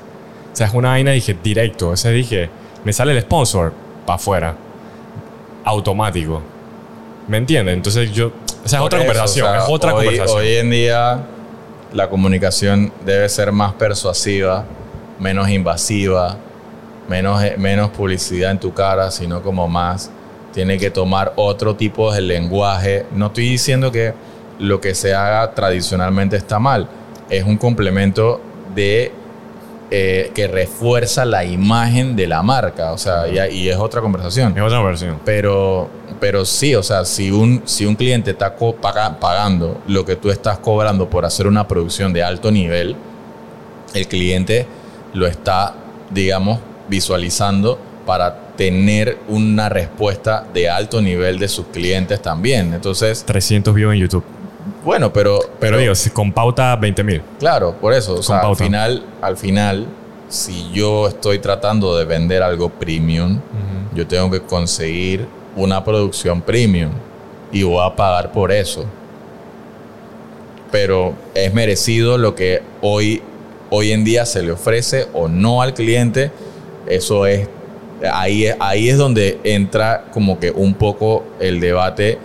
O 0.53 0.55
sea, 0.55 0.67
es 0.67 0.73
una 0.75 0.89
vaina, 0.89 1.11
dije, 1.11 1.35
directo. 1.43 1.89
O 1.89 1.97
sea, 1.97 2.11
dije, 2.11 2.49
me 2.83 2.93
sale 2.93 3.13
el 3.13 3.21
sponsor, 3.21 3.73
para 4.05 4.15
afuera. 4.15 4.55
Automático. 5.63 6.41
¿Me 7.27 7.37
entiendes? 7.37 7.75
Entonces 7.75 8.11
yo, 8.13 8.27
o 8.63 8.67
sea, 8.67 8.79
es 8.79 8.85
otra 8.85 8.99
eso, 8.99 9.07
conversación, 9.07 9.47
o 9.47 9.51
sea, 9.51 9.63
es 9.63 9.69
otra 9.69 9.93
hoy, 9.93 10.05
conversación. 10.05 10.39
Hoy 10.39 10.55
en 10.55 10.69
día 10.69 11.19
la 11.93 12.09
comunicación 12.09 12.91
debe 13.05 13.27
ser 13.27 13.51
más 13.51 13.73
persuasiva, 13.73 14.65
menos 15.19 15.49
invasiva, 15.49 16.37
menos, 17.09 17.41
menos 17.57 17.89
publicidad 17.89 18.51
en 18.51 18.59
tu 18.59 18.73
cara, 18.73 19.11
sino 19.11 19.41
como 19.41 19.67
más 19.67 20.11
tiene 20.53 20.77
que 20.77 20.89
tomar 20.89 21.33
otro 21.35 21.75
tipo 21.75 22.11
de 22.11 22.21
lenguaje. 22.21 23.05
No 23.11 23.27
estoy 23.27 23.49
diciendo 23.49 23.91
que 23.91 24.13
lo 24.59 24.81
que 24.81 24.95
se 24.95 25.13
haga 25.13 25.51
tradicionalmente 25.53 26.35
está 26.35 26.59
mal, 26.59 26.87
es 27.29 27.43
un 27.43 27.57
complemento 27.57 28.41
de 28.73 29.11
eh, 29.91 30.31
que 30.35 30.47
refuerza 30.47 31.23
la 31.25 31.45
imagen 31.45 32.15
de 32.15 32.27
la 32.27 32.43
marca, 32.43 32.91
o 32.91 32.97
sea, 32.97 33.27
y, 33.27 33.55
y 33.55 33.69
es 33.69 33.77
otra 33.77 34.01
conversación. 34.01 34.57
Es 34.57 34.63
otra 34.63 34.77
conversación. 34.77 35.19
Pero, 35.23 35.89
pero 36.19 36.43
sí, 36.45 36.75
o 36.75 36.83
sea, 36.83 37.05
si 37.05 37.31
un, 37.31 37.61
si 37.65 37.85
un 37.85 37.95
cliente 37.95 38.31
está 38.31 38.55
paga- 38.81 39.17
pagando 39.19 39.81
lo 39.87 40.03
que 40.05 40.15
tú 40.15 40.29
estás 40.29 40.57
cobrando 40.59 41.09
por 41.09 41.23
hacer 41.25 41.47
una 41.47 41.67
producción 41.67 42.11
de 42.13 42.23
alto 42.23 42.51
nivel, 42.51 42.95
el 43.93 44.07
cliente 44.07 44.65
lo 45.13 45.25
está, 45.27 45.73
digamos, 46.11 46.59
visualizando 46.89 47.79
para 48.05 48.47
tener 48.57 49.17
una 49.27 49.69
respuesta 49.69 50.45
de 50.53 50.69
alto 50.69 51.01
nivel 51.01 51.37
de 51.39 51.47
sus 51.47 51.67
clientes 51.67 52.21
también. 52.21 52.73
Entonces, 52.73 53.23
300 53.25 53.73
views 53.73 53.93
en 53.93 53.99
YouTube. 53.99 54.23
Bueno, 54.83 55.11
pero, 55.13 55.39
Pero 55.59 55.77
digo, 55.77 55.95
si 55.95 56.09
con 56.09 56.31
pauta 56.31 56.75
20 56.75 57.03
mil. 57.03 57.21
Claro, 57.39 57.73
por 57.79 57.93
eso. 57.93 58.15
O 58.15 58.23
sea, 58.23 58.37
al 58.37 58.41
pauta. 58.41 58.63
final, 58.63 59.03
al 59.21 59.37
final, 59.37 59.85
si 60.29 60.69
yo 60.73 61.07
estoy 61.07 61.39
tratando 61.39 61.97
de 61.97 62.05
vender 62.05 62.43
algo 62.43 62.69
premium, 62.69 63.39
yo 63.95 64.05
tengo 64.07 64.29
que 64.31 64.41
conseguir 64.41 65.27
una 65.55 65.83
producción 65.83 66.41
premium 66.41 66.91
y 67.51 67.63
voy 67.63 67.83
a 67.85 67.95
pagar 67.95 68.31
por 68.31 68.51
eso. 68.51 68.85
Pero 70.71 71.13
es 71.33 71.53
merecido 71.53 72.17
lo 72.17 72.35
que 72.35 72.61
hoy, 72.81 73.21
hoy 73.69 73.91
en 73.91 74.03
día 74.03 74.25
se 74.25 74.43
le 74.43 74.51
ofrece 74.51 75.07
o 75.13 75.27
no 75.27 75.61
al 75.61 75.73
cliente. 75.73 76.31
Eso 76.87 77.25
es 77.25 77.47
ahí, 78.11 78.45
es- 78.45 78.55
ahí 78.59 78.89
es 78.89 78.97
donde 78.97 79.39
entra 79.43 80.05
como 80.11 80.39
que 80.39 80.51
un 80.51 80.73
poco 80.73 81.23
el 81.39 81.59
debate 81.59 82.17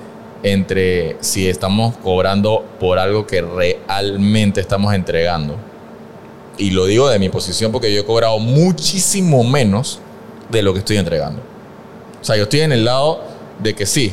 entre 0.42 1.16
si 1.20 1.48
estamos 1.48 1.96
cobrando 1.98 2.64
por 2.80 2.98
algo 2.98 3.26
que 3.26 3.42
realmente 3.42 4.60
estamos 4.60 4.92
entregando. 4.94 5.56
Y 6.58 6.70
lo 6.70 6.86
digo 6.86 7.08
de 7.08 7.18
mi 7.18 7.28
posición 7.28 7.72
porque 7.72 7.92
yo 7.94 8.00
he 8.00 8.04
cobrado 8.04 8.38
muchísimo 8.38 9.44
menos 9.44 10.00
de 10.50 10.62
lo 10.62 10.72
que 10.72 10.80
estoy 10.80 10.96
entregando. 10.98 11.40
O 12.20 12.24
sea, 12.24 12.36
yo 12.36 12.44
estoy 12.44 12.60
en 12.60 12.72
el 12.72 12.84
lado 12.84 13.20
de 13.60 13.74
que 13.74 13.86
sí, 13.86 14.12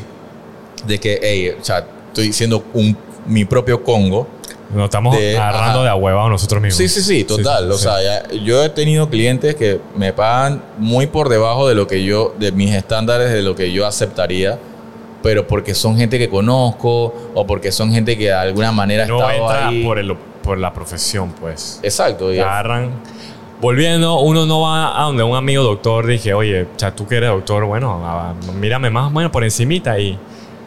de 0.88 1.00
que, 1.00 1.20
hey, 1.22 1.56
o 1.60 1.64
sea, 1.64 1.86
estoy 2.08 2.32
siendo 2.34 2.64
un, 2.74 2.96
mi 3.28 3.46
propio 3.46 3.84
Congo. 3.84 4.28
Nos 4.74 4.86
estamos 4.86 5.18
De- 5.18 5.36
agarrando 5.36 5.82
ajá. 5.82 5.98
de 6.00 6.20
a 6.20 6.30
nosotros 6.30 6.62
mismos. 6.62 6.78
Sí, 6.78 6.88
sí, 6.88 7.02
sí, 7.02 7.24
total. 7.24 7.66
sí, 7.66 7.72
o 7.72 7.78
sí. 7.78 7.84
sea, 7.84 8.02
ya- 8.04 8.32
yo 8.46 8.64
he 8.64 8.70
tenido 8.70 9.10
clientes 9.10 9.56
que 9.56 9.80
me 9.96 10.14
pagan 10.14 10.62
muy 10.78 11.08
por 11.08 11.28
debajo 11.28 11.68
de 11.68 11.74
lo 11.76 11.88
que 11.88 12.04
yo, 12.04 12.36
de 12.40 12.52
mis 12.52 12.74
estándares, 12.74 13.32
de 13.32 13.42
lo 13.42 13.56
que 13.56 13.72
yo 13.72 13.86
aceptaría, 13.88 14.60
pero 15.22 15.46
porque 15.48 15.74
son 15.76 15.98
gente 15.98 16.18
que 16.18 16.30
conozco 16.30 17.14
o 17.34 17.46
porque 17.46 17.72
son 17.72 17.92
gente 17.92 18.18
que 18.18 18.26
de 18.26 18.34
alguna 18.34 18.72
manera 18.72 19.04
ha 19.04 19.08
no 19.08 19.18
estado 19.20 19.32
entra 19.34 19.68
ahí. 19.68 19.84
por, 19.84 20.00
el, 20.00 20.16
por 20.44 20.58
la 20.58 20.74
profesión, 20.74 21.32
pues. 21.40 21.80
Exacto. 21.84 22.34
y- 22.34 22.40
agarran. 22.40 22.92
Volviendo, 23.62 24.20
uno 24.22 24.46
no 24.46 24.62
va 24.62 24.98
a 25.02 25.04
donde 25.04 25.22
un 25.24 25.36
amigo 25.36 25.64
doctor 25.64 26.08
dije, 26.08 26.34
oye, 26.34 26.64
o 26.64 26.68
sea, 26.78 26.96
tú 26.96 27.06
que 27.06 27.18
eres 27.18 27.30
doctor, 27.30 27.66
bueno, 27.66 28.02
a- 28.06 28.34
mírame 28.54 28.90
más 28.90 29.08
o 29.08 29.10
menos 29.10 29.32
por 29.32 29.44
encimita 29.44 30.00
y... 30.00 30.14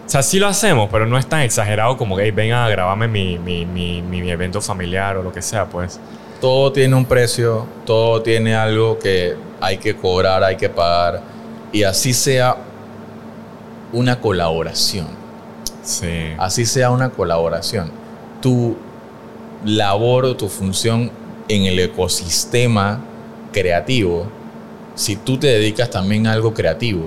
O 0.05 0.09
sea, 0.13 0.23
sí 0.23 0.39
lo 0.39 0.47
hacemos, 0.47 0.91
pero 0.93 1.07
no 1.07 1.17
es 1.17 1.27
tan 1.27 1.41
exagerado 1.41 1.97
como 1.97 2.17
que 2.17 2.25
"Hey, 2.25 2.33
venga 2.33 2.67
a 2.67 2.69
grabarme 2.69 3.09
mi, 3.09 3.39
mi, 3.39 3.65
mi, 3.65 4.03
mi 4.03 4.31
evento 4.31 4.61
familiar 4.61 5.17
o 5.17 5.23
lo 5.23 5.33
que 5.33 5.41
sea, 5.41 5.65
pues. 5.65 5.99
todo 6.39 6.71
tiene 6.71 6.95
un 6.95 7.07
precio, 7.07 7.67
todo 7.87 8.21
tiene 8.21 8.55
algo 8.55 8.99
que 8.99 9.37
hay 9.61 9.79
que 9.79 9.97
cobrar, 9.97 10.45
hay 10.45 10.57
que 10.57 10.69
pagar. 10.69 11.23
Y 11.73 11.85
así 11.85 12.13
sea 12.13 12.57
una 13.93 14.21
colaboración. 14.21 15.07
Sí. 15.83 16.35
Así 16.39 16.65
sea 16.65 16.91
una 16.91 17.11
colaboración. 17.11 17.91
Tu 18.41 18.77
labor 19.65 20.25
o 20.25 20.37
tu 20.37 20.49
función 20.49 21.11
en 21.49 21.65
el 21.65 21.79
ecosistema 21.79 23.01
creativo, 23.53 24.27
si 24.95 25.17
tú 25.17 25.39
te 25.39 25.47
dedicas 25.47 25.91
también 25.91 26.27
a 26.27 26.33
algo 26.33 26.55
creativo, 26.55 27.07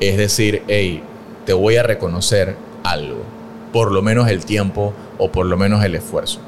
es 0.00 0.16
decir, 0.16 0.62
hey, 0.68 1.02
te 1.44 1.52
voy 1.52 1.76
a 1.76 1.82
reconocer 1.82 2.56
algo, 2.82 3.22
por 3.72 3.92
lo 3.92 4.02
menos 4.02 4.28
el 4.28 4.44
tiempo 4.44 4.92
o 5.18 5.30
por 5.30 5.46
lo 5.46 5.56
menos 5.56 5.84
el 5.84 5.94
esfuerzo. 5.94 6.40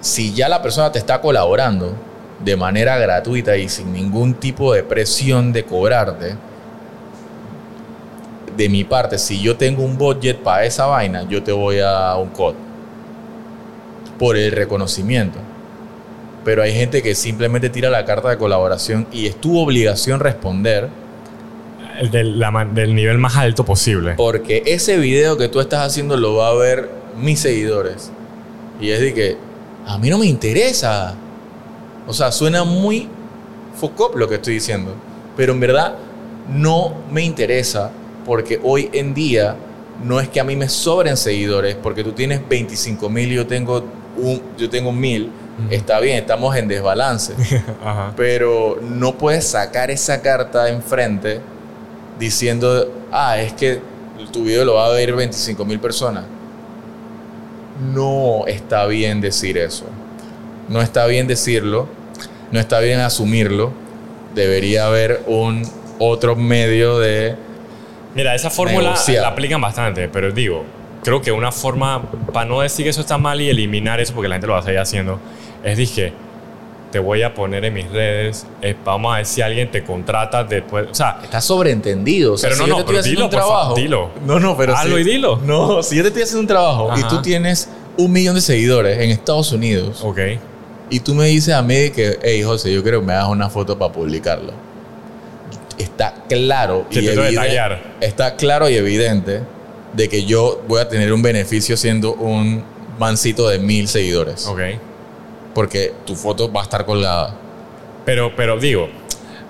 Si 0.00 0.34
ya 0.34 0.48
la 0.48 0.62
persona 0.62 0.92
te 0.92 0.98
está 0.98 1.20
colaborando 1.20 1.94
de 2.44 2.56
manera 2.56 2.98
gratuita 2.98 3.56
y 3.56 3.68
sin 3.68 3.92
ningún 3.92 4.34
tipo 4.34 4.74
de 4.74 4.82
presión 4.82 5.52
de 5.52 5.64
cobrarte, 5.64 6.36
de 8.56 8.68
mi 8.68 8.84
parte, 8.84 9.18
si 9.18 9.40
yo 9.40 9.56
tengo 9.56 9.82
un 9.82 9.98
budget 9.98 10.38
para 10.38 10.64
esa 10.64 10.86
vaina, 10.86 11.26
yo 11.28 11.42
te 11.42 11.52
voy 11.52 11.80
a 11.80 12.14
un 12.16 12.28
code 12.28 12.56
por 14.18 14.36
el 14.36 14.52
reconocimiento. 14.52 15.38
Pero 16.44 16.62
hay 16.62 16.72
gente 16.72 17.02
que 17.02 17.14
simplemente 17.14 17.70
tira 17.70 17.90
la 17.90 18.04
carta 18.04 18.28
de 18.28 18.38
colaboración 18.38 19.06
y 19.10 19.26
es 19.26 19.36
tu 19.40 19.58
obligación 19.58 20.20
responder 20.20 20.88
El 21.98 22.10
del, 22.10 22.38
la 22.38 22.68
del 22.72 22.94
nivel 22.94 23.18
más 23.18 23.36
alto 23.36 23.64
posible. 23.64 24.14
porque 24.16 24.62
ese 24.66 24.98
video 24.98 25.36
que 25.36 25.48
tú 25.48 25.60
estás 25.60 25.86
haciendo 25.86 26.16
lo 26.16 26.36
va 26.36 26.48
a 26.48 26.54
ver 26.54 26.90
mis 27.18 27.40
seguidores. 27.40 28.12
Y 28.80 28.90
es 28.90 29.00
de 29.00 29.14
que 29.14 29.36
a 29.86 29.98
mí 29.98 30.10
no 30.10 30.18
me 30.18 30.26
interesa. 30.26 31.14
O 32.06 32.12
sea, 32.12 32.30
suena 32.30 32.64
muy 32.64 33.08
focop 33.76 34.16
lo 34.16 34.28
que 34.28 34.34
estoy 34.36 34.54
diciendo. 34.54 34.94
Pero 35.36 35.54
en 35.54 35.60
verdad 35.60 35.94
no 36.52 36.94
me 37.10 37.22
interesa 37.22 37.90
porque 38.24 38.60
hoy 38.62 38.90
en 38.92 39.14
día 39.14 39.56
no 40.02 40.20
es 40.20 40.28
que 40.28 40.40
a 40.40 40.44
mí 40.44 40.56
me 40.56 40.68
sobren 40.68 41.16
seguidores 41.16 41.76
porque 41.76 42.02
tú 42.02 42.12
tienes 42.12 42.46
25 42.48 43.08
mil 43.08 43.32
y 43.32 43.36
yo 43.36 43.46
tengo 43.46 43.84
un, 44.16 44.40
yo 44.58 44.68
tengo 44.68 44.92
mil. 44.92 45.30
Está 45.70 46.00
bien, 46.00 46.18
estamos 46.18 46.56
en 46.56 46.66
desbalance. 46.66 47.34
Ajá. 47.84 48.12
pero 48.16 48.78
no 48.82 49.16
puedes 49.16 49.46
sacar 49.46 49.90
esa 49.90 50.20
carta 50.20 50.68
enfrente 50.68 51.40
diciendo, 52.18 52.92
ah, 53.12 53.38
es 53.38 53.52
que 53.52 53.80
tu 54.32 54.44
video 54.44 54.64
lo 54.64 54.74
va 54.74 54.86
a 54.86 54.90
ver 54.90 55.14
25 55.14 55.64
mil 55.64 55.78
personas. 55.78 56.24
No 57.92 58.46
está 58.46 58.86
bien 58.86 59.20
decir 59.20 59.58
eso. 59.58 59.86
No 60.68 60.80
está 60.80 61.06
bien 61.06 61.26
decirlo. 61.26 61.88
No 62.52 62.60
está 62.60 62.80
bien 62.80 63.00
asumirlo. 63.00 63.72
Debería 64.34 64.86
haber 64.86 65.22
un 65.26 65.62
otro 65.98 66.36
medio 66.36 66.98
de... 66.98 67.36
Mira, 68.14 68.34
esa 68.34 68.50
fórmula 68.50 68.90
Negociar. 68.90 69.22
la 69.22 69.28
aplican 69.28 69.60
bastante, 69.60 70.08
pero 70.08 70.30
digo, 70.30 70.64
creo 71.02 71.20
que 71.20 71.32
una 71.32 71.50
forma, 71.52 72.02
para 72.32 72.46
no 72.48 72.60
decir 72.60 72.84
que 72.84 72.90
eso 72.90 73.00
está 73.00 73.18
mal 73.18 73.40
y 73.40 73.48
eliminar 73.48 74.00
eso, 74.00 74.14
porque 74.14 74.28
la 74.28 74.36
gente 74.36 74.46
lo 74.46 74.52
va 74.54 74.60
a 74.60 74.62
seguir 74.62 74.78
haciendo, 74.80 75.18
es 75.64 75.76
dije, 75.76 76.12
te 76.92 77.00
voy 77.00 77.22
a 77.24 77.34
poner 77.34 77.64
en 77.64 77.74
mis 77.74 77.90
redes, 77.90 78.46
eh, 78.62 78.76
vamos 78.84 79.12
a 79.12 79.16
ver 79.16 79.26
si 79.26 79.42
alguien 79.42 79.68
te 79.68 79.82
contrata 79.82 80.44
después, 80.44 80.86
o 80.92 80.94
sea, 80.94 81.18
Está 81.24 81.40
sobreentendido. 81.40 82.34
O 82.34 82.38
sea, 82.38 82.50
Pero 82.50 82.58
no, 82.58 82.64
si 82.64 82.70
yo 82.70 82.76
no, 82.76 82.76
te 82.76 82.80
estoy 82.82 82.96
haciendo 83.00 83.20
dilo, 83.22 83.24
un 83.24 83.30
trabajo... 83.30 83.74
dilo. 83.74 84.10
No, 84.24 84.38
no, 84.38 84.56
pero 84.56 84.76
Hazlo 84.76 84.94
si- 84.96 85.00
y 85.02 85.04
dilo. 85.04 85.36
No, 85.44 85.82
si 85.82 85.96
yo 85.96 86.02
te 86.02 86.08
estoy 86.08 86.22
haciendo 86.22 86.42
un 86.42 86.46
trabajo 86.46 86.90
y 86.96 87.00
Ajá. 87.00 87.08
tú 87.08 87.20
tienes 87.20 87.68
un 87.96 88.12
millón 88.12 88.36
de 88.36 88.40
seguidores 88.40 88.98
en 89.00 89.10
Estados 89.10 89.50
Unidos... 89.50 90.02
ok, 90.04 90.18
Y 90.90 91.00
tú 91.00 91.14
me 91.16 91.26
dices 91.26 91.52
a 91.54 91.62
mí 91.62 91.90
que, 91.90 92.16
hey, 92.22 92.44
José, 92.44 92.72
yo 92.72 92.82
quiero 92.84 93.00
que 93.00 93.06
me 93.06 93.12
hagas 93.14 93.28
una 93.28 93.50
foto 93.50 93.76
para 93.76 93.92
publicarlo. 93.92 94.52
Está 95.78 96.14
claro 96.28 96.86
y 96.90 96.98
evidente, 96.98 97.80
está 98.00 98.36
claro 98.36 98.68
y 98.68 98.76
evidente 98.76 99.40
de 99.92 100.08
que 100.08 100.24
yo 100.24 100.62
voy 100.68 100.80
a 100.80 100.88
tener 100.88 101.12
un 101.12 101.22
beneficio 101.22 101.76
siendo 101.76 102.12
un 102.14 102.62
mancito 102.98 103.48
de 103.48 103.58
mil 103.58 103.88
seguidores. 103.88 104.46
ok. 104.46 104.60
Porque 105.54 105.92
tu 106.04 106.16
foto 106.16 106.50
va 106.52 106.60
a 106.60 106.64
estar 106.64 106.84
colgada. 106.84 107.34
Pero, 108.04 108.34
pero 108.34 108.58
digo, 108.58 108.88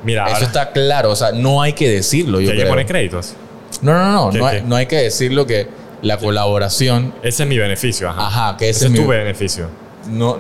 mira, 0.04 0.24
Eso 0.26 0.34
ahora, 0.34 0.46
está 0.46 0.70
claro. 0.72 1.10
O 1.10 1.16
sea, 1.16 1.32
no 1.32 1.62
hay 1.62 1.72
que 1.72 1.88
decirlo, 1.88 2.40
yo 2.40 2.50
que 2.50 2.56
creo. 2.58 2.68
poner 2.68 2.86
créditos. 2.86 3.34
No, 3.80 3.92
no, 3.94 4.12
no. 4.26 4.30
¿Qué, 4.30 4.38
No 4.38 4.46
hay, 4.46 4.62
no 4.66 4.76
hay 4.76 4.86
que 4.86 4.96
decirlo 4.96 5.46
que 5.46 5.66
la 6.02 6.18
colaboración... 6.18 7.14
Ese 7.22 7.42
es 7.44 7.48
mi 7.48 7.56
beneficio, 7.58 8.08
ajá. 8.10 8.26
Ajá, 8.26 8.56
que 8.58 8.68
ese 8.68 8.80
ese 8.80 8.86
es 8.88 8.92
es 8.92 8.96
tu 9.00 9.02
mi- 9.02 9.08
beneficio. 9.16 9.68
No, 10.10 10.32
o 10.32 10.38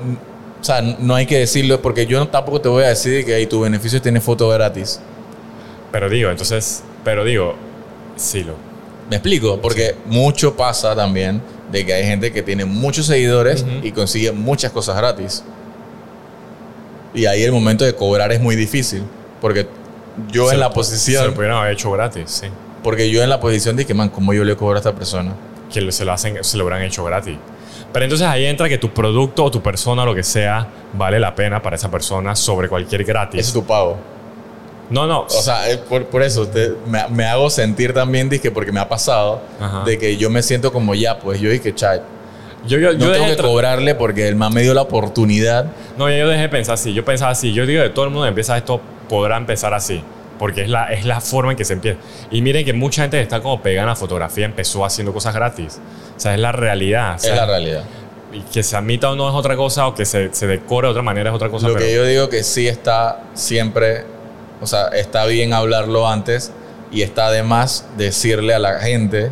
sea, 0.60 0.82
no 0.82 1.14
hay 1.14 1.24
que 1.26 1.38
decirlo 1.38 1.80
porque 1.80 2.04
yo 2.06 2.28
tampoco 2.28 2.60
te 2.60 2.68
voy 2.68 2.84
a 2.84 2.88
decir 2.88 3.24
que 3.24 3.34
hey, 3.36 3.46
tu 3.46 3.60
beneficio 3.62 4.00
tiene 4.02 4.20
foto 4.20 4.48
gratis. 4.50 5.00
Pero 5.94 6.08
digo, 6.10 6.28
entonces, 6.30 6.82
pero 7.04 7.22
digo, 7.24 7.54
sí, 8.16 8.42
lo. 8.42 8.54
¿Me 9.08 9.14
explico? 9.16 9.60
Porque 9.60 9.94
mucho 10.06 10.56
pasa 10.56 10.96
también 10.96 11.40
de 11.70 11.86
que 11.86 11.94
hay 11.94 12.04
gente 12.04 12.32
que 12.32 12.42
tiene 12.42 12.64
muchos 12.64 13.06
seguidores 13.06 13.64
y 13.82 13.92
consigue 13.92 14.32
muchas 14.32 14.72
cosas 14.72 14.96
gratis. 14.96 15.44
Y 17.14 17.26
ahí 17.26 17.44
el 17.44 17.52
momento 17.52 17.84
de 17.84 17.94
cobrar 17.94 18.32
es 18.32 18.40
muy 18.40 18.56
difícil. 18.56 19.04
Porque 19.40 19.68
yo 20.32 20.48
Se 20.48 20.54
en 20.54 20.60
la 20.60 20.66
lo- 20.66 20.72
Se 20.72 20.74
posición. 20.74 21.26
lo 21.28 21.34
pudieron 21.34 21.58
haber 21.58 21.74
hecho 21.74 21.90
gratis, 21.92 22.24
sí. 22.30 22.46
Porque 22.82 23.08
yo 23.10 23.22
en 23.22 23.28
la 23.28 23.38
posición 23.38 23.76
que, 23.76 23.94
man, 23.94 24.08
¿cómo 24.08 24.32
yo 24.34 24.42
le 24.42 24.56
cobro 24.56 24.74
a 24.74 24.78
esta 24.78 24.94
persona? 24.94 25.32
Que 25.72 25.92
se 25.92 26.04
lo, 26.04 26.12
hacen, 26.12 26.42
se 26.42 26.56
lo 26.56 26.64
hubieran 26.64 26.82
hecho 26.82 27.04
gratis. 27.04 27.36
Pero 27.92 28.04
entonces 28.04 28.26
ahí 28.26 28.46
entra 28.46 28.68
que 28.68 28.78
tu 28.78 28.90
producto 28.90 29.44
o 29.44 29.50
tu 29.50 29.62
persona 29.62 30.04
lo 30.04 30.14
que 30.14 30.24
sea 30.24 30.66
vale 30.92 31.20
la 31.20 31.34
pena 31.34 31.62
para 31.62 31.76
esa 31.76 31.88
persona 31.90 32.34
sobre 32.34 32.68
cualquier 32.68 33.04
gratis. 33.04 33.40
Ese 33.40 33.48
es 33.50 33.54
tu 33.54 33.64
pago. 33.64 33.96
No, 34.90 35.06
no. 35.06 35.22
O 35.22 35.28
sea, 35.30 35.68
es 35.68 35.78
por, 35.78 36.04
por 36.06 36.22
eso 36.22 36.46
te- 36.46 36.74
me, 36.86 37.06
me 37.08 37.24
hago 37.24 37.48
sentir 37.50 37.92
también, 37.94 38.28
dije, 38.28 38.50
porque 38.50 38.70
me 38.72 38.80
ha 38.80 38.88
pasado, 38.88 39.40
Ajá. 39.60 39.82
de 39.84 39.98
que 39.98 40.16
yo 40.16 40.28
me 40.30 40.42
siento 40.42 40.72
como 40.72 40.94
ya, 40.94 41.18
pues 41.18 41.40
yo 41.40 41.50
dije, 41.50 41.74
chat, 41.74 42.02
yo, 42.66 42.78
yo, 42.78 42.92
no 42.92 42.98
yo 42.98 43.12
tengo 43.12 43.26
que 43.26 43.36
cobrarle 43.36 43.94
porque 43.94 44.26
el 44.28 44.36
man 44.36 44.52
me 44.52 44.62
dio 44.62 44.72
la 44.74 44.82
oportunidad. 44.82 45.66
No, 45.98 46.08
yo 46.10 46.28
dejé 46.28 46.42
de 46.42 46.48
pensar 46.48 46.74
así. 46.74 46.92
Yo 46.94 47.04
pensaba 47.04 47.30
así. 47.32 47.52
Yo 47.52 47.66
digo 47.66 47.82
que 47.82 47.90
todo 47.90 48.04
el 48.06 48.10
mundo 48.10 48.24
que 48.24 48.28
empieza 48.30 48.56
esto 48.56 48.80
podrá 49.08 49.36
empezar 49.36 49.74
así. 49.74 50.02
Porque 50.38 50.62
es 50.62 50.68
la, 50.68 50.86
es 50.92 51.04
la 51.04 51.20
forma 51.20 51.52
en 51.52 51.56
que 51.58 51.64
se 51.64 51.74
empieza. 51.74 51.98
Y 52.30 52.42
miren 52.42 52.64
que 52.64 52.72
mucha 52.72 53.02
gente 53.02 53.18
que 53.18 53.22
está 53.22 53.40
como 53.40 53.62
pegada 53.62 53.82
en 53.84 53.88
la 53.90 53.96
fotografía 53.96 54.44
empezó 54.46 54.84
haciendo 54.84 55.12
cosas 55.12 55.34
gratis. 55.34 55.78
O 56.16 56.20
sea, 56.20 56.34
es 56.34 56.40
la 56.40 56.52
realidad. 56.52 57.16
O 57.16 57.18
sea, 57.18 57.32
es 57.34 57.36
la 57.40 57.46
realidad. 57.46 57.84
Y 58.32 58.40
que 58.40 58.62
se 58.64 58.76
admita 58.76 59.10
o 59.10 59.14
no 59.14 59.28
es 59.28 59.34
otra 59.34 59.54
cosa, 59.56 59.86
o 59.86 59.94
que 59.94 60.04
se, 60.04 60.32
se 60.34 60.46
decore 60.48 60.88
de 60.88 60.90
otra 60.92 61.02
manera 61.02 61.30
es 61.30 61.36
otra 61.36 61.50
cosa. 61.50 61.68
Lo 61.68 61.74
pero- 61.74 61.86
que 61.86 61.94
yo 61.94 62.04
digo 62.04 62.28
que 62.30 62.42
sí 62.42 62.66
está 62.66 63.20
siempre, 63.34 64.04
o 64.64 64.66
sea, 64.66 64.88
está 64.88 65.24
bien 65.26 65.52
hablarlo 65.52 66.08
antes 66.08 66.50
y 66.90 67.02
está 67.02 67.26
además 67.26 67.86
decirle 67.96 68.54
a 68.54 68.58
la 68.58 68.80
gente 68.80 69.30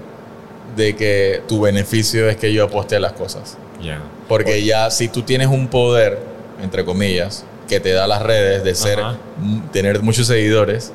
de 0.77 0.95
que 0.97 1.43
tu 1.49 1.61
beneficio 1.61 2.29
es 2.29 2.37
que 2.37 2.53
yo 2.53 2.65
aposte 2.65 2.99
las 3.01 3.13
cosas. 3.13 3.59
Ya. 3.83 4.01
Porque 4.29 4.65
ya 4.65 4.91
si 4.91 5.09
tú 5.09 5.23
tienes 5.23 5.49
un 5.49 5.69
poder, 5.69 6.19
entre 6.63 6.85
comillas, 6.85 7.45
que 7.69 7.81
te 7.81 7.93
da 7.93 8.07
las 8.07 8.23
redes 8.23 8.65
de 8.65 8.75
ser, 8.75 9.01
Ajá. 9.01 9.17
tener 9.73 10.03
muchos 10.03 10.27
seguidores, 10.27 10.93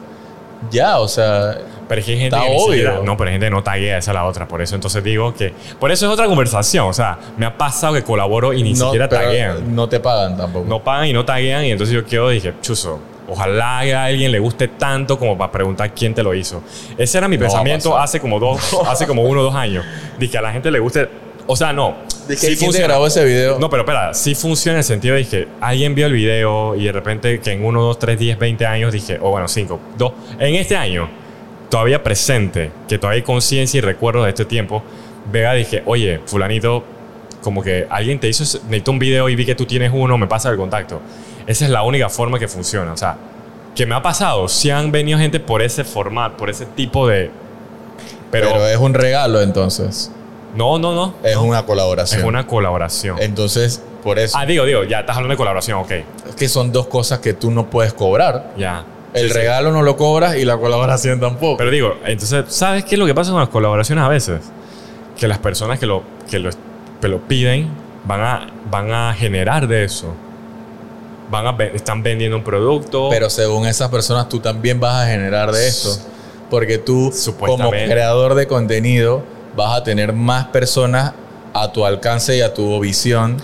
ya, 0.71 0.99
o 0.99 1.07
sea, 1.07 1.57
Pero 1.87 1.99
es 2.01 2.05
que 2.05 2.11
hay 2.13 2.19
gente 2.19 2.35
Está 2.35 2.47
que 2.49 2.53
obvio. 2.55 2.73
siquiera- 2.73 2.99
no, 3.03 3.15
pero 3.15 3.29
hay 3.29 3.33
gente 3.35 3.45
que 3.45 3.51
no 3.51 3.63
taguea, 3.63 3.97
esa 3.99 4.11
es 4.11 4.15
la 4.15 4.25
otra. 4.25 4.45
Por 4.47 4.61
eso 4.61 4.75
entonces 4.75 5.01
digo 5.03 5.33
que... 5.33 5.53
Por 5.79 5.89
eso 5.91 6.05
es 6.07 6.11
otra 6.11 6.25
conversación. 6.27 6.85
O 6.87 6.91
sea, 6.93 7.17
me 7.37 7.45
ha 7.45 7.57
pasado 7.57 7.93
que 7.93 8.03
colaboro 8.03 8.51
y 8.51 8.61
ni 8.61 8.73
no, 8.73 8.85
siquiera 8.87 9.07
taguean. 9.07 9.73
no 9.73 9.87
te 9.87 10.01
pagan 10.01 10.35
tampoco. 10.35 10.65
No 10.67 10.83
pagan 10.83 11.05
y 11.07 11.13
no 11.13 11.23
taguean 11.23 11.63
y 11.63 11.71
entonces 11.71 11.95
yo 11.95 12.03
quedo 12.05 12.27
dije, 12.29 12.53
chuzo, 12.61 12.99
ojalá 13.27 13.79
a 13.79 14.05
alguien 14.05 14.31
le 14.31 14.39
guste 14.39 14.67
tanto 14.67 15.17
como 15.19 15.37
para 15.37 15.51
preguntar 15.51 15.93
quién 15.93 16.13
te 16.13 16.23
lo 16.23 16.33
hizo. 16.33 16.63
Ese 16.97 17.17
era 17.17 17.27
mi 17.27 17.37
No 17.37 17.41
pensamiento 17.41 17.97
hace 17.97 18.19
como 18.19 18.39
dos, 18.39 18.77
hace 18.87 19.05
como 19.05 19.23
uno 19.23 19.41
o 19.41 19.43
dos 19.43 19.55
años. 19.55 19.85
Dije 20.17 20.33
que 20.33 20.37
a 20.37 20.41
la 20.41 20.51
gente 20.51 20.71
le 20.71 20.79
guste, 20.79 21.07
o 21.45 21.55
sea, 21.55 21.73
no. 21.73 21.95
¿De 22.27 22.35
sí 22.35 22.41
que 22.41 22.47
¿Quién 22.47 22.59
te 22.59 22.65
funciona. 22.65 22.87
grabó 22.87 23.07
ese 23.07 23.23
video? 23.23 23.57
No, 23.59 23.69
pero 23.69 23.83
espera, 23.83 24.13
sí 24.13 24.35
funciona 24.35 24.75
en 24.75 24.79
el 24.79 24.83
sentido 24.83 25.15
de 25.15 25.25
que 25.25 25.47
alguien 25.61 25.95
vio 25.95 26.07
el 26.07 26.13
video 26.13 26.75
y 26.75 26.85
de 26.85 26.91
repente 26.91 27.39
que 27.39 27.51
en 27.51 27.63
uno, 27.63 27.81
dos, 27.81 27.99
tres, 27.99 28.19
diez, 28.19 28.37
veinte 28.37 28.65
años 28.65 28.91
dije, 28.91 29.17
o 29.21 29.31
bueno, 29.31 29.47
cinco, 29.47 29.79
dos, 29.97 30.11
en 30.39 30.55
este 30.55 30.75
año, 30.75 31.09
todavía 31.69 32.03
presente, 32.03 32.71
que 32.87 32.97
todavía 32.97 33.17
hay 33.17 33.23
conciencia 33.23 33.77
y 33.77 33.81
recuerdo 33.81 34.23
de 34.23 34.29
este 34.29 34.43
tiempo, 34.45 34.83
vea, 35.31 35.53
dije, 35.53 35.83
oye, 35.85 36.19
fulanito, 36.25 36.83
como 37.41 37.63
que 37.63 37.87
alguien 37.89 38.19
te 38.19 38.27
hizo, 38.27 38.43
necesito 38.43 38.91
un 38.91 38.99
video 38.99 39.29
y 39.29 39.35
vi 39.35 39.45
que 39.45 39.55
tú 39.55 39.65
tienes 39.65 39.91
uno, 39.93 40.17
me 40.17 40.27
pasa 40.27 40.49
el 40.49 40.57
contacto. 40.57 41.01
Esa 41.47 41.65
es 41.65 41.71
la 41.71 41.81
única 41.83 42.09
forma 42.09 42.37
que 42.37 42.47
funciona. 42.47 42.91
O 42.91 42.97
sea, 42.97 43.17
que 43.75 43.85
me 43.85 43.95
ha 43.95 44.01
pasado, 44.01 44.47
si 44.47 44.69
han 44.69 44.91
venido 44.91 45.17
gente 45.17 45.39
por 45.39 45.61
ese 45.61 45.83
formato, 45.83 46.37
por 46.37 46.49
ese 46.49 46.65
tipo 46.65 47.07
de... 47.07 47.31
Pero, 48.31 48.49
pero, 48.51 48.67
es 48.67 48.77
un 48.77 48.93
regalo 48.93 49.41
entonces. 49.41 50.11
no, 50.55 50.77
no, 50.77 50.93
no. 50.93 51.13
Es 51.23 51.35
no. 51.35 51.43
una 51.43 51.65
colaboración. 51.65 52.21
Es 52.21 52.27
una 52.27 52.45
colaboración. 52.45 53.17
Entonces, 53.21 53.81
por 54.03 54.19
eso. 54.19 54.37
Ah, 54.37 54.45
digo, 54.45 54.65
digo, 54.65 54.83
ya 54.83 54.99
estás 55.01 55.15
hablando 55.15 55.33
de 55.33 55.37
colaboración, 55.37 55.79
ok. 55.79 55.91
Es 55.91 56.35
que 56.37 56.49
son 56.49 56.71
dos 56.73 56.87
cosas 56.87 57.19
que 57.19 57.33
tú 57.33 57.51
no 57.51 57.69
puedes 57.69 57.93
cobrar. 57.93 58.51
Ya. 58.57 58.83
El 59.13 59.27
Sí, 59.27 59.29
sí. 59.29 59.33
regalo 59.37 59.71
no 59.71 59.81
lo 59.81 59.95
cobras 59.95 60.35
y 60.35 60.43
la 60.43 60.57
colaboración 60.57 61.19
tampoco. 61.21 61.57
Pero 61.57 61.71
digo, 61.71 61.95
entonces, 62.05 62.45
¿sabes 62.49 62.83
qué 62.83 62.95
es 62.95 62.99
lo 62.99 63.05
que 63.05 63.15
pasa 63.15 63.31
con 63.31 63.39
las 63.39 63.49
colaboraciones 63.49 64.03
a 64.03 64.09
veces? 64.09 64.41
Que 65.17 65.27
las 65.27 65.37
personas 65.39 65.79
que 65.79 65.85
lo, 65.85 66.03
que 66.29 66.39
lo, 66.39 66.49
que 67.01 67.07
lo 67.07 67.19
piden 67.27 67.69
van 68.03 68.21
a, 68.21 68.47
van 68.69 68.91
a 68.91 69.13
generar 69.13 69.67
de 69.67 69.85
eso. 69.85 70.13
Van 71.29 71.45
a, 71.47 71.57
están 71.73 72.03
vendiendo 72.03 72.37
un 72.37 72.43
producto. 72.43 73.09
Pero 73.09 73.29
según 73.29 73.67
esas 73.67 73.89
personas, 73.89 74.29
tú 74.29 74.39
también 74.39 74.79
vas 74.79 75.03
a 75.05 75.07
generar 75.07 75.51
de 75.51 75.67
esto. 75.67 75.89
Porque 76.49 76.77
tú, 76.77 77.13
como 77.37 77.69
creador 77.71 78.35
de 78.35 78.47
contenido, 78.47 79.23
vas 79.55 79.77
a 79.77 79.83
tener 79.83 80.13
más 80.13 80.45
personas 80.47 81.13
a 81.53 81.71
tu 81.73 81.85
alcance 81.85 82.37
y 82.37 82.41
a 82.41 82.53
tu 82.53 82.79
visión. 82.79 83.37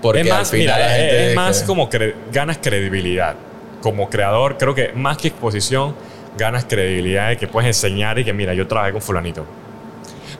Porque 0.00 0.20
es 0.20 0.28
más, 0.28 0.38
al 0.40 0.46
final 0.46 0.60
mira, 0.76 0.78
la 0.78 0.96
es- 0.96 1.00
gente. 1.00 1.30
es, 1.30 1.34
más 1.36 1.60
que- 1.60 1.66
como 1.66 1.90
cre- 1.90 2.14
ganas 2.32 2.58
credibilidad. 2.62 3.34
Como 3.80 4.08
creador, 4.08 4.56
creo 4.58 4.74
que 4.74 4.92
más 4.94 5.16
que 5.18 5.28
exposición, 5.28 5.94
ganas 6.38 6.64
credibilidad 6.66 7.28
de 7.30 7.36
que 7.36 7.48
puedes 7.48 7.66
enseñar 7.68 8.18
y 8.18 8.24
que, 8.24 8.32
mira, 8.32 8.54
yo 8.54 8.68
trabajé 8.68 8.92
con 8.92 9.00
fulanito. 9.02 9.44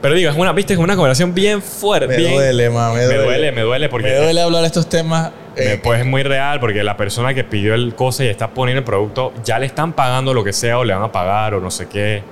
Pero 0.00 0.14
digo, 0.14 0.30
es 0.30 0.36
una, 0.36 0.52
viste, 0.52 0.74
es 0.74 0.78
una 0.78 0.94
conversación 0.96 1.34
bien 1.34 1.62
fuerte. 1.62 2.06
Me 2.08 2.16
bien- 2.16 2.34
duele, 2.34 2.70
ma, 2.70 2.90
me 2.92 2.98
Me 3.00 3.04
duele. 3.06 3.22
duele, 3.24 3.52
me 3.52 3.60
duele 3.62 3.88
porque 3.88 4.08
Me 4.08 4.16
duele 4.16 4.40
hablar 4.40 4.60
de 4.60 4.66
estos 4.68 4.88
temas. 4.88 5.30
Eh, 5.56 5.80
pues 5.82 6.00
es 6.00 6.06
muy 6.06 6.22
real 6.22 6.58
porque 6.60 6.82
la 6.82 6.96
persona 6.96 7.32
que 7.34 7.44
pidió 7.44 7.74
el 7.74 7.94
cosa 7.94 8.24
y 8.24 8.28
está 8.28 8.50
poniendo 8.50 8.78
el 8.80 8.84
producto 8.84 9.32
ya 9.44 9.58
le 9.58 9.66
están 9.66 9.92
pagando 9.92 10.34
lo 10.34 10.42
que 10.42 10.52
sea 10.52 10.78
o 10.78 10.84
le 10.84 10.92
van 10.94 11.02
a 11.02 11.12
pagar 11.12 11.54
o 11.54 11.60
no 11.60 11.70
sé 11.70 11.86
qué. 11.86 12.22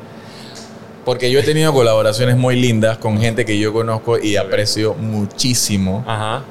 Porque 1.04 1.30
yo 1.30 1.40
he 1.40 1.42
tenido 1.42 1.72
colaboraciones 1.72 2.36
muy 2.36 2.56
lindas 2.60 2.98
con 2.98 3.20
gente 3.20 3.44
que 3.44 3.58
yo 3.58 3.72
conozco 3.72 4.18
y 4.18 4.36
aprecio 4.36 4.94
muchísimo. 4.94 6.04
Ajá. 6.06 6.42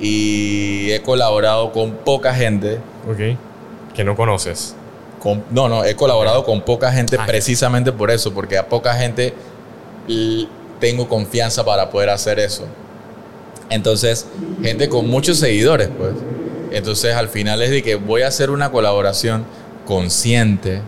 Y 0.00 0.90
he 0.92 1.00
colaborado 1.02 1.70
con 1.72 1.92
poca 1.92 2.34
gente. 2.34 2.80
Ok. 3.08 3.36
Que 3.94 4.02
no 4.04 4.16
conoces. 4.16 4.74
Con- 5.20 5.44
no, 5.50 5.68
no, 5.68 5.84
he 5.84 5.94
colaborado 5.94 6.44
con 6.44 6.60
poca 6.62 6.92
gente 6.92 7.16
Ah. 7.18 7.24
precisamente 7.26 7.92
por 7.92 8.10
eso, 8.10 8.34
porque 8.34 8.58
a 8.58 8.68
poca 8.68 8.94
gente 8.94 9.32
tengo 10.80 11.08
confianza 11.08 11.64
para 11.64 11.88
poder 11.90 12.10
hacer 12.10 12.38
eso. 12.38 12.66
Entonces, 13.70 14.26
gente 14.62 14.88
con 14.88 15.08
muchos 15.08 15.38
seguidores, 15.38 15.88
pues. 15.96 16.12
Entonces, 16.72 17.14
al 17.14 17.28
final 17.28 17.62
es 17.62 17.70
de 17.70 17.82
que 17.82 17.94
voy 17.94 18.22
a 18.22 18.28
hacer 18.28 18.50
una 18.50 18.70
colaboración 18.70 19.44
consciente 19.86 20.80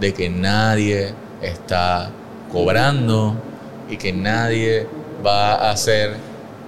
de 0.00 0.14
que 0.14 0.28
nadie 0.28 1.12
está 1.42 2.10
cobrando 2.52 3.36
y 3.90 3.96
que 3.96 4.12
nadie 4.12 4.86
va 5.24 5.54
a 5.54 5.70
hacer, 5.70 6.12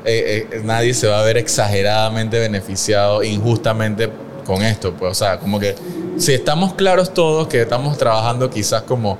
eh, 0.04 0.48
eh, 0.50 0.60
nadie 0.64 0.94
se 0.94 1.06
va 1.06 1.20
a 1.20 1.22
ver 1.22 1.36
exageradamente 1.36 2.38
beneficiado 2.38 3.22
injustamente 3.22 4.10
con 4.44 4.62
esto. 4.62 4.92
Pues, 4.94 5.12
o 5.12 5.14
sea, 5.14 5.38
como 5.38 5.60
que 5.60 5.74
si 6.18 6.32
estamos 6.32 6.74
claros 6.74 7.14
todos 7.14 7.48
que 7.48 7.62
estamos 7.62 7.96
trabajando 7.98 8.50
quizás 8.50 8.82
como, 8.82 9.18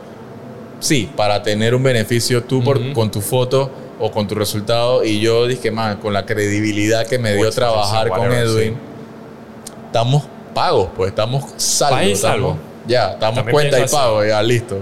sí, 0.80 1.10
para 1.16 1.42
tener 1.42 1.74
un 1.74 1.82
beneficio 1.82 2.42
tú 2.42 2.62
por, 2.62 2.92
con 2.92 3.10
tu 3.10 3.20
foto 3.20 3.70
o 3.98 4.10
con 4.10 4.26
tu 4.28 4.34
resultado 4.34 5.04
y 5.04 5.20
yo 5.20 5.46
dije, 5.46 5.70
man, 5.70 5.96
con 5.98 6.12
la 6.12 6.26
credibilidad 6.26 7.06
que 7.06 7.18
me 7.18 7.32
dio 7.32 7.44
Pues, 7.44 7.54
trabajar 7.54 8.08
con 8.08 8.32
Edwin, 8.32 8.74
sí. 8.74 8.78
estamos 9.86 10.24
pagos, 10.54 10.88
pues 10.96 11.10
estamos 11.10 11.44
salvos. 11.56 11.98
País 12.00 12.20
salvo. 12.20 12.48
estamos- 12.50 12.66
Ya, 12.86 13.10
estamos 13.12 13.36
También 13.36 13.52
cuenta 13.54 13.80
y 13.80 13.88
pago, 13.88 14.24
ya 14.24 14.42
listo. 14.42 14.78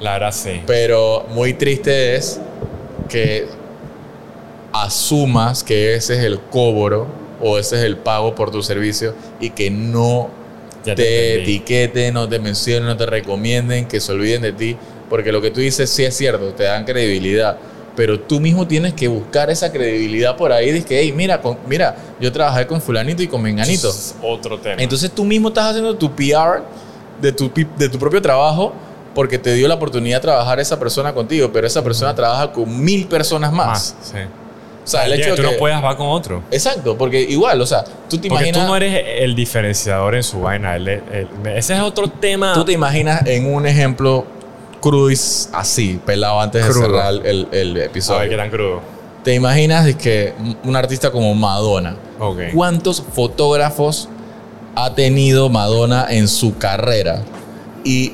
La 0.00 0.14
verdad 0.14 0.32
sí. 0.32 0.60
Pero 0.66 1.24
muy 1.30 1.54
triste 1.54 2.16
es 2.16 2.40
que 3.08 3.46
asumas 4.72 5.62
que 5.62 5.94
ese 5.94 6.14
es 6.18 6.24
el 6.24 6.40
cobro 6.40 7.06
o 7.40 7.58
ese 7.58 7.76
es 7.78 7.84
el 7.84 7.96
pago 7.96 8.34
por 8.34 8.50
tu 8.50 8.62
servicio 8.62 9.14
y 9.40 9.50
que 9.50 9.70
no 9.70 10.30
Ya 10.84 10.94
te, 10.94 11.02
te 11.04 11.42
etiqueten, 11.42 12.14
no 12.14 12.28
te 12.28 12.38
mencionen, 12.38 12.86
no 12.88 12.96
te 12.96 13.06
recomienden, 13.06 13.86
que 13.86 14.00
se 14.00 14.12
olviden 14.12 14.42
de 14.42 14.52
ti. 14.52 14.76
Porque 15.08 15.32
lo 15.32 15.40
que 15.40 15.50
tú 15.50 15.60
dices 15.60 15.88
sí 15.90 16.04
es 16.04 16.16
cierto, 16.16 16.52
te 16.54 16.64
dan 16.64 16.84
credibilidad. 16.84 17.56
Pero 17.96 18.18
tú 18.20 18.40
mismo 18.40 18.66
tienes 18.66 18.92
que 18.94 19.06
buscar 19.06 19.50
esa 19.50 19.70
credibilidad 19.70 20.36
por 20.36 20.50
ahí. 20.52 20.72
Dices 20.72 20.86
que, 20.86 20.98
hey, 21.00 21.12
mira, 21.14 21.40
con- 21.40 21.58
mira, 21.68 21.94
yo 22.20 22.32
trabajé 22.32 22.66
con 22.66 22.80
fulanito 22.80 23.22
y 23.22 23.28
con 23.28 23.40
menganito. 23.42 23.88
Es 23.88 24.16
otro 24.22 24.58
tema. 24.58 24.82
Entonces 24.82 25.10
tú 25.12 25.24
mismo 25.24 25.48
estás 25.48 25.66
haciendo 25.70 25.94
tu 25.96 26.10
PR 26.10 26.62
de 27.20 27.32
tu, 27.32 27.50
de 27.78 27.88
tu 27.88 27.98
propio 27.98 28.20
trabajo 28.20 28.72
porque 29.14 29.38
te 29.38 29.54
dio 29.54 29.68
la 29.68 29.74
oportunidad 29.74 30.16
de 30.16 30.22
trabajar 30.22 30.58
esa 30.58 30.76
persona 30.78 31.12
contigo, 31.14 31.50
pero 31.52 31.66
esa 31.68 31.84
persona 31.84 32.12
trabaja 32.16 32.50
con 32.50 32.82
mil 32.84 33.06
personas 33.06 33.52
más. 33.52 33.66
más. 33.68 33.96
Sí. 34.02 34.18
O 34.84 34.86
sea, 34.86 35.06
el 35.06 35.12
hecho 35.14 35.30
de 35.30 35.36
tú 35.36 35.42
que... 35.42 35.52
no 35.52 35.56
puedes 35.56 35.82
va 35.82 35.96
con 35.96 36.08
otro. 36.08 36.42
Exacto, 36.50 36.98
porque 36.98 37.20
igual, 37.22 37.60
o 37.60 37.64
sea, 37.66 37.84
tú 37.84 38.18
te 38.18 38.28
Porque 38.28 38.48
imaginas... 38.48 38.60
tú 38.60 38.66
no 38.66 38.76
eres 38.76 39.02
el 39.22 39.34
diferenciador 39.36 40.16
en 40.16 40.22
su 40.24 40.40
vaina. 40.40 40.74
el- 40.76 40.88
el- 40.88 41.28
ese 41.54 41.74
es 41.74 41.80
otro 41.80 42.08
tema. 42.08 42.52
Tú 42.54 42.64
te 42.64 42.72
imaginas 42.72 43.24
en 43.26 43.54
un 43.54 43.66
ejemplo 43.66 44.26
cruis 44.84 45.48
así, 45.52 45.98
pelado 46.04 46.40
antes 46.40 46.62
de 46.64 46.70
Crudo. 46.70 46.86
cerrar 46.86 47.14
el, 47.24 47.48
el 47.52 47.70
A 47.70 47.72
ver 47.72 47.74
qué 47.74 47.84
episodio. 47.86 48.36
tan 48.36 48.50
crudo. 48.50 48.80
Te 49.24 49.34
imaginas 49.34 49.86
de 49.86 49.96
que 49.96 50.34
un 50.64 50.76
artista 50.76 51.10
como 51.10 51.34
Madonna, 51.34 51.96
Ok. 52.20 52.38
¿cuántos 52.54 53.02
fotógrafos 53.14 54.08
ha 54.74 54.94
tenido 54.94 55.48
Madonna 55.48 56.06
en 56.10 56.28
su 56.28 56.58
carrera? 56.58 57.22
Y 57.84 58.12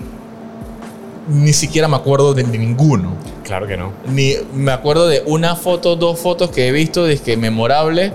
ni 1.29 1.53
siquiera 1.53 1.89
me 1.89 1.97
acuerdo 1.97 2.33
de 2.35 2.45
ninguno. 2.45 3.15
Claro 3.43 3.67
que 3.67 3.77
no. 3.77 3.93
Ni 4.07 4.35
me 4.55 4.71
acuerdo 4.71 5.09
de 5.09 5.25
una 5.27 5.57
foto, 5.57 5.97
dos 5.97 6.21
fotos 6.21 6.51
que 6.51 6.69
he 6.69 6.73
visto, 6.73 7.07
que 7.25 7.37
memorable, 7.37 8.13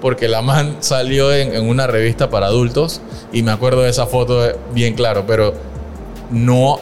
porque 0.00 0.28
la 0.28 0.42
man 0.42 0.76
salió 0.80 1.34
en, 1.34 1.52
en 1.54 1.68
una 1.68 1.88
revista 1.88 2.30
para 2.30 2.46
adultos 2.46 3.00
y 3.32 3.42
me 3.42 3.50
acuerdo 3.50 3.82
de 3.82 3.90
esa 3.90 4.06
foto 4.06 4.40
bien 4.72 4.94
claro, 4.94 5.24
pero 5.26 5.54
no, 6.30 6.78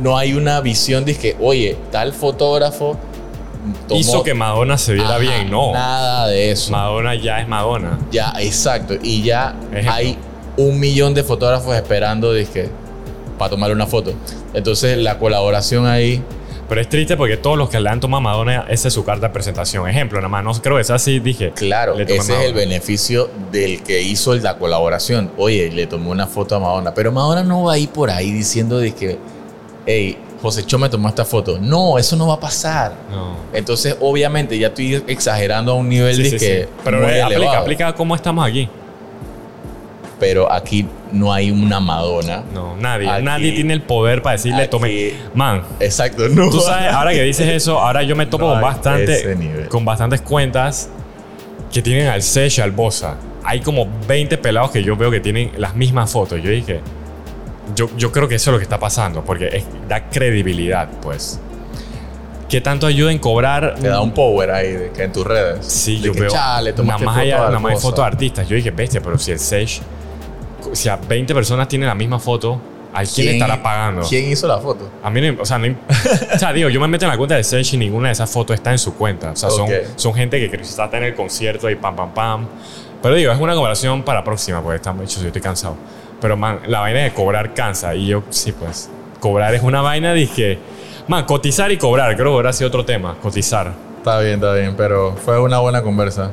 no 0.00 0.16
hay 0.18 0.34
una 0.34 0.60
visión 0.60 1.04
de 1.04 1.16
que, 1.16 1.36
oye, 1.40 1.76
tal 1.90 2.12
fotógrafo 2.12 2.96
tomó- 3.86 4.00
Hizo 4.00 4.22
que 4.22 4.34
Madonna 4.34 4.78
se 4.78 4.94
viera 4.94 5.10
Ajá, 5.10 5.18
bien, 5.18 5.50
no. 5.50 5.72
Nada 5.72 6.26
de 6.28 6.50
eso. 6.52 6.70
Madonna 6.72 7.14
ya 7.14 7.40
es 7.40 7.48
Madonna. 7.48 7.98
Ya, 8.10 8.32
exacto. 8.40 8.94
Y 9.02 9.22
ya 9.22 9.54
Ejemplo. 9.72 9.92
hay 9.92 10.18
un 10.56 10.78
millón 10.80 11.14
de 11.14 11.22
fotógrafos 11.24 11.74
esperando 11.76 12.32
dizque, 12.32 12.68
para 13.38 13.50
tomar 13.50 13.70
una 13.72 13.86
foto. 13.86 14.12
Entonces 14.54 14.96
la 14.98 15.18
colaboración 15.18 15.86
ahí, 15.86 16.22
Pero 16.68 16.82
es 16.82 16.88
triste 16.90 17.16
porque 17.16 17.38
todos 17.38 17.56
los 17.56 17.70
que 17.70 17.80
le 17.80 17.88
han 17.88 17.98
tomado 17.98 18.18
a 18.18 18.20
Madonna, 18.20 18.66
esa 18.68 18.88
es 18.88 18.94
su 18.94 19.02
carta 19.02 19.28
de 19.28 19.32
presentación. 19.32 19.88
Ejemplo, 19.88 20.18
nada 20.18 20.28
más, 20.28 20.44
no 20.44 20.52
creo 20.52 20.76
que 20.76 20.84
sea 20.84 20.96
así, 20.96 21.18
dije. 21.18 21.52
claro, 21.52 21.98
ese 21.98 22.16
es 22.16 22.28
el 22.44 22.52
beneficio 22.52 23.30
del 23.50 23.82
que 23.82 24.02
hizo 24.02 24.34
la 24.34 24.58
colaboración. 24.58 25.30
Oye, 25.38 25.70
le 25.70 25.86
tomó 25.86 26.10
una 26.10 26.26
foto 26.26 26.56
a 26.56 26.58
Madonna, 26.60 26.92
pero 26.92 27.10
Madonna 27.10 27.42
no 27.42 27.62
va 27.64 27.72
a 27.74 27.78
ir 27.78 27.88
por 27.88 28.10
ahí 28.10 28.30
diciendo 28.32 28.80
que, 28.80 29.16
hey, 29.86 30.16
José 30.42 30.64
Cho 30.64 30.78
me 30.78 30.88
tomó 30.88 31.08
esta 31.08 31.24
foto. 31.24 31.58
No, 31.60 31.98
eso 31.98 32.14
no 32.16 32.28
va 32.28 32.34
a 32.34 32.40
pasar. 32.40 32.92
No. 33.10 33.36
Entonces, 33.52 33.96
obviamente, 34.00 34.56
ya 34.58 34.68
estoy 34.68 35.02
exagerando 35.06 35.72
a 35.72 35.74
un 35.74 35.88
nivel 35.88 36.14
Sí, 36.14 36.22
de 36.22 36.30
sí, 36.30 36.36
que 36.38 36.62
sí. 36.64 36.68
Pero 36.84 36.98
muy 37.00 37.10
eh, 37.12 37.22
aplica, 37.22 37.58
aplica 37.58 37.92
cómo 37.94 38.14
estamos 38.14 38.46
aquí. 38.46 38.68
Pero 40.20 40.50
aquí 40.50 40.84
no 41.12 41.32
hay 41.32 41.50
una 41.50 41.78
Madonna. 41.80 42.42
No, 42.52 42.76
nadie. 42.76 43.08
Aquí- 43.08 43.22
nadie 43.24 43.52
tiene 43.52 43.72
el 43.72 43.82
poder 43.82 44.20
para 44.20 44.36
decirle, 44.36 44.62
aquí- 44.62 44.70
tome. 44.70 45.12
Man, 45.34 45.62
Exacto, 45.78 46.28
no. 46.28 46.50
tú 46.50 46.60
sabes, 46.60 46.92
ahora 46.92 47.12
que 47.12 47.22
dices 47.22 47.46
eso, 47.48 47.78
ahora 47.78 48.02
yo 48.02 48.16
me 48.16 48.26
topo 48.26 48.46
No 48.46 48.52
con 48.54 48.62
bastante. 48.62 49.66
Con 49.68 49.84
bastantes 49.84 50.20
cuentas 50.20 50.88
que 51.72 51.82
tienen 51.82 52.08
al 52.08 52.22
Sech 52.22 52.58
al 52.60 52.72
Bosa. 52.72 53.16
Hay 53.44 53.60
como 53.60 53.86
20 54.08 54.36
pelados 54.38 54.70
que 54.72 54.82
yo 54.82 54.96
veo 54.96 55.10
que 55.10 55.20
tienen 55.20 55.52
las 55.56 55.74
mismas 55.76 56.10
fotos. 56.10 56.40
Yo 56.42 56.50
dije. 56.50 56.80
Yo, 57.74 57.88
yo 57.96 58.12
creo 58.12 58.28
que 58.28 58.36
eso 58.36 58.50
es 58.50 58.52
lo 58.52 58.58
que 58.58 58.64
está 58.64 58.78
pasando, 58.78 59.24
porque 59.24 59.48
es- 59.48 59.66
da 59.88 60.08
credibilidad, 60.08 60.88
pues. 61.02 61.40
¿Qué 62.48 62.60
tanto 62.62 62.86
ayuda 62.86 63.12
en 63.12 63.18
cobrar? 63.18 63.74
Te 63.78 63.88
da 63.88 64.00
un 64.00 64.12
power 64.12 64.50
ahí 64.50 64.72
de 64.72 64.90
que 64.90 65.02
en 65.02 65.12
tus 65.12 65.26
redes. 65.26 65.66
Sí, 65.66 65.96
De 65.98 66.06
yo 66.06 66.12
que, 66.14 66.20
veo. 66.22 66.30
Chale, 66.30 66.72
nada 66.82 66.98
más, 66.98 67.16
hay, 67.18 67.30
nada 67.30 67.58
más 67.58 67.80
fotos 67.82 67.98
de 67.98 68.06
artistas. 68.06 68.48
Yo 68.48 68.56
dije, 68.56 68.70
bestia, 68.70 69.02
pero 69.02 69.18
si 69.18 69.32
el 69.32 69.38
Sech. 69.38 69.82
Si 70.72 70.88
a 70.88 70.96
20 70.96 71.34
personas 71.34 71.68
tienen 71.68 71.88
la 71.88 71.94
misma 71.94 72.18
foto, 72.18 72.58
¿a 72.94 73.02
quién, 73.04 73.34
estará 73.34 73.62
pagando? 73.62 74.02
¿Quién 74.08 74.30
hizo 74.30 74.46
la 74.48 74.58
foto? 74.58 74.88
A 75.02 75.10
mí, 75.10 75.20
no- 75.20 75.42
o 75.42 75.44
sea, 75.44 75.58
no, 75.58 75.66
o 76.34 76.38
sea, 76.38 76.52
digo, 76.54 76.70
yo 76.70 76.80
me 76.80 76.88
meto 76.88 77.04
en 77.04 77.10
la 77.10 77.18
cuenta 77.18 77.36
de 77.36 77.44
Sech 77.44 77.74
y 77.74 77.76
ninguna 77.76 78.08
de 78.08 78.12
esas 78.12 78.30
fotos 78.30 78.54
está 78.54 78.72
en 78.72 78.78
su 78.78 78.94
cuenta. 78.94 79.32
O 79.32 79.36
sea, 79.36 79.50
son, 79.50 79.62
Ok. 79.66 79.72
son 79.96 80.14
gente 80.14 80.40
que 80.40 80.50
quizás 80.56 80.70
está 80.70 80.96
en 80.96 81.04
el 81.04 81.14
concierto 81.14 81.68
y 81.68 81.76
pam, 81.76 81.94
pam, 81.96 82.14
pam. 82.14 82.46
Pero 83.02 83.14
digo, 83.14 83.30
es 83.30 83.38
una 83.38 83.54
conversación 83.54 84.02
para 84.02 84.24
próxima, 84.24 84.62
porque 84.62 84.76
estamos 84.76 85.04
hechos, 85.04 85.20
yo 85.20 85.26
estoy 85.28 85.42
cansado. 85.42 85.76
Pero, 86.20 86.36
man, 86.36 86.60
la 86.66 86.80
vaina 86.80 87.00
de 87.00 87.12
cobrar 87.12 87.54
cansa. 87.54 87.94
Y 87.94 88.06
yo, 88.06 88.22
sí, 88.30 88.52
pues, 88.52 88.90
cobrar 89.20 89.54
es 89.54 89.62
una 89.62 89.82
vaina, 89.82 90.12
dije, 90.12 90.58
man, 91.06 91.24
cotizar 91.24 91.70
y 91.72 91.76
cobrar, 91.76 92.14
creo 92.16 92.32
que 92.32 92.36
ahora 92.36 92.52
sido 92.52 92.68
otro 92.68 92.84
tema, 92.84 93.16
cotizar. 93.20 93.72
Está 93.98 94.20
bien, 94.20 94.34
está 94.34 94.54
bien, 94.54 94.74
pero 94.76 95.14
fue 95.14 95.40
una 95.40 95.58
buena 95.58 95.82
conversa. 95.82 96.32